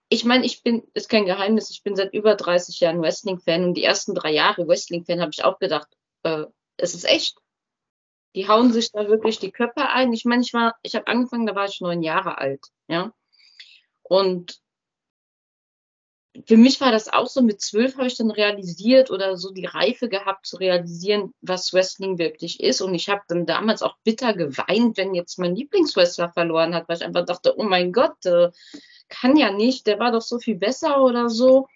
[0.09, 3.75] ich meine, ich bin, ist kein Geheimnis, ich bin seit über 30 Jahren Wrestling-Fan und
[3.75, 5.89] die ersten drei Jahre Wrestling-Fan habe ich auch gedacht,
[6.23, 6.47] äh,
[6.77, 7.37] es ist echt.
[8.35, 10.13] Die hauen sich da wirklich die Köpfe ein.
[10.13, 13.13] Ich meine, ich war, ich habe angefangen, da war ich neun Jahre alt, ja.
[14.03, 14.61] Und
[16.47, 19.67] für mich war das auch so, mit zwölf habe ich dann realisiert oder so die
[19.67, 22.81] Reife gehabt zu realisieren, was Wrestling wirklich ist.
[22.81, 26.97] Und ich habe dann damals auch bitter geweint, wenn jetzt mein Lieblingswrestler verloren hat, weil
[26.97, 28.51] ich einfach dachte, oh mein Gott, äh,
[29.09, 31.67] kann ja nicht, der war doch so viel besser oder so.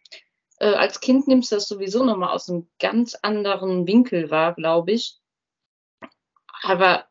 [0.59, 4.93] Äh, als Kind nimmst du das sowieso nochmal aus einem ganz anderen Winkel wahr, glaube
[4.93, 5.19] ich.
[6.63, 7.07] Aber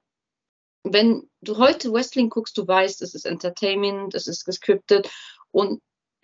[0.83, 5.09] wenn du heute Wrestling guckst, du weißt, es ist Entertainment, es ist gescriptet
[5.51, 5.81] und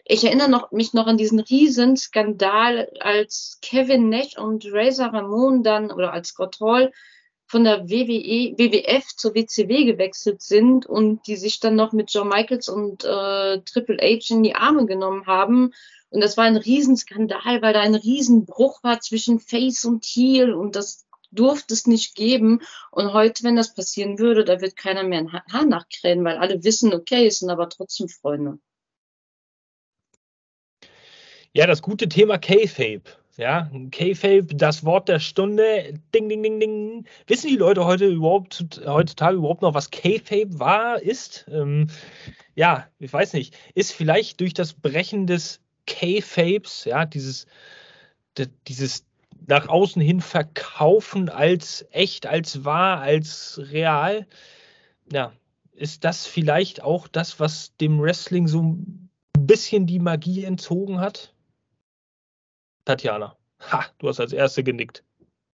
[0.10, 5.64] ich erinnere noch, mich noch an diesen riesen Skandal, als Kevin Nash und Razor Ramon
[5.64, 6.93] dann oder als Scott Hall
[7.45, 12.30] von der WWE, WWF zur WCW gewechselt sind und die sich dann noch mit John
[12.30, 15.74] Michaels und äh, Triple H in die Arme genommen haben.
[16.10, 20.76] Und das war ein Riesenskandal, weil da ein Riesenbruch war zwischen Face und Heel und
[20.76, 22.62] das durfte es nicht geben.
[22.91, 26.64] Und heute, wenn das passieren würde, da wird keiner mehr ein Haar nachkrähen, weil alle
[26.64, 28.60] wissen, okay, es sind aber trotzdem Freunde.
[31.58, 33.01] Ja, das gute Thema K-Fape.
[33.36, 35.99] Ja, K-Fape, das Wort der Stunde.
[36.14, 37.05] Ding, ding, ding, ding.
[37.26, 41.47] Wissen die Leute heute überhaupt, heutzutage überhaupt noch, was K-Fape war, ist?
[41.49, 41.88] Ähm,
[42.53, 43.58] ja, ich weiß nicht.
[43.74, 47.47] Ist vielleicht durch das Brechen des K-Fapes, ja, dieses,
[48.68, 49.03] dieses
[49.47, 54.28] nach außen hin verkaufen als echt, als wahr, als real.
[55.12, 55.34] Ja,
[55.72, 61.34] ist das vielleicht auch das, was dem Wrestling so ein bisschen die Magie entzogen hat?
[62.88, 65.04] Tatjana, ha, du hast als Erste genickt.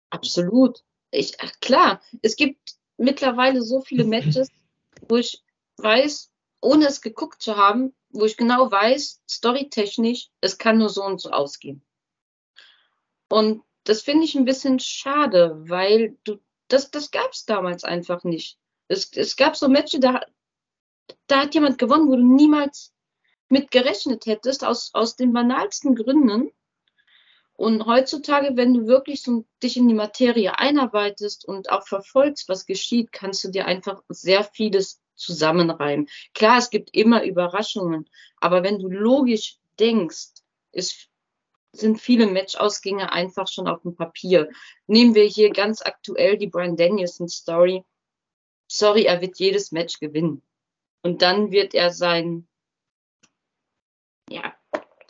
[0.08, 0.82] Absolut.
[1.10, 4.48] Ich, ach klar, es gibt mittlerweile so viele Matches,
[5.10, 5.44] wo ich
[5.76, 6.30] weiß,
[6.62, 11.20] ohne es geguckt zu haben, wo ich genau weiß, storytechnisch, es kann nur so und
[11.20, 11.82] so ausgehen.
[13.28, 18.24] Und das finde ich ein bisschen schade, weil du, das, das gab es damals einfach
[18.24, 18.58] nicht.
[18.88, 20.22] Es, es gab so Matches, da,
[21.26, 22.94] da hat jemand gewonnen, wo du niemals
[23.50, 26.50] mit gerechnet hättest, aus, aus den banalsten Gründen.
[27.58, 32.66] Und heutzutage, wenn du wirklich so dich in die Materie einarbeitest und auch verfolgst, was
[32.66, 36.08] geschieht, kannst du dir einfach sehr vieles zusammenreimen.
[36.34, 40.34] Klar, es gibt immer Überraschungen, aber wenn du logisch denkst,
[40.70, 41.08] ist,
[41.72, 44.48] sind viele Matchausgänge einfach schon auf dem Papier.
[44.86, 47.82] Nehmen wir hier ganz aktuell die Brian Danielson Story.
[48.68, 50.42] Sorry, er wird jedes Match gewinnen.
[51.02, 52.46] Und dann wird er sein,
[54.30, 54.54] ja,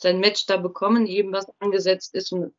[0.01, 2.33] sein Match da bekommen, eben was angesetzt ist.
[2.33, 2.55] Und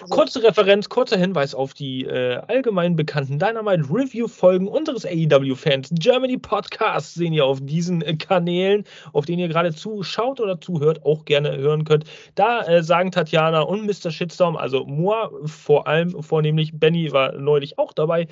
[0.00, 5.54] also Kurze Referenz, kurzer Hinweis auf die äh, allgemein bekannten Dynamite Review Folgen unseres AEW
[5.54, 10.60] Fans Germany Podcasts sehen ihr auf diesen äh, Kanälen, auf denen ihr gerade zuschaut oder
[10.60, 12.04] zuhört, auch gerne hören könnt.
[12.34, 14.10] Da äh, sagen Tatjana und Mr.
[14.10, 18.26] Shitstorm, also moi vor allem, vornehmlich Benny war neulich auch dabei,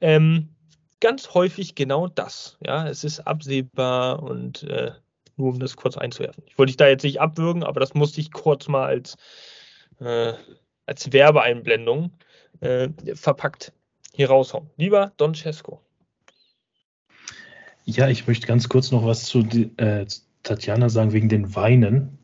[0.00, 0.50] ähm,
[1.00, 2.58] ganz häufig genau das.
[2.64, 4.92] Ja, es ist absehbar und äh,
[5.36, 6.44] nur um das kurz einzuwerfen.
[6.46, 9.16] Ich wollte dich da jetzt nicht abwürgen, aber das musste ich kurz mal als,
[10.00, 10.32] äh,
[10.86, 12.12] als Werbeeinblendung
[12.60, 13.72] äh, verpackt
[14.12, 14.70] hier raushauen.
[14.76, 15.80] Lieber Don Cesco.
[17.84, 19.40] Ja, ich möchte ganz kurz noch was zu
[19.76, 20.06] äh,
[20.42, 22.18] Tatjana sagen wegen den Weinen.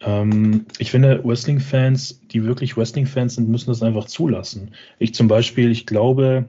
[0.00, 4.74] Ähm, ich finde, Wrestling-Fans, die wirklich Wrestling-Fans sind, müssen das einfach zulassen.
[4.98, 6.46] Ich zum Beispiel, ich glaube,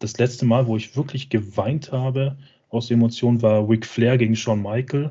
[0.00, 2.36] das letzte Mal, wo ich wirklich geweint habe,
[2.70, 5.10] aus Emotionen war Ric Flair gegen Shawn Michael,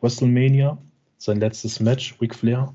[0.00, 0.78] WrestleMania,
[1.16, 2.74] sein letztes Match, Ric Flair.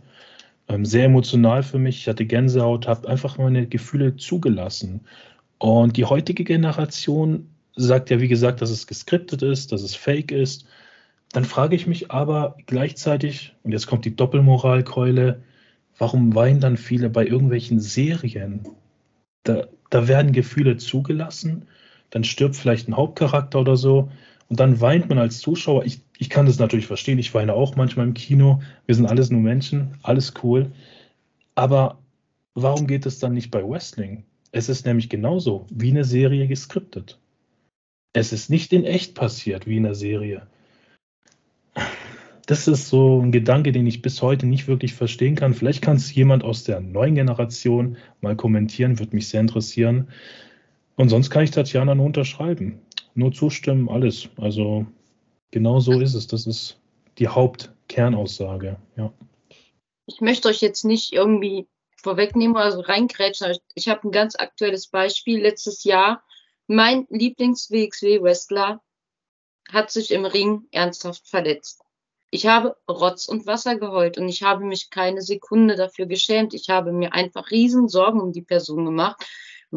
[0.68, 1.98] Ähm, sehr emotional für mich.
[1.98, 5.02] Ich hatte Gänsehaut, habe einfach meine Gefühle zugelassen.
[5.60, 10.32] Und die heutige Generation sagt ja, wie gesagt, dass es geskriptet ist, dass es fake
[10.32, 10.66] ist.
[11.32, 15.44] Dann frage ich mich aber gleichzeitig, und jetzt kommt die Doppelmoralkeule,
[15.98, 18.68] warum weinen dann viele bei irgendwelchen Serien?
[19.44, 21.68] Da, da werden Gefühle zugelassen
[22.10, 24.10] dann stirbt vielleicht ein Hauptcharakter oder so
[24.48, 25.86] und dann weint man als Zuschauer.
[25.86, 28.62] Ich, ich kann das natürlich verstehen, ich weine auch manchmal im Kino.
[28.86, 30.72] Wir sind alles nur Menschen, alles cool.
[31.56, 32.00] Aber
[32.54, 34.24] warum geht es dann nicht bei Wrestling?
[34.52, 37.20] Es ist nämlich genauso wie eine Serie geskriptet.
[38.14, 40.48] Es ist nicht in echt passiert wie in der Serie.
[42.46, 45.56] Das ist so ein Gedanke, den ich bis heute nicht wirklich verstehen kann.
[45.56, 50.08] Vielleicht kann es jemand aus der neuen Generation mal kommentieren, würde mich sehr interessieren.
[50.96, 52.82] Und sonst kann ich Tatjana nur unterschreiben.
[53.14, 54.30] Nur zustimmen, alles.
[54.38, 54.86] Also
[55.52, 56.28] genau so ist es.
[56.28, 56.80] Das ist
[57.18, 58.78] die Hauptkernaussage.
[58.98, 59.14] Ja.
[60.06, 61.68] Ich möchte euch jetzt nicht irgendwie
[61.98, 63.58] vorwegnehmen oder so reingrätschen.
[63.74, 65.42] Ich habe ein ganz aktuelles Beispiel.
[65.42, 66.24] Letztes Jahr,
[66.68, 68.82] mein Lieblings-WXW-Wrestler
[69.72, 71.82] hat sich im Ring ernsthaft verletzt.
[72.32, 76.54] Ich habe Rotz und Wasser geheult und ich habe mich keine Sekunde dafür geschämt.
[76.54, 79.26] Ich habe mir einfach riesen Sorgen um die Person gemacht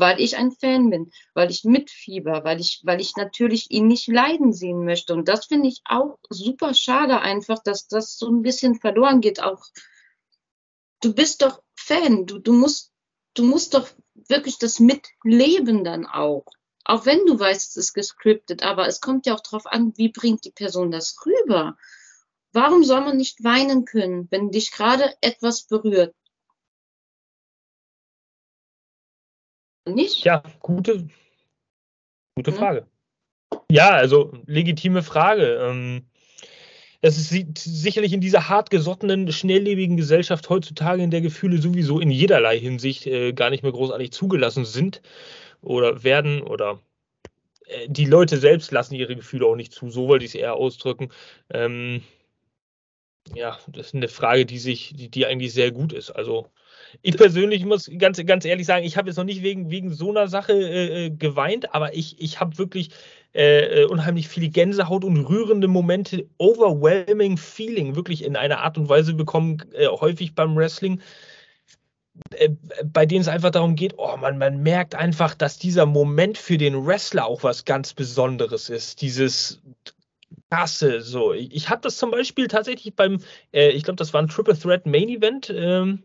[0.00, 4.08] weil ich ein Fan bin, weil ich mitfieber, weil ich, weil ich natürlich ihn nicht
[4.08, 5.14] leiden sehen möchte.
[5.14, 9.42] Und das finde ich auch super schade einfach, dass das so ein bisschen verloren geht.
[9.42, 9.64] Auch
[11.02, 12.92] du bist doch Fan, du, du musst,
[13.34, 13.88] du musst doch
[14.28, 16.44] wirklich das mitleben dann auch.
[16.84, 20.08] Auch wenn du weißt, es ist gescriptet, aber es kommt ja auch darauf an, wie
[20.10, 21.76] bringt die Person das rüber.
[22.52, 26.14] Warum soll man nicht weinen können, wenn dich gerade etwas berührt?
[29.94, 30.24] Nicht?
[30.24, 31.08] Ja, gute,
[32.34, 32.86] gute Frage.
[33.70, 35.58] Ja, also legitime Frage.
[35.60, 36.06] Ähm,
[37.00, 42.58] es ist sicherlich in dieser hartgesottenen, schnelllebigen Gesellschaft heutzutage, in der Gefühle sowieso in jederlei
[42.58, 45.00] Hinsicht äh, gar nicht mehr großartig zugelassen sind
[45.62, 46.80] oder werden oder
[47.66, 50.54] äh, die Leute selbst lassen ihre Gefühle auch nicht zu, so wollte ich es eher
[50.54, 51.10] ausdrücken.
[51.50, 52.02] Ähm,
[53.34, 56.10] ja, das ist eine Frage, die sich, die, die eigentlich sehr gut ist.
[56.10, 56.50] Also
[57.02, 60.10] ich persönlich muss ganz, ganz ehrlich sagen, ich habe jetzt noch nicht wegen, wegen so
[60.10, 62.90] einer Sache äh, äh geweint, aber ich, ich habe wirklich
[63.34, 68.88] äh, äh, unheimlich viele Gänsehaut und rührende Momente, overwhelming Feeling, wirklich in einer Art und
[68.88, 71.02] Weise bekommen, äh, häufig beim Wrestling,
[72.30, 72.48] äh,
[72.84, 76.56] bei denen es einfach darum geht, oh man, man merkt einfach, dass dieser Moment für
[76.56, 79.02] den Wrestler auch was ganz Besonderes ist.
[79.02, 79.60] Dieses
[80.50, 81.34] krasse, so.
[81.34, 83.20] Ich, ich hatte das zum Beispiel tatsächlich beim,
[83.52, 85.52] ich glaube, das war ein Triple Threat Main Event.
[85.54, 86.02] Ähm,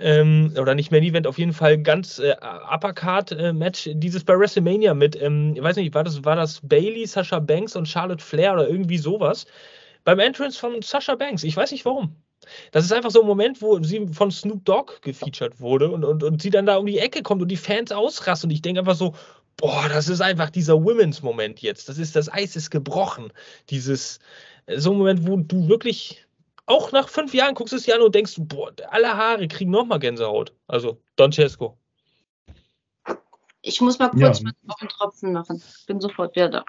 [0.00, 2.34] ähm, oder nicht Main Event, auf jeden Fall ganz äh,
[2.72, 7.06] Uppercard-Match, äh, dieses bei WrestleMania mit, ähm, ich weiß nicht, war das, war das Bailey,
[7.06, 9.46] Sasha Banks und Charlotte Flair oder irgendwie sowas?
[10.04, 12.16] Beim Entrance von Sasha Banks, ich weiß nicht warum.
[12.72, 16.24] Das ist einfach so ein Moment, wo sie von Snoop Dogg gefeatured wurde und, und,
[16.24, 18.80] und sie dann da um die Ecke kommt und die Fans ausrasten und ich denke
[18.80, 19.14] einfach so,
[19.58, 21.88] boah, das ist einfach dieser Women's-Moment jetzt.
[21.88, 23.32] Das ist, das Eis ist gebrochen.
[23.68, 24.18] Dieses,
[24.66, 26.26] äh, so ein Moment, wo du wirklich
[26.70, 29.70] auch nach fünf Jahren guckst du es dir an und denkst, boah, alle Haare kriegen
[29.70, 30.54] nochmal Gänsehaut.
[30.66, 31.76] Also Don Cesco.
[33.62, 34.46] Ich muss mal kurz ja.
[34.46, 35.62] einen Tropfen machen.
[35.86, 36.64] Bin sofort wieder da.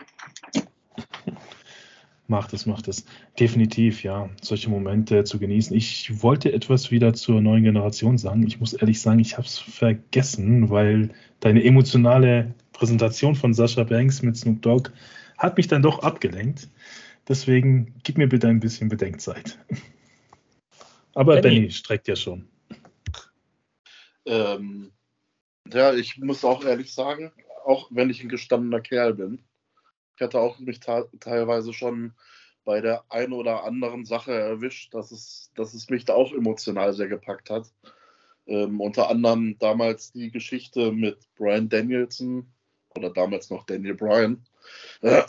[2.28, 3.06] Macht es, macht es.
[3.39, 5.76] Definitiv, ja, solche Momente zu genießen.
[5.76, 8.45] Ich wollte etwas wieder zur neuen Generation sagen.
[8.47, 14.22] Ich muss ehrlich sagen, ich habe es vergessen, weil deine emotionale Präsentation von Sascha Banks
[14.22, 14.91] mit Snoop Dogg
[15.38, 16.70] hat mich dann doch abgelenkt.
[17.28, 19.60] Deswegen gib mir bitte ein bisschen Bedenkzeit.
[21.14, 22.48] Aber Benny, Benny streckt ja schon.
[24.26, 24.92] Ähm,
[25.72, 27.32] ja, ich muss auch ehrlich sagen,
[27.66, 29.44] auch wenn ich ein gestandener Kerl bin,
[30.16, 32.14] ich hatte auch mich teilweise schon
[32.64, 36.94] bei der einen oder anderen Sache erwischt, dass es, dass es mich da auch emotional
[36.94, 37.74] sehr gepackt hat.
[38.46, 42.52] Ähm, unter anderem damals die Geschichte mit Brian Danielson
[42.96, 44.46] oder damals noch Daniel Bryan,
[45.02, 45.24] äh,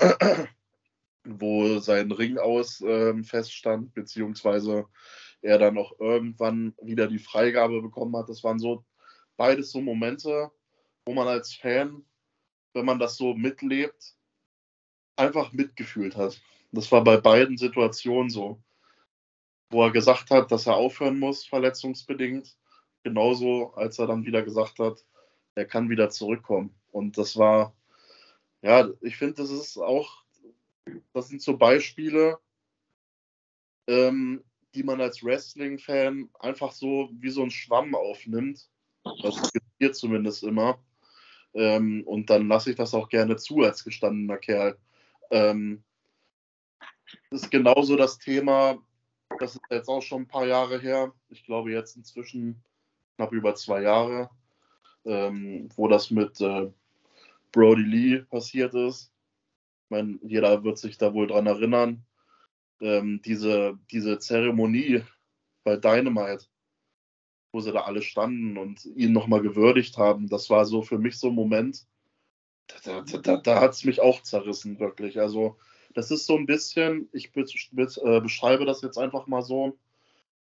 [1.25, 4.87] wo sein Ring aus äh, feststand, beziehungsweise
[5.41, 8.29] er dann auch irgendwann wieder die Freigabe bekommen hat.
[8.29, 8.85] Das waren so
[9.37, 10.51] beides so Momente,
[11.05, 12.05] wo man als Fan,
[12.75, 14.17] wenn man das so mitlebt,
[15.17, 16.41] einfach mitgefühlt hat.
[16.71, 18.63] Das war bei beiden Situationen so.
[19.71, 22.57] Wo er gesagt hat, dass er aufhören muss, verletzungsbedingt.
[23.03, 25.05] Genauso, als er dann wieder gesagt hat,
[25.55, 26.75] er kann wieder zurückkommen.
[26.91, 27.75] Und das war,
[28.63, 30.22] ja, ich finde, das ist auch,
[31.13, 32.39] das sind so Beispiele,
[33.87, 34.43] ähm,
[34.75, 38.69] die man als Wrestling-Fan einfach so wie so ein Schwamm aufnimmt.
[39.23, 40.79] Das passiert zumindest immer.
[41.55, 44.79] Ähm, und dann lasse ich das auch gerne zu als gestandener Kerl.
[45.31, 45.83] Ähm,
[47.31, 48.79] ist genauso das Thema,
[49.39, 51.13] das ist jetzt auch schon ein paar Jahre her.
[51.29, 52.63] Ich glaube jetzt inzwischen
[53.17, 54.31] knapp über zwei Jahre,
[55.05, 56.71] ähm, wo das mit äh,
[57.51, 59.12] Brody Lee passiert ist.
[59.93, 62.07] Meine, jeder wird sich da wohl dran erinnern.
[62.81, 65.03] Ähm, diese, diese Zeremonie
[65.65, 66.47] bei Dynamite,
[67.53, 71.19] wo sie da alle standen und ihn nochmal gewürdigt haben, das war so für mich
[71.19, 71.87] so ein Moment,
[72.69, 75.21] da, da, da, da hat es mich auch zerrissen, wirklich.
[75.21, 75.59] Also,
[75.93, 79.77] das ist so ein bisschen, ich be be äh, beschreibe das jetzt einfach mal so,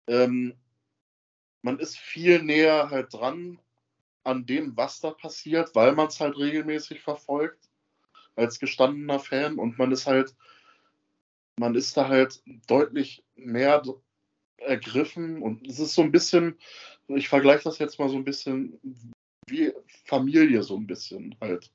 [0.07, 0.55] ähm,
[1.61, 3.59] man ist viel näher halt dran
[4.23, 7.70] an dem, was da passiert, weil man es halt regelmäßig verfolgt
[8.41, 10.35] als gestandener Fan und man ist halt,
[11.57, 13.81] man ist da halt deutlich mehr
[14.57, 16.57] ergriffen und es ist so ein bisschen,
[17.07, 18.79] ich vergleiche das jetzt mal so ein bisschen
[19.47, 19.71] wie
[20.05, 21.71] Familie so ein bisschen halt.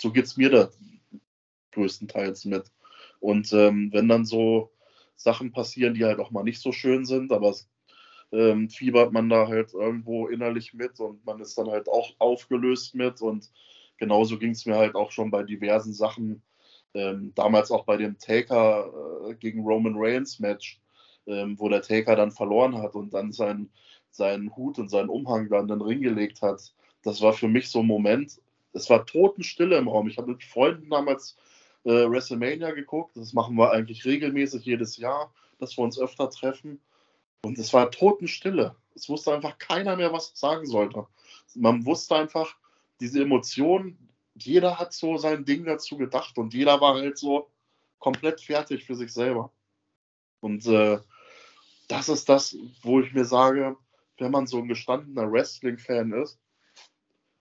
[0.00, 0.70] So geht es mir da
[1.72, 2.70] größtenteils mit.
[3.20, 4.70] Und ähm, wenn dann so
[5.16, 7.68] Sachen passieren, die halt auch mal nicht so schön sind, aber es
[8.32, 12.94] ähm, fiebert man da halt irgendwo innerlich mit und man ist dann halt auch aufgelöst
[12.94, 13.20] mit.
[13.22, 13.50] Und
[13.98, 16.42] genauso ging es mir halt auch schon bei diversen Sachen.
[16.94, 20.80] Ähm, damals auch bei dem Taker äh, gegen Roman Reigns Match,
[21.26, 23.70] ähm, wo der Taker dann verloren hat und dann sein,
[24.10, 26.72] seinen Hut und seinen Umhang dann in den Ring gelegt hat.
[27.02, 28.40] Das war für mich so ein Moment.
[28.72, 30.08] Es war Totenstille im Raum.
[30.08, 31.36] Ich habe mit Freunden damals
[31.84, 33.16] äh, WrestleMania geguckt.
[33.16, 36.80] Das machen wir eigentlich regelmäßig jedes Jahr, dass wir uns öfter treffen.
[37.42, 38.74] Und es war Totenstille.
[38.94, 41.06] Es wusste einfach keiner mehr, was sagen sollte.
[41.54, 42.56] Man wusste einfach,
[43.00, 47.50] diese Emotionen, jeder hat so sein Ding dazu gedacht und jeder war halt so
[47.98, 49.52] komplett fertig für sich selber.
[50.40, 50.98] Und äh,
[51.88, 53.76] das ist das, wo ich mir sage,
[54.18, 56.38] wenn man so ein gestandener Wrestling-Fan ist,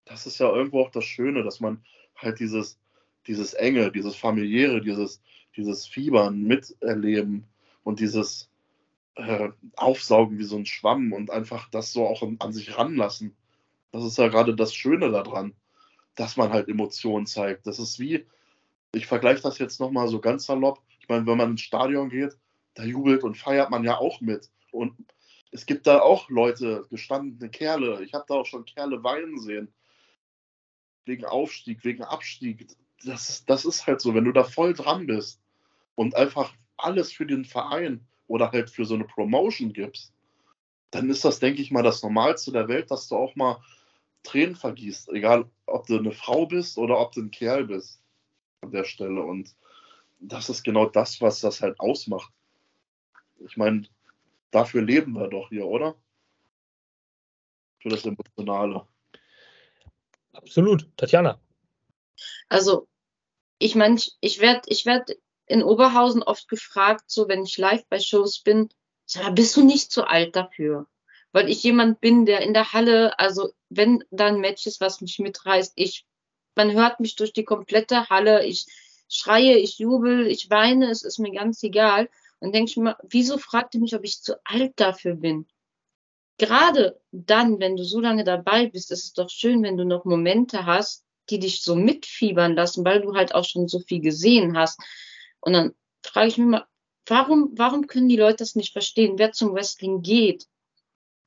[0.06, 1.84] das ist ja irgendwo auch das Schöne, dass man
[2.16, 2.80] halt dieses,
[3.28, 5.22] dieses Enge, dieses Familiäre, dieses,
[5.56, 7.46] dieses Fiebern miterleben
[7.84, 8.52] und dieses,
[9.16, 13.36] äh, aufsaugen wie so ein Schwamm und einfach das so auch an sich ranlassen.
[13.92, 15.54] Das ist ja gerade das Schöne daran,
[16.16, 17.68] dass man halt Emotionen zeigt.
[17.68, 18.26] Das ist wie,
[18.94, 20.82] ich vergleiche das jetzt nochmal so ganz salopp.
[21.00, 22.38] Ich meine, wenn man ins Stadion geht,
[22.74, 24.50] da jubelt und feiert man ja auch mit.
[24.72, 24.96] Und
[25.52, 28.04] es gibt da auch Leute, gestandene Kerle.
[28.04, 29.74] Ich habe da auch schon Kerle weinen sehen.
[31.06, 32.68] Wegen Aufstieg, wegen Abstieg.
[33.04, 35.42] Das ist, das ist halt so, wenn du da voll dran bist
[35.96, 40.14] und einfach alles für den Verein oder halt für so eine Promotion gibst,
[40.92, 43.62] dann ist das, denke ich mal, das Normalste der Welt, dass du auch mal
[44.24, 45.10] Tränen vergießt.
[45.10, 48.02] Egal, ob du eine Frau bist oder ob du ein Kerl bist
[48.62, 49.22] an der Stelle.
[49.22, 49.56] Und
[50.20, 52.32] das ist genau das, was das halt ausmacht.
[53.40, 53.88] Ich meine,
[54.52, 55.96] dafür leben wir doch hier, oder?
[57.80, 58.88] Für das Emotionale.
[60.34, 60.88] Absolut.
[60.98, 61.40] Tatjana.
[62.50, 62.88] Also,
[63.58, 65.12] ich meine, ich werde ich werd
[65.48, 68.70] in Oberhausen oft gefragt, so wenn ich live bei Shows bin,
[69.06, 70.88] sag, bist du nicht zu alt dafür?
[71.32, 75.02] Weil ich jemand bin, der in der Halle, also wenn da ein Match ist, was
[75.02, 76.06] mich mitreißt, ich,
[76.56, 78.66] man hört mich durch die komplette Halle, ich
[79.08, 82.10] schreie, ich jubel, ich weine, es ist mir ganz egal.
[82.40, 85.48] Und denke ich mir, wieso fragt ihr mich, ob ich zu alt dafür bin?
[86.38, 90.06] Gerade dann, wenn du so lange dabei bist, ist es doch schön, wenn du noch
[90.06, 94.58] Momente hast, die dich so mitfiebern lassen, weil du halt auch schon so viel gesehen
[94.58, 94.80] hast.
[95.40, 96.66] Und dann frage ich mich mal,
[97.06, 99.20] warum, warum können die Leute das nicht verstehen?
[99.20, 100.48] Wer zum Wrestling geht,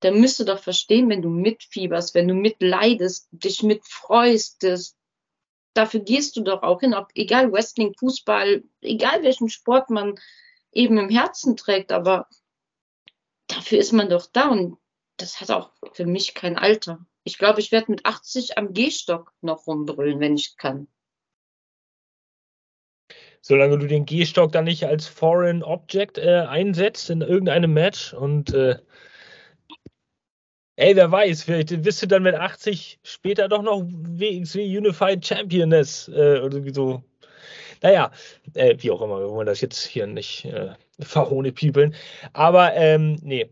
[0.03, 4.97] der müsste doch verstehen, wenn du mitfieberst, wenn du mitleidest, dich mitfreust, das,
[5.75, 10.19] dafür gehst du doch auch hin, ob, egal Wrestling, Fußball, egal welchen Sport man
[10.73, 12.29] eben im Herzen trägt, aber
[13.47, 14.79] dafür ist man doch da und
[15.17, 17.05] das hat auch für mich kein Alter.
[17.23, 20.89] Ich glaube, ich werde mit 80 am Gehstock noch rumbrüllen, wenn ich kann.
[23.41, 28.55] Solange du den Gehstock dann nicht als Foreign Object äh, einsetzt in irgendeinem Match und
[28.55, 28.79] äh,
[30.77, 36.09] ey, wer weiß, vielleicht bist du dann mit 80 später doch noch WXW Unified Championess
[36.09, 37.03] äh, oder so.
[37.83, 38.13] Naja,
[38.55, 41.95] äh, wie auch immer, wir wollen das jetzt hier nicht äh, verhohne piepeln.
[42.33, 43.51] Aber ähm, nee,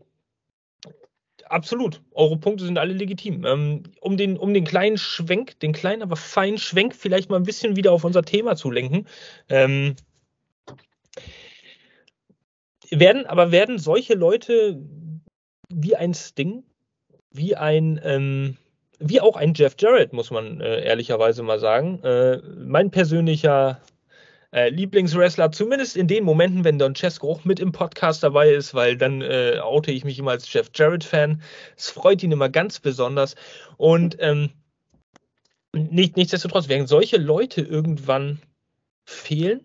[1.52, 2.00] absolut.
[2.12, 3.44] Eure Punkte sind alle legitim.
[3.44, 7.44] Ähm, um, den, um den kleinen Schwenk, den kleinen, aber feinen Schwenk vielleicht mal ein
[7.44, 9.06] bisschen wieder auf unser Thema zu lenken.
[9.48, 9.96] Ähm,
[12.90, 14.80] werden, aber werden solche Leute
[15.68, 16.64] wie ein Sting,
[17.32, 18.56] wie ein, ähm,
[18.98, 23.80] wie auch ein Jeff Jarrett, muss man äh, ehrlicherweise mal sagen, äh, mein persönlicher
[24.52, 28.74] äh, Lieblingswrestler, zumindest in den Momenten, wenn Don Cesco auch mit im Podcast dabei ist,
[28.74, 31.42] weil dann äh, oute ich mich immer als Jeff Jarrett-Fan.
[31.76, 33.34] Es freut ihn immer ganz besonders.
[33.78, 34.50] Und ähm,
[35.74, 38.40] nicht, nichtsdestotrotz werden solche Leute irgendwann
[39.04, 39.64] fehlen,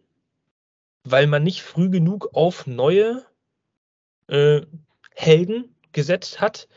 [1.03, 3.25] weil man nicht früh genug auf neue
[4.27, 4.61] äh,
[5.13, 6.67] Helden gesetzt hat,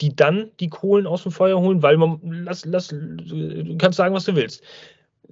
[0.00, 4.14] die dann die Kohlen aus dem Feuer holen, weil man, lass, lass, du kannst sagen,
[4.14, 4.62] was du willst.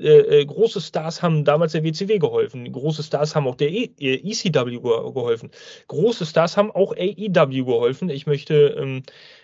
[0.01, 2.71] Äh, äh, große Stars haben damals der WCW geholfen.
[2.73, 4.81] Große Stars haben auch der e ECW äh,
[5.13, 5.51] geholfen.
[5.89, 8.09] Große Stars haben auch AEW geholfen.
[8.09, 9.03] Ich möchte, ähm,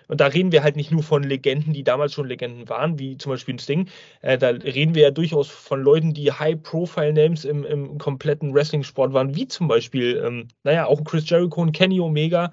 [0.09, 3.19] und da reden wir halt nicht nur von Legenden, die damals schon Legenden waren, wie
[3.19, 3.89] zum Beispiel ein Sting.
[4.23, 9.35] Äh, da reden wir ja durchaus von Leuten, die High-Profile-Names im, im, kompletten Wrestling-Sport waren,
[9.35, 12.53] wie zum Beispiel, ähm, naja, auch Chris Jericho und Kenny Omega.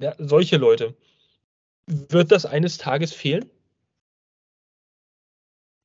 [0.00, 0.94] Ja, solche Leute.
[1.88, 3.50] Wird das eines Tages fehlen?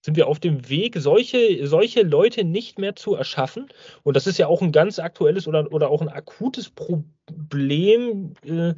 [0.04, 3.68] sind wir auf dem Weg, solche, solche Leute nicht mehr zu erschaffen.
[4.04, 8.74] Und das ist ja auch ein ganz aktuelles oder, oder auch ein akutes Problem, äh,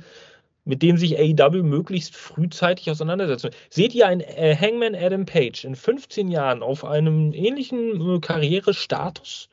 [0.66, 3.50] mit dem sich AEW möglichst frühzeitig auseinandersetzt.
[3.72, 9.50] Seht ihr einen äh, Hangman Adam Page in 15 Jahren auf einem ähnlichen äh, Karrierestatus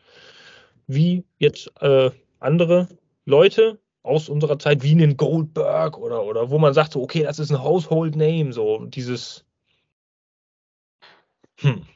[0.86, 2.88] wie jetzt äh, andere
[3.24, 7.38] Leute aus unserer Zeit, wie einen Goldberg oder, oder wo man sagt, so, okay, das
[7.38, 9.44] ist ein Household Name, so dieses
[11.62, 11.86] hm.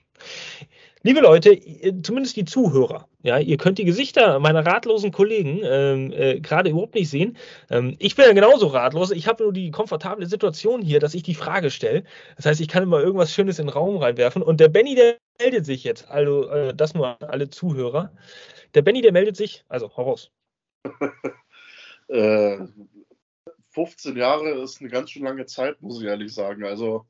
[1.03, 1.61] Liebe Leute,
[2.03, 6.97] zumindest die Zuhörer, ja, ihr könnt die Gesichter meiner ratlosen Kollegen ähm, äh, gerade überhaupt
[6.97, 7.37] nicht sehen.
[7.71, 9.13] Ähm, ich bin ja genauso ratlos.
[9.13, 12.03] Ich habe nur die komfortable Situation hier, dass ich die Frage stelle.
[12.35, 14.43] Das heißt, ich kann immer irgendwas Schönes in den Raum reinwerfen.
[14.43, 16.11] Und der Benny, der meldet sich jetzt.
[16.11, 18.13] Also äh, das nur an alle Zuhörer.
[18.75, 19.65] Der Benny, der meldet sich.
[19.69, 20.33] Also, hau raus.
[22.09, 22.59] äh,
[23.71, 26.65] 15 Jahre ist eine ganz schön lange Zeit, muss ich ehrlich sagen.
[26.65, 27.07] Also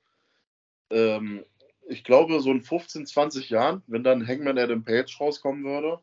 [0.91, 1.45] ähm,
[1.89, 6.01] ich glaube, so in 15, 20 Jahren, wenn dann Hangman Adam Page rauskommen würde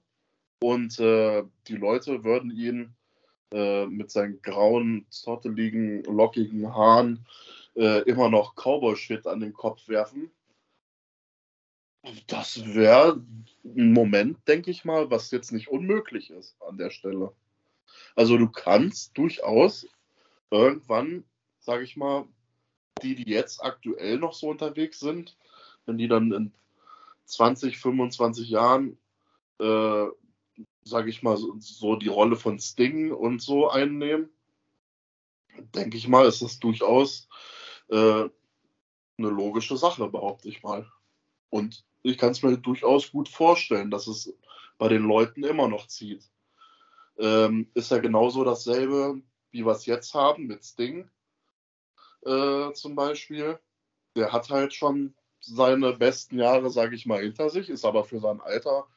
[0.62, 2.96] und äh, die Leute würden ihn
[3.52, 7.26] äh, mit seinen grauen, zotteligen, lockigen Haaren
[7.76, 10.32] äh, immer noch Cowboy-Shit an den Kopf werfen.
[12.28, 13.22] Das wäre
[13.64, 17.34] ein Moment, denke ich mal, was jetzt nicht unmöglich ist an der Stelle.
[18.16, 19.88] Also du kannst durchaus
[20.52, 21.24] irgendwann,
[21.60, 22.28] sage ich mal,
[23.02, 25.36] die, die jetzt aktuell noch so unterwegs sind,
[25.86, 26.54] wenn die dann in
[27.26, 28.98] 20, 25 Jahren,
[29.60, 30.06] äh,
[30.84, 34.30] sage ich mal, so, so, die Rolle von Sting und so einnehmen,
[35.76, 37.28] denke ich mal, ist das durchaus
[37.89, 38.30] äh,
[39.18, 40.88] eine logische Sache, behaupte ich mal.
[41.50, 44.34] Und ich kann es mir durchaus gut vorstellen, dass es
[44.78, 46.30] bei den Leuten immer noch zieht.
[47.18, 51.09] Ähm, ist ja genauso dasselbe, wie wir es jetzt haben mit Sting
[52.26, 53.59] äh, zum Beispiel.
[54.16, 58.20] Der hat halt schon seine besten Jahre, sage ich mal, hinter sich, ist aber für
[58.20, 58.88] sein Alter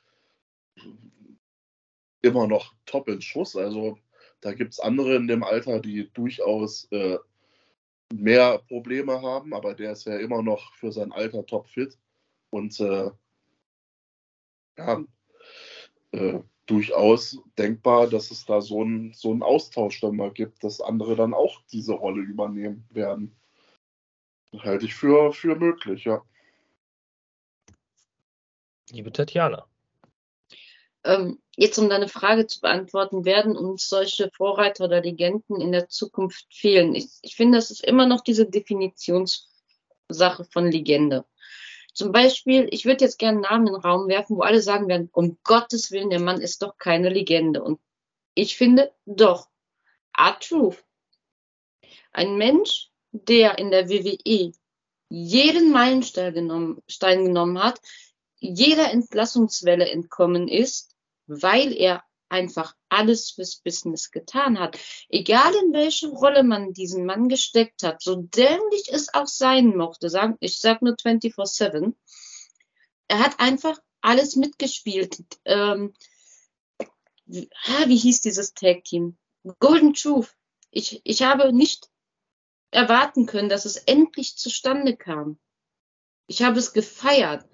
[2.22, 3.56] immer noch top in Schuss.
[3.56, 3.98] Also
[4.40, 7.18] da gibt es andere in dem Alter, die durchaus äh,
[8.14, 11.98] mehr Probleme haben, aber der ist ja immer noch für sein Alter top fit
[12.50, 13.10] und äh,
[14.78, 15.04] ja,
[16.12, 21.16] äh, durchaus denkbar, dass es da so einen so Austausch dann mal gibt, dass andere
[21.16, 23.34] dann auch diese Rolle übernehmen werden.
[24.58, 26.22] Halte ich für, für möglich, ja
[28.90, 29.66] liebe Tatjana.
[31.04, 35.88] Ähm, jetzt, um deine Frage zu beantworten, werden uns solche Vorreiter oder Legenden in der
[35.88, 36.94] Zukunft fehlen?
[36.94, 41.24] Ich, ich finde, das ist immer noch diese Definitionssache von Legende.
[41.97, 45.09] Zum Beispiel, ich würde jetzt gerne Namen in den Raum werfen, wo alle sagen werden,
[45.14, 47.62] um Gottes Willen, der Mann ist doch keine Legende.
[47.62, 47.80] Und
[48.34, 49.49] ich finde, doch.
[50.14, 50.84] R-Truth.
[52.12, 54.53] Ein Mensch, der in der WWE
[55.09, 57.80] jeden Meilenstein genommen, Stein genommen hat,
[58.40, 60.94] jeder Entlassungswelle entkommen ist,
[61.26, 64.78] weil er einfach alles fürs Business getan hat.
[65.08, 70.10] Egal in welche Rolle man diesen Mann gesteckt hat, so dämlich es auch sein mochte,
[70.10, 71.94] sagen, ich sag nur 24-7,
[73.08, 75.18] er hat einfach alles mitgespielt.
[75.44, 75.94] Ähm,
[77.26, 79.16] wie, ah, wie hieß dieses Tag-Team?
[79.58, 80.34] Golden Truth.
[80.70, 81.88] Ich, ich habe nicht
[82.70, 85.38] erwarten können, dass es endlich zustande kam.
[86.26, 87.48] Ich habe es gefeiert.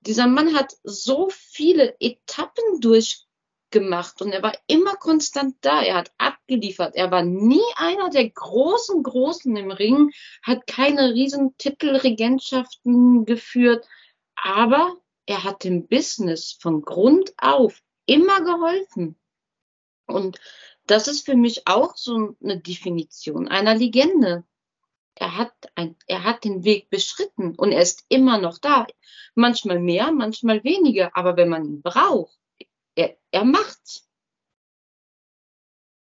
[0.00, 3.25] Dieser Mann hat so viele Etappen durch
[3.70, 5.82] gemacht und er war immer konstant da.
[5.82, 6.94] Er hat abgeliefert.
[6.94, 10.12] Er war nie einer der großen, großen im Ring,
[10.42, 13.86] hat keine riesen Titelregentschaften geführt,
[14.36, 14.96] aber
[15.26, 19.16] er hat dem Business von Grund auf immer geholfen.
[20.06, 20.38] Und
[20.86, 24.44] das ist für mich auch so eine Definition einer Legende.
[25.16, 28.86] Er hat, ein, er hat den Weg beschritten und er ist immer noch da.
[29.34, 32.38] Manchmal mehr, manchmal weniger, aber wenn man ihn braucht,
[32.96, 34.08] er, er macht's.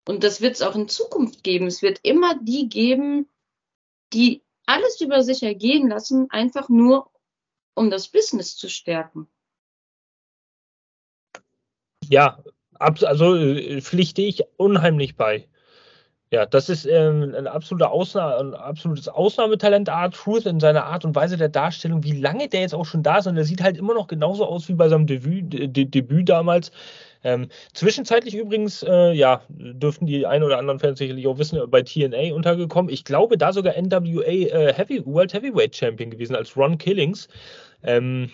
[0.07, 1.67] Und das wird es auch in Zukunft geben.
[1.67, 3.29] Es wird immer die geben,
[4.11, 7.11] die alles über sich ergehen lassen, einfach nur
[7.75, 9.27] um das Business zu stärken.
[12.07, 12.43] Ja,
[12.79, 15.47] also äh, pflichte ich unheimlich bei.
[16.31, 21.03] Ja, das ist ähm, ein, absoluter Ausna ein absolutes Ausnahmetalent, Art Truth, in seiner Art
[21.03, 22.03] und Weise der Darstellung.
[22.03, 24.45] Wie lange der jetzt auch schon da ist und der sieht halt immer noch genauso
[24.45, 26.71] aus wie bei seinem Debüt, De Debüt damals.
[27.23, 31.81] Ähm, zwischenzeitlich übrigens, äh, ja, dürften die ein oder anderen Fans sicherlich auch wissen, bei
[31.81, 32.93] TNA untergekommen.
[32.93, 37.27] Ich glaube, da sogar NWA äh, Heavy, World Heavyweight Champion gewesen als Ron Killings.
[37.81, 38.29] Ähm,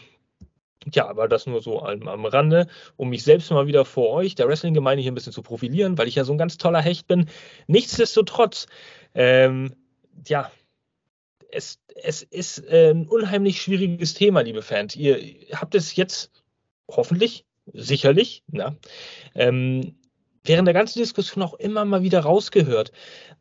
[0.94, 4.36] ja, aber das nur so am, am Rande, um mich selbst mal wieder vor euch,
[4.36, 7.08] der Wrestling-Gemeinde, hier ein bisschen zu profilieren, weil ich ja so ein ganz toller Hecht
[7.08, 7.28] bin.
[7.68, 8.68] Nichtsdestotrotz,
[9.14, 9.74] ähm,
[10.28, 10.52] ja,
[11.52, 14.96] es, es ist äh, ein unheimlich schwieriges Thema, liebe Fans.
[14.96, 15.20] Ihr
[15.54, 16.32] habt es jetzt
[16.90, 18.76] hoffentlich, sicherlich, ja,
[19.34, 19.96] ähm,
[20.46, 22.92] während der ganzen Diskussion auch immer mal wieder rausgehört.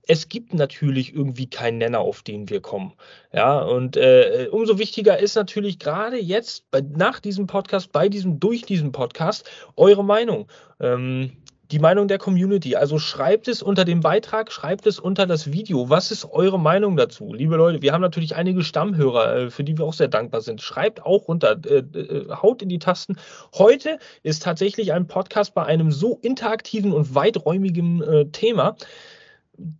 [0.07, 2.93] Es gibt natürlich irgendwie keinen Nenner, auf den wir kommen.
[3.33, 8.41] Ja, und äh, umso wichtiger ist natürlich gerade jetzt, bei, nach diesem Podcast, bei diesem,
[8.41, 10.49] durch diesen Podcast, eure Meinung.
[10.81, 11.33] Ähm,
[11.75, 12.77] die Meinung der Community.
[12.77, 15.91] Also schreibt es unter dem Beitrag, schreibt es unter das Video.
[15.91, 17.33] Was ist eure Meinung dazu?
[17.33, 20.63] Liebe Leute, wir haben natürlich einige Stammhörer, äh, für die wir auch sehr dankbar sind.
[20.63, 23.17] Schreibt auch runter, äh, äh, haut in die Tasten.
[23.55, 28.77] Heute ist tatsächlich ein Podcast bei einem so interaktiven und weiträumigen äh, Thema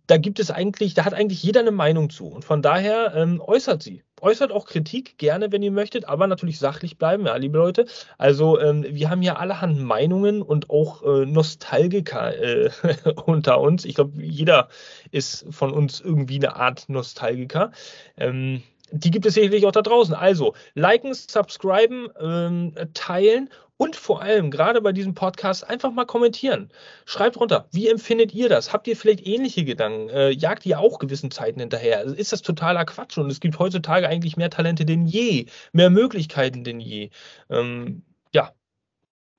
[0.07, 2.27] da gibt es eigentlich, da hat eigentlich jeder eine Meinung zu.
[2.27, 4.03] Und von daher ähm, äußert sie.
[4.21, 7.85] Äußert auch Kritik gerne, wenn ihr möchtet, aber natürlich sachlich bleiben, ja, liebe Leute.
[8.17, 12.69] Also ähm, wir haben ja allerhand Meinungen und auch äh, Nostalgiker äh,
[13.25, 13.85] unter uns.
[13.85, 14.69] Ich glaube, jeder
[15.11, 17.71] ist von uns irgendwie eine Art Nostalgiker.
[18.17, 18.63] Ähm,
[18.97, 20.13] die gibt es sicherlich auch da draußen.
[20.13, 26.69] Also, liken, subscriben, ähm, teilen und vor allem, gerade bei diesem Podcast, einfach mal kommentieren.
[27.05, 28.71] Schreibt runter, wie empfindet ihr das?
[28.71, 30.09] Habt ihr vielleicht ähnliche Gedanken?
[30.09, 32.03] Äh, jagt ihr auch gewissen Zeiten hinterher?
[32.03, 33.17] Ist das totaler Quatsch?
[33.17, 37.09] Und es gibt heutzutage eigentlich mehr Talente denn je, mehr Möglichkeiten denn je.
[37.49, 38.03] Ähm,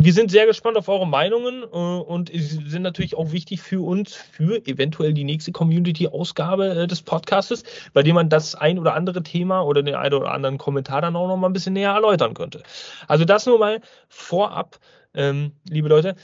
[0.06, 4.14] wir sind sehr gespannt auf eure Meinungen äh, und sind natürlich auch wichtig für uns,
[4.14, 9.24] für eventuell die nächste Community-Ausgabe äh, des Podcastes, bei dem man das ein oder andere
[9.24, 12.34] Thema oder den einen oder anderen Kommentar dann auch noch mal ein bisschen näher erläutern
[12.34, 12.62] könnte.
[13.08, 14.78] Also das nur mal vorab,
[15.12, 16.14] ähm, liebe Leute.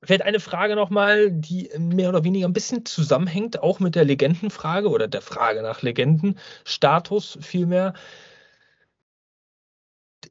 [0.00, 4.88] Vielleicht eine Frage nochmal, die mehr oder weniger ein bisschen zusammenhängt, auch mit der Legendenfrage
[4.88, 7.94] oder der Frage nach Legendenstatus vielmehr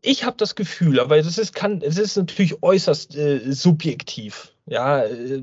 [0.03, 5.03] ich habe das Gefühl, aber es ist, kann, es ist natürlich äußerst äh, subjektiv, ja,
[5.05, 5.41] äh,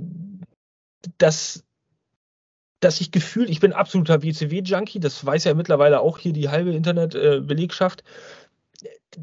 [1.16, 1.64] dass,
[2.80, 6.72] dass ich gefühlt, ich bin absoluter WCW-Junkie, das weiß ja mittlerweile auch hier die halbe
[6.72, 8.02] Internetbelegschaft.
[8.02, 8.04] Äh,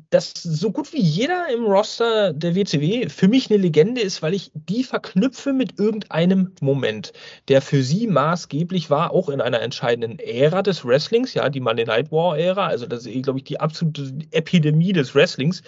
[0.09, 4.34] dass so gut wie jeder im Roster der WCW für mich eine Legende ist, weil
[4.34, 7.14] ich die verknüpfe mit irgendeinem Moment,
[7.47, 11.85] der für sie maßgeblich war, auch in einer entscheidenden Ära des Wrestlings, ja, die Monday
[11.85, 15.61] Night War Ära, also das ist, glaube ich, die absolute Epidemie des Wrestlings.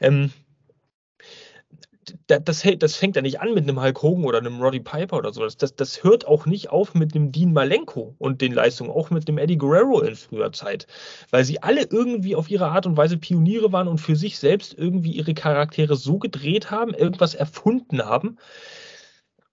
[0.00, 0.30] Ähm,
[2.26, 5.32] das, das fängt ja nicht an mit einem Hulk Hogan oder einem Roddy Piper oder
[5.32, 5.56] sowas.
[5.56, 9.28] Das, das hört auch nicht auf mit einem Dean Malenko und den Leistungen, auch mit
[9.28, 10.86] dem Eddie Guerrero in früher Zeit.
[11.30, 14.74] Weil sie alle irgendwie auf ihre Art und Weise Pioniere waren und für sich selbst
[14.74, 18.38] irgendwie ihre Charaktere so gedreht haben, irgendwas erfunden haben.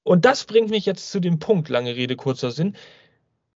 [0.04, 2.76] Und das bringt mich jetzt zu dem Punkt, lange Rede, kurzer Sinn,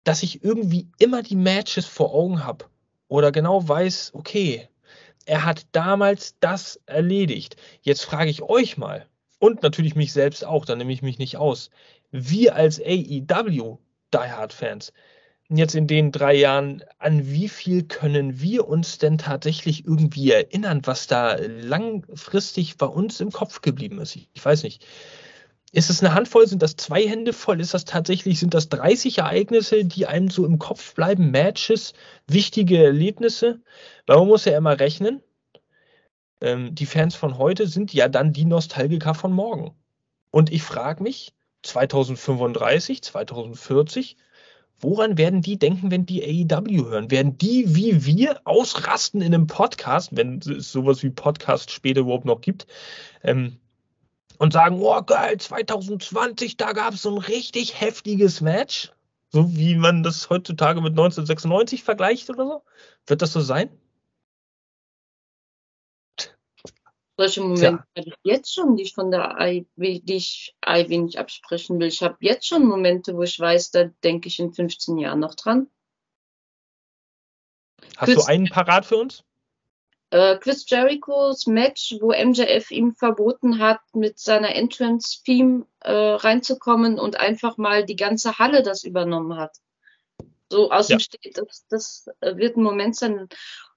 [0.04, 2.66] dass ich irgendwie immer die Matches vor Augen habe
[3.08, 4.68] oder genau weiß, okay,
[5.26, 7.56] er hat damals das erledigt.
[7.82, 9.06] Jetzt frage ich euch mal
[9.38, 11.70] und natürlich mich selbst auch, da nehme ich mich nicht aus.
[12.10, 13.78] Wir als AEW
[14.14, 14.92] Die Hard Fans,
[15.48, 20.80] jetzt in den drei Jahren, an wie viel können wir uns denn tatsächlich irgendwie erinnern,
[20.84, 24.16] was da langfristig bei uns im Kopf geblieben ist?
[24.16, 24.86] Ich, weiß nicht.
[25.72, 26.46] Ist es eine Handvoll?
[26.46, 27.60] Sind das zwei Hände voll?
[27.60, 31.30] Ist das tatsächlich, sind das 30 Ereignisse, die einem so im Kopf bleiben?
[31.30, 31.92] Matches,
[32.26, 33.60] wichtige Erlebnisse?
[34.06, 35.22] Weil man muss ja immer rechnen.
[36.40, 39.74] Ähm, die Fans von heute sind ja dann die Nostalgiker von morgen.
[40.30, 44.16] Und ich frage mich, 2035, 2040,
[44.78, 47.10] woran werden die denken, wenn die AEW hören?
[47.10, 52.24] Werden die wie wir ausrasten in einem Podcast, wenn es sowas wie Podcast später überhaupt
[52.24, 52.66] noch gibt?
[53.22, 53.58] Ähm,
[54.38, 58.92] und sagen, oh geil, 2020, da gab es so ein richtig heftiges Match,
[59.30, 62.62] so wie man das heutzutage mit 1996 vergleicht oder so.
[63.06, 63.70] Wird das so sein?
[67.18, 71.18] Solche Momente habe ich jetzt schon, die ich von der I, die ich I wenig
[71.18, 71.88] absprechen will.
[71.88, 75.34] Ich habe jetzt schon Momente, wo ich weiß, da denke ich in 15 Jahren noch
[75.34, 75.68] dran.
[77.96, 79.24] Hast Chris, du einen parat für uns?
[80.10, 87.18] Äh, Chris Jerichos Match, wo MJF ihm verboten hat, mit seiner Entrance-Theme äh, reinzukommen und
[87.18, 89.56] einfach mal die ganze Halle das übernommen hat.
[90.50, 90.96] So aus ja.
[90.96, 93.28] dem Steht, das, das äh, wird ein Moment sein.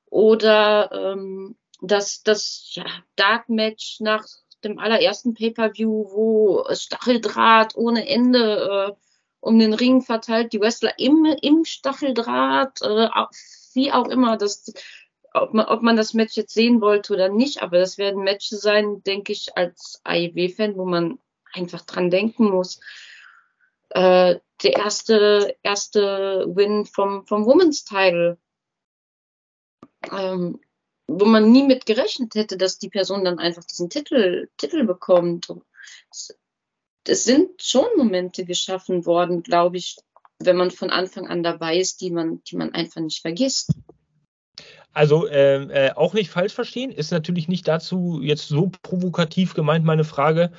[0.06, 2.86] Oder ähm, das, das ja,
[3.16, 4.26] Dark Match nach
[4.64, 9.02] dem allerersten Pay-Per-View, wo Stacheldraht ohne Ende äh,
[9.40, 13.08] um den Ring verteilt, die Wrestler im, im Stacheldraht, äh,
[13.74, 14.72] wie auch immer, das,
[15.34, 18.62] ob man, ob man das Match jetzt sehen wollte oder nicht, aber das werden Matches
[18.62, 21.20] sein, denke ich, als AEW-Fan, wo man
[21.54, 22.80] einfach dran denken muss.
[23.90, 28.38] Äh, der erste, erste Win vom, vom Women's Title.
[30.12, 30.60] Ähm,
[31.08, 35.52] wo man nie mit gerechnet hätte, dass die Person dann einfach diesen Titel, Titel bekommt.
[36.12, 36.38] Es,
[37.08, 39.98] es sind schon Momente geschaffen worden, glaube ich,
[40.38, 43.74] wenn man von Anfang an dabei ist, die man, die man einfach nicht vergisst.
[44.94, 49.86] Also äh, äh, auch nicht falsch verstehen, ist natürlich nicht dazu jetzt so provokativ gemeint,
[49.86, 50.52] meine Frage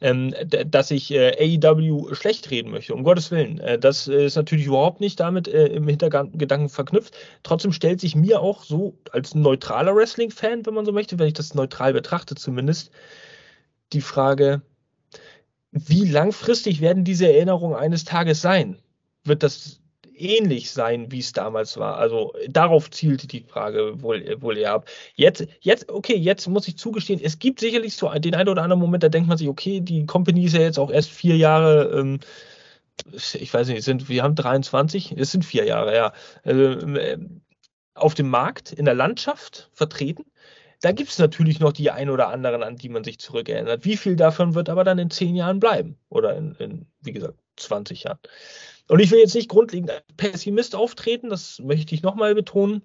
[0.00, 0.32] ähm,
[0.66, 3.58] dass ich äh, AEW schlecht reden möchte, um Gottes Willen.
[3.58, 7.16] Äh, das ist natürlich überhaupt nicht damit äh, im Hintergedanken verknüpft.
[7.42, 11.34] Trotzdem stellt sich mir auch so als neutraler Wrestling-Fan, wenn man so möchte, wenn ich
[11.34, 12.92] das neutral betrachte zumindest,
[13.92, 14.62] die Frage,
[15.72, 18.78] wie langfristig werden diese Erinnerungen eines Tages sein?
[19.24, 19.80] Wird das
[20.18, 21.96] ähnlich sein, wie es damals war.
[21.96, 24.88] Also darauf zielte die Frage wohl, wohl eher ab.
[25.14, 28.80] Jetzt, jetzt, okay, jetzt muss ich zugestehen, es gibt sicherlich so den einen oder anderen
[28.80, 31.98] Moment, da denkt man sich, okay, die Company ist ja jetzt auch erst vier Jahre,
[31.98, 32.20] ähm,
[33.14, 36.12] ich weiß nicht, sind, wir haben 23, es sind vier Jahre, ja,
[36.44, 37.18] äh,
[37.94, 40.24] auf dem Markt, in der Landschaft vertreten.
[40.80, 43.84] Da gibt es natürlich noch die ein oder anderen, an die man sich zurückerinnert.
[43.84, 45.98] Wie viel davon wird aber dann in zehn Jahren bleiben?
[46.08, 48.18] Oder in, in wie gesagt, 20 Jahren.
[48.88, 52.82] Und ich will jetzt nicht grundlegend als Pessimist auftreten, das möchte ich nochmal betonen.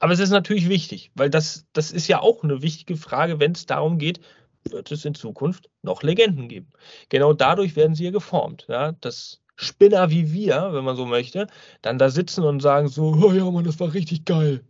[0.00, 3.52] Aber es ist natürlich wichtig, weil das, das ist ja auch eine wichtige Frage, wenn
[3.52, 4.20] es darum geht,
[4.68, 6.70] wird es in Zukunft noch Legenden geben.
[7.08, 8.66] Genau dadurch werden sie ja geformt.
[8.68, 8.92] Ja?
[8.92, 11.46] Dass Spinner wie wir, wenn man so möchte,
[11.82, 14.64] dann da sitzen und sagen so, oh ja, Mann, das war richtig geil.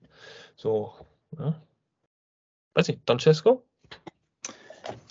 [0.56, 0.92] So,
[1.38, 1.60] ja.
[2.74, 3.64] Weiß nicht, Francesco?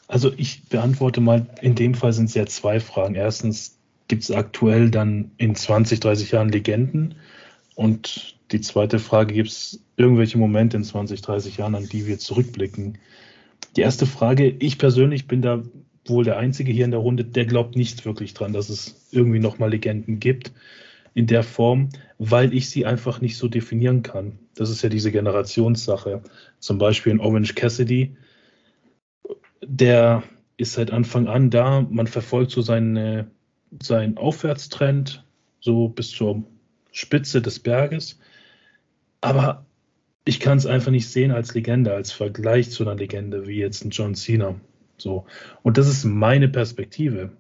[0.08, 3.16] Also ich beantworte mal, in dem Fall sind es ja zwei Fragen.
[3.16, 3.80] Erstens,
[4.12, 7.16] gibt es aktuell dann in 20, 30 Jahren Legenden?
[7.76, 12.20] Und die zweite Frage, gibt es irgendwelche Momente in 20, 30 Jahren, an die wir
[12.20, 12.98] zurückblicken?
[13.78, 15.64] Die erste Frage, ich persönlich bin da
[16.06, 19.40] wohl der Einzige hier in der Runde, der glaubt nicht wirklich dran, dass es irgendwie
[19.40, 20.52] nochmal Legenden gibt
[21.14, 24.40] in der Form, weil ich sie einfach nicht so definieren kann.
[24.56, 26.22] Das ist ja diese Generationssache.
[26.60, 28.18] Zum Beispiel in Orange Cassidy,
[29.66, 30.24] der
[30.58, 33.32] ist seit Anfang an da, man verfolgt so seine
[33.80, 35.24] sein Aufwärtstrend
[35.60, 36.44] so bis zur
[36.92, 38.20] Spitze des Berges.
[39.22, 39.66] Aber
[40.26, 43.86] ich kann es einfach nicht sehen als Legende, als Vergleich zu einer Legende wie jetzt
[43.86, 44.60] ein John Cena.
[44.98, 45.26] So.
[45.64, 47.32] Und das ist meine Perspektive,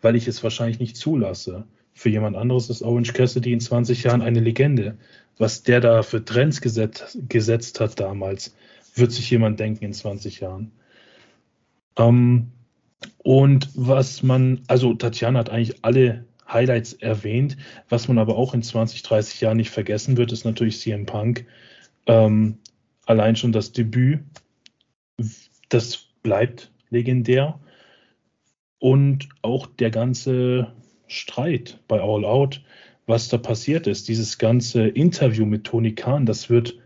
[0.00, 1.64] weil ich es wahrscheinlich nicht zulasse.
[1.92, 4.96] Für jemand anderes ist Orange Cassidy in 20 Jahren eine Legende.
[5.38, 8.54] Was der da für Trends gesetzt, gesetzt hat damals,
[8.94, 10.72] wird sich jemand denken in 20 Jahren.
[11.96, 12.52] Ähm,
[13.18, 17.56] und was man, also Tatjana hat eigentlich alle Highlights erwähnt.
[17.88, 21.46] Was man aber auch in 20, 30 Jahren nicht vergessen wird, ist natürlich CM Punk.
[22.06, 22.58] Ähm,
[23.06, 24.20] allein schon das Debüt,
[25.68, 27.60] das bleibt legendär.
[28.78, 30.72] Und auch der ganze
[31.06, 32.62] Streit bei All Out,
[33.06, 36.78] was da passiert ist, dieses ganze Interview mit Tony Khan, das wird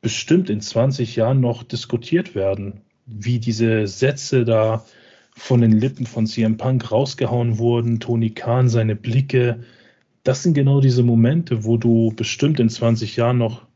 [0.00, 4.84] bestimmt in 20 Jahren noch diskutiert werden, wie diese Sätze da
[5.38, 9.60] von den Lippen von CM Punk rausgehauen wurden, Tony Khan, seine Blicke.
[10.24, 13.66] Das sind genau diese Momente, wo du bestimmt in 20 Jahren noch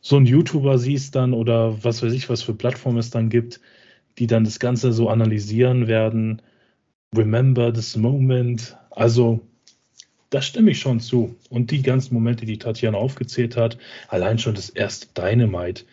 [0.00, 3.60] so einen YouTuber siehst dann oder was weiß ich, was für Plattformen es dann gibt,
[4.18, 6.42] die dann das Ganze so analysieren werden.
[7.16, 8.76] Remember this moment.
[8.90, 9.40] Also,
[10.30, 11.36] da stimme ich schon zu.
[11.50, 15.84] Und die ganzen Momente, die Tatjana aufgezählt hat, allein schon das erste Dynamite,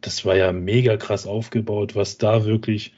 [0.00, 2.92] das war ja mega krass aufgebaut, was da wirklich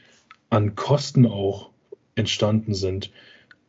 [0.51, 1.71] an Kosten auch
[2.15, 3.11] entstanden sind,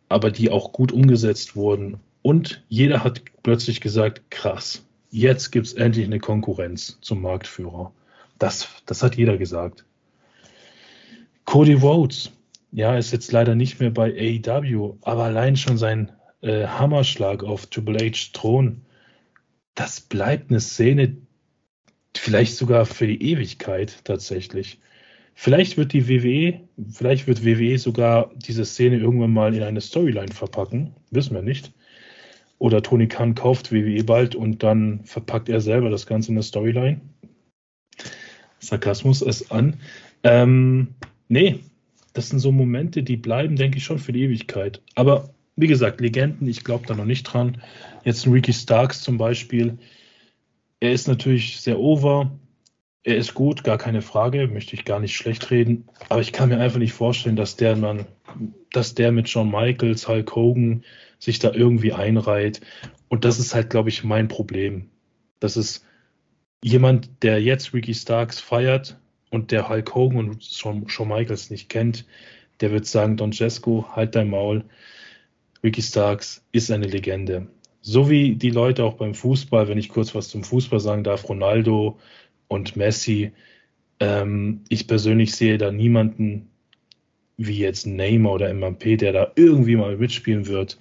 [0.08, 2.00] aber die auch gut umgesetzt wurden.
[2.22, 7.94] Und jeder hat plötzlich gesagt, krass, jetzt gibt es endlich eine Konkurrenz zum Marktführer.
[8.38, 9.86] Das, das hat jeder gesagt.
[11.46, 12.32] Cody Rhodes,
[12.72, 14.12] ja, ist jetzt leider nicht mehr bei
[14.46, 16.12] AEW, aber allein schon sein
[16.42, 18.82] äh, Hammerschlag auf Triple H Thron,
[19.76, 21.18] das bleibt eine Szene,
[22.16, 24.80] vielleicht sogar für die Ewigkeit tatsächlich.
[25.42, 26.60] Vielleicht wird die WWE,
[26.92, 31.72] vielleicht wird WWE sogar diese Szene irgendwann mal in eine Storyline verpacken, wissen wir nicht.
[32.58, 36.44] Oder Tony Khan kauft WWE bald und dann verpackt er selber das Ganze in eine
[36.44, 37.00] Storyline.
[38.60, 39.80] Sarkasmus ist an.
[40.24, 40.90] Ähm,
[41.30, 41.62] nee,
[42.12, 44.82] das sind so Momente, die bleiben, denke ich, schon für die Ewigkeit.
[44.96, 47.62] Aber wie gesagt, Legenden, ich glaube da noch nicht dran.
[48.04, 49.78] Jetzt Ricky Starks zum Beispiel.
[50.82, 52.30] Er ist natürlich sehr over,
[53.10, 55.86] er ist gut, gar keine Frage, möchte ich gar nicht schlecht reden.
[56.10, 58.06] Aber ich kann mir einfach nicht vorstellen, dass der Mann,
[58.72, 60.84] dass der mit Shawn Michaels, Hulk Hogan
[61.18, 62.62] sich da irgendwie einreiht.
[63.08, 64.90] Und das ist halt, glaube ich, mein Problem.
[65.40, 65.86] Das ist
[66.64, 68.98] jemand, der jetzt Ricky Starks feiert
[69.32, 72.06] und der Hulk Hogan und Shawn, Shawn Michaels nicht kennt,
[72.62, 74.66] der wird sagen, Don Jesco, halt dein Maul.
[75.64, 77.48] Ricky Starks ist eine Legende.
[77.82, 81.28] So wie die Leute auch beim Fußball, wenn ich kurz was zum Fußball sagen darf,
[81.30, 81.98] Ronaldo,
[82.50, 83.32] und Messi.
[84.02, 86.50] Ähm, ich persönlich sehe da niemanden
[87.38, 90.78] wie jetzt Neymar oder Mbappé, der da irgendwie mal mitspielen wird.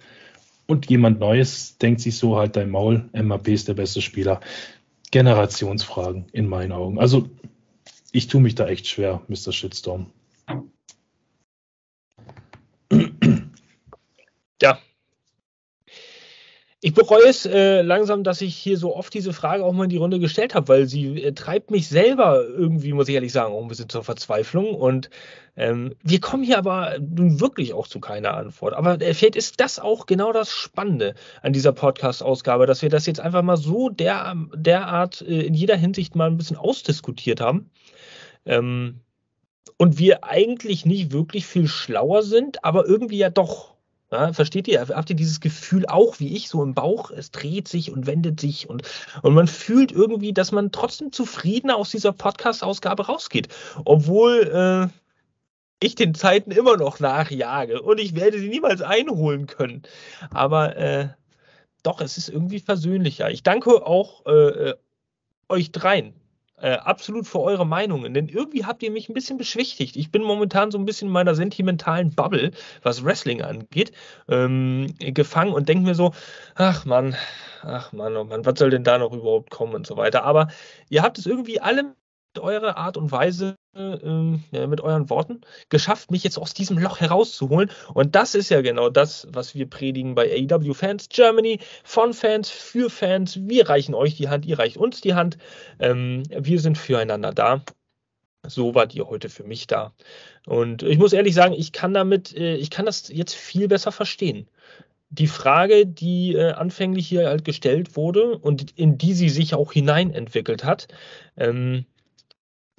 [0.66, 4.40] Und jemand Neues denkt sich so halt dein Maul, Mbappé ist der beste Spieler.
[5.12, 6.98] Generationsfragen in meinen Augen.
[6.98, 7.30] Also
[8.12, 9.52] ich tue mich da echt schwer, Mr.
[9.52, 10.10] Shitstorm.
[14.60, 14.78] Ja,
[16.80, 19.90] ich bereue es äh, langsam, dass ich hier so oft diese Frage auch mal in
[19.90, 23.52] die Runde gestellt habe, weil sie äh, treibt mich selber irgendwie, muss ich ehrlich sagen,
[23.52, 24.74] auch ein bisschen zur Verzweiflung.
[24.74, 25.10] Und
[25.56, 28.74] ähm, wir kommen hier aber nun wirklich auch zu keiner Antwort.
[28.74, 33.06] Aber äh, vielleicht ist das auch genau das Spannende an dieser Podcast-Ausgabe, dass wir das
[33.06, 37.70] jetzt einfach mal so der, derart äh, in jeder Hinsicht mal ein bisschen ausdiskutiert haben.
[38.46, 39.00] Ähm,
[39.78, 43.77] und wir eigentlich nicht wirklich viel schlauer sind, aber irgendwie ja doch.
[44.10, 44.88] Ja, versteht ihr?
[44.88, 47.10] Habt ihr dieses Gefühl auch wie ich so im Bauch?
[47.10, 48.82] Es dreht sich und wendet sich und,
[49.22, 53.48] und man fühlt irgendwie, dass man trotzdem zufriedener aus dieser Podcast-Ausgabe rausgeht.
[53.84, 59.82] Obwohl äh, ich den Zeiten immer noch nachjage und ich werde sie niemals einholen können.
[60.30, 61.08] Aber äh,
[61.82, 63.30] doch, es ist irgendwie versöhnlicher.
[63.30, 64.74] Ich danke auch äh, äh
[65.50, 66.17] euch dreien
[66.60, 69.96] äh, absolut für eure Meinungen, denn irgendwie habt ihr mich ein bisschen beschwichtigt.
[69.96, 72.50] Ich bin momentan so ein bisschen in meiner sentimentalen Bubble,
[72.82, 73.92] was Wrestling angeht,
[74.28, 76.12] ähm, gefangen und denke mir so,
[76.54, 77.16] ach Mann,
[77.62, 80.24] ach Mann, oh Mann, was soll denn da noch überhaupt kommen und so weiter.
[80.24, 80.48] Aber
[80.88, 81.94] ihr habt es irgendwie alle
[82.38, 87.70] eure Art und Weise, äh, mit euren Worten, geschafft, mich jetzt aus diesem Loch herauszuholen.
[87.94, 91.60] Und das ist ja genau das, was wir predigen bei AEW Fans Germany.
[91.84, 93.38] Von Fans, für Fans.
[93.48, 95.38] Wir reichen euch die Hand, ihr reicht uns die Hand.
[95.78, 97.62] Ähm, wir sind füreinander da.
[98.46, 99.92] So wart ihr heute für mich da.
[100.46, 103.92] Und ich muss ehrlich sagen, ich kann damit, äh, ich kann das jetzt viel besser
[103.92, 104.48] verstehen
[105.10, 109.72] die Frage, die äh, anfänglich hier halt gestellt wurde und in die sie sich auch
[109.72, 110.88] hineinentwickelt hat,
[111.36, 111.86] ähm,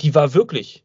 [0.02, 0.84] die war wirklich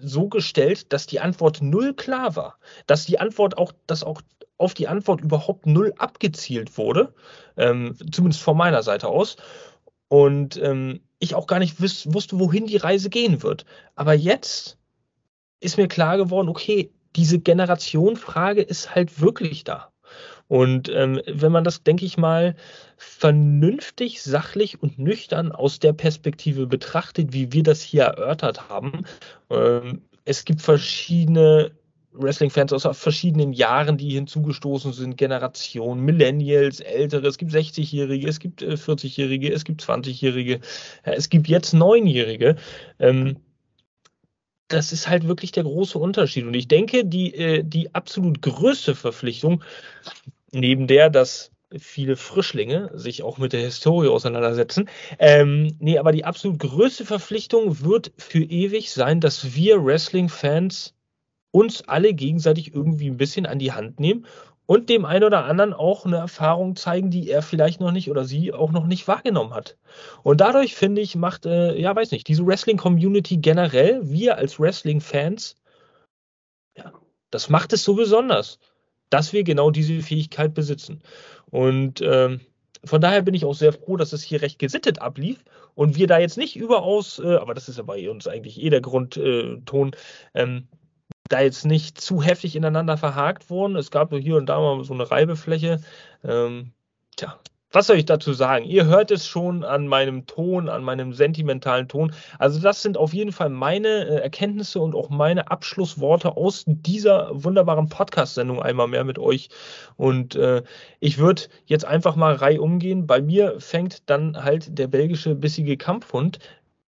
[0.00, 4.22] so gestellt, dass die Antwort null klar war, dass die Antwort auch, dass auch
[4.56, 7.14] auf die Antwort überhaupt null abgezielt wurde,
[7.56, 9.36] ähm, zumindest von meiner Seite aus.
[10.08, 13.64] Und ähm, ich auch gar nicht wus wusste, wohin die Reise gehen wird.
[13.94, 14.76] Aber jetzt
[15.60, 19.92] ist mir klar geworden, okay, diese Generationfrage ist halt wirklich da.
[20.50, 22.56] Und ähm, wenn man das, denke ich mal,
[22.96, 29.04] vernünftig, sachlich und nüchtern aus der Perspektive betrachtet, wie wir das hier erörtert haben,
[29.48, 31.70] ähm, es gibt verschiedene
[32.14, 38.60] Wrestling-Fans aus verschiedenen Jahren, die hinzugestoßen sind, Generationen, Millennials, Ältere, es gibt 60-Jährige, es gibt
[38.60, 40.58] 40-Jährige, äh, es gibt 20-Jährige,
[41.04, 42.56] es gibt jetzt 9-Jährige.
[42.98, 43.36] Ähm,
[44.66, 46.44] das ist halt wirklich der große Unterschied.
[46.44, 49.62] Und ich denke, die, äh, die absolut größte Verpflichtung
[50.52, 54.88] neben der, dass viele Frischlinge sich auch mit der Historie auseinandersetzen.
[55.18, 60.94] Ähm, nee, aber die absolut größte Verpflichtung wird für ewig sein, dass wir Wrestling-Fans
[61.52, 64.26] uns alle gegenseitig irgendwie ein bisschen an die Hand nehmen
[64.66, 68.24] und dem einen oder anderen auch eine Erfahrung zeigen, die er vielleicht noch nicht oder
[68.24, 69.76] sie auch noch nicht wahrgenommen hat.
[70.22, 75.56] Und dadurch, finde ich, macht, äh, ja, weiß nicht, diese Wrestling-Community generell, wir als Wrestling-Fans,
[76.76, 76.92] ja,
[77.30, 78.60] das macht es so besonders,
[79.10, 81.02] dass wir genau diese Fähigkeit besitzen.
[81.50, 82.40] Und ähm,
[82.84, 86.06] von daher bin ich auch sehr froh, dass es hier recht gesittet ablief und wir
[86.06, 89.92] da jetzt nicht überaus, äh, aber das ist ja bei uns eigentlich eh der Grundton,
[90.34, 90.68] äh, ähm,
[91.28, 93.76] da jetzt nicht zu heftig ineinander verhakt wurden.
[93.76, 95.80] Es gab hier und da mal so eine Reibefläche.
[96.24, 96.72] Ähm,
[97.16, 97.38] tja,
[97.72, 98.64] was soll ich dazu sagen?
[98.64, 102.12] Ihr hört es schon an meinem Ton, an meinem sentimentalen Ton.
[102.38, 107.30] Also das sind auf jeden Fall meine äh, Erkenntnisse und auch meine Abschlussworte aus dieser
[107.32, 109.50] wunderbaren Podcast-Sendung einmal mehr mit euch.
[109.96, 110.62] Und äh,
[110.98, 113.06] ich würde jetzt einfach mal Reihe umgehen.
[113.06, 116.38] Bei mir fängt dann halt der belgische bissige Kampfhund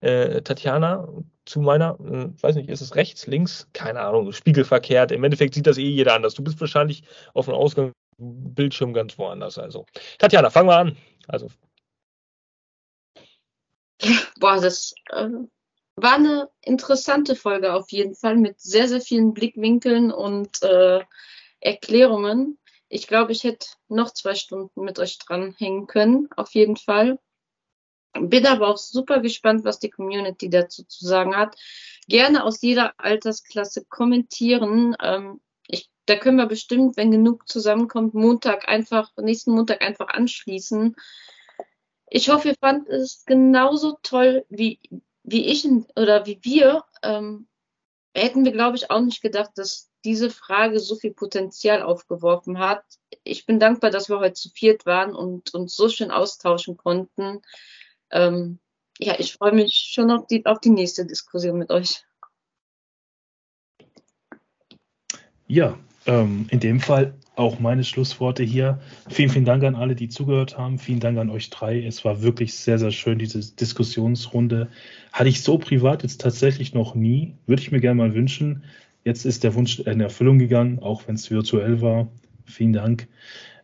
[0.02, 1.08] äh, Tatjana
[1.46, 3.68] zu meiner, äh, weiß nicht, ist es rechts, links?
[3.74, 5.12] Keine Ahnung, spiegelverkehrt.
[5.12, 6.34] Im Endeffekt sieht das eh jeder anders.
[6.34, 7.54] Du bist wahrscheinlich auf dem
[8.18, 9.58] Ausgangsbildschirm ganz woanders.
[9.58, 9.86] Also,
[10.18, 10.98] Tatjana, fangen wir an.
[11.28, 11.48] Also.
[14.40, 15.30] Boah, das äh,
[15.96, 21.02] war eine interessante Folge auf jeden Fall mit sehr, sehr vielen Blickwinkeln und äh,
[21.60, 22.58] Erklärungen.
[22.90, 27.18] Ich glaube, ich hätte noch zwei Stunden mit euch dranhängen können, auf jeden Fall.
[28.20, 31.56] Bin aber auch super gespannt, was die Community dazu zu sagen hat.
[32.08, 34.96] Gerne aus jeder Altersklasse kommentieren.
[35.02, 40.96] Ähm, ich, da können wir bestimmt, wenn genug zusammenkommt, Montag einfach, nächsten Montag einfach anschließen.
[42.10, 44.80] Ich hoffe, ihr fand es genauso toll wie,
[45.24, 45.66] wie ich
[45.96, 46.84] oder wie wir.
[47.02, 47.48] Ähm,
[48.14, 52.84] hätten wir, glaube ich, auch nicht gedacht, dass diese Frage so viel Potenzial aufgeworfen hat.
[53.24, 57.42] Ich bin dankbar, dass wir heute zu viert waren und uns so schön austauschen konnten
[58.14, 58.60] ähm,
[59.00, 62.06] ja, ich freue mich schon auf die, auf die nächste Diskussion mit euch.
[65.54, 65.78] Ja,
[66.08, 68.80] ähm, in dem Fall auch meine Schlussworte hier.
[69.08, 70.80] Vielen, vielen Dank an alle, die zugehört haben.
[70.80, 71.86] Vielen Dank an euch drei.
[71.86, 74.70] Es war wirklich sehr, sehr schön, diese Diskussionsrunde.
[75.12, 77.36] Hatte ich so privat jetzt tatsächlich noch nie.
[77.46, 78.64] Würde ich mir gerne mal wünschen.
[79.04, 82.08] Jetzt ist der Wunsch in Erfüllung gegangen, auch wenn es virtuell war.
[82.46, 83.08] Vielen Dank.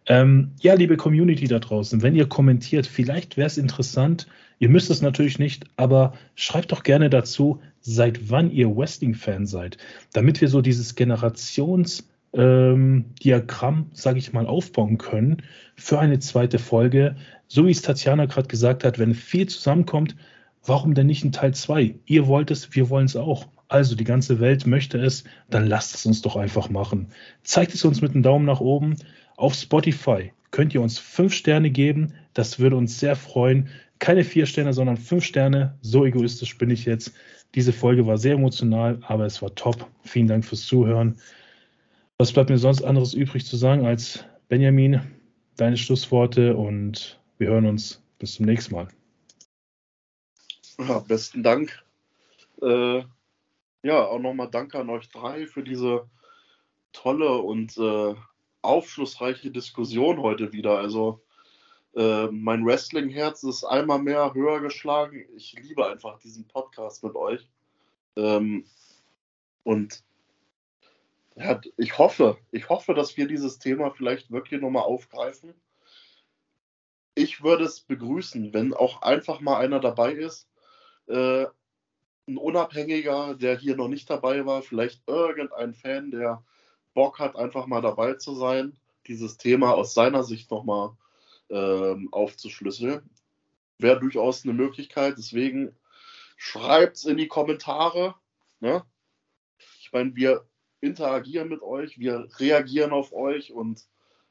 [0.06, 4.28] Ähm, ja, liebe Community da draußen, wenn ihr kommentiert, vielleicht wäre es interessant,
[4.60, 9.77] ihr müsst es natürlich nicht, aber schreibt doch gerne dazu, seit wann ihr Wrestling-Fan seid,
[10.14, 15.38] damit wir so dieses Generationsdiagramm, ähm, sage ich mal, aufbauen können
[15.76, 17.15] für eine zweite Folge.
[17.48, 20.15] So wie es Tatjana gerade gesagt hat, wenn viel zusammenkommt,
[20.65, 21.95] warum denn nicht in Teil 2?
[22.06, 23.48] Ihr wollt es, wir wollen es auch.
[23.69, 27.07] Also die ganze Welt möchte es, dann lasst es uns doch einfach machen.
[27.44, 28.95] Zeigt es uns mit einem Daumen nach oben.
[29.38, 32.14] Auf Spotify könnt ihr uns fünf Sterne geben.
[32.34, 33.69] Das würde uns sehr freuen.
[33.99, 35.77] Keine vier Sterne, sondern fünf Sterne.
[35.81, 37.13] So egoistisch bin ich jetzt.
[37.55, 39.89] Diese Folge war sehr emotional, aber es war top.
[40.03, 41.19] Vielen Dank fürs Zuhören.
[42.17, 45.01] Was bleibt mir sonst anderes übrig zu sagen als Benjamin,
[45.57, 48.88] deine Schlussworte und wir hören uns bis zum nächsten Mal.
[50.77, 51.84] Ja, besten Dank.
[52.61, 53.03] Äh,
[53.84, 56.09] ja, auch nochmal Danke an euch drei für diese
[56.91, 58.15] tolle und äh,
[58.61, 60.77] aufschlussreiche Diskussion heute wieder.
[60.77, 61.21] Also
[61.99, 65.26] äh, mein Wrestling-Herz ist einmal mehr höher geschlagen.
[65.35, 67.45] Ich liebe einfach diesen Podcast mit euch.
[68.15, 68.63] Ähm,
[69.63, 70.01] und
[71.35, 75.53] ja, ich hoffe, ich hoffe, dass wir dieses Thema vielleicht wirklich nochmal aufgreifen.
[77.15, 80.47] Ich würde es begrüßen, wenn auch einfach mal einer dabei ist,
[81.07, 81.47] äh,
[82.30, 86.45] ein Unabhängiger, der hier noch nicht dabei war, vielleicht irgendein Fan, der
[86.93, 90.95] Bock hat, einfach mal dabei zu sein, dieses Thema aus seiner Sicht nochmal
[91.49, 93.09] ähm, aufzuschlüsseln.
[93.77, 95.17] Wäre durchaus eine Möglichkeit.
[95.17, 95.76] Deswegen
[96.38, 98.15] schreibt es in die Kommentare.
[98.59, 98.84] Ne?
[99.80, 100.47] Ich meine, wir
[100.81, 103.85] interagieren mit euch, wir reagieren auf euch und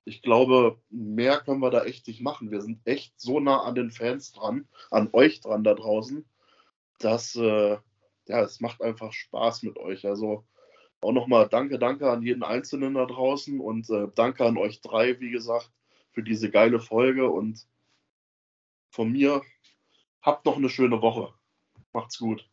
[0.05, 2.51] ich glaube, mehr können wir da echt nicht machen.
[2.51, 6.25] Wir sind echt so nah an den Fans dran, an euch dran da draußen,
[6.99, 7.77] dass äh,
[8.27, 10.07] ja, es macht einfach Spaß mit euch.
[10.07, 10.47] Also
[11.01, 15.21] auch nochmal danke, danke an jeden Einzelnen da draußen und äh, danke an euch drei,
[15.21, 15.71] wie gesagt,
[16.13, 17.67] für diese geile Folge und
[18.91, 19.43] von mir
[20.23, 21.33] habt noch eine schöne Woche.
[21.93, 22.48] Macht's gut.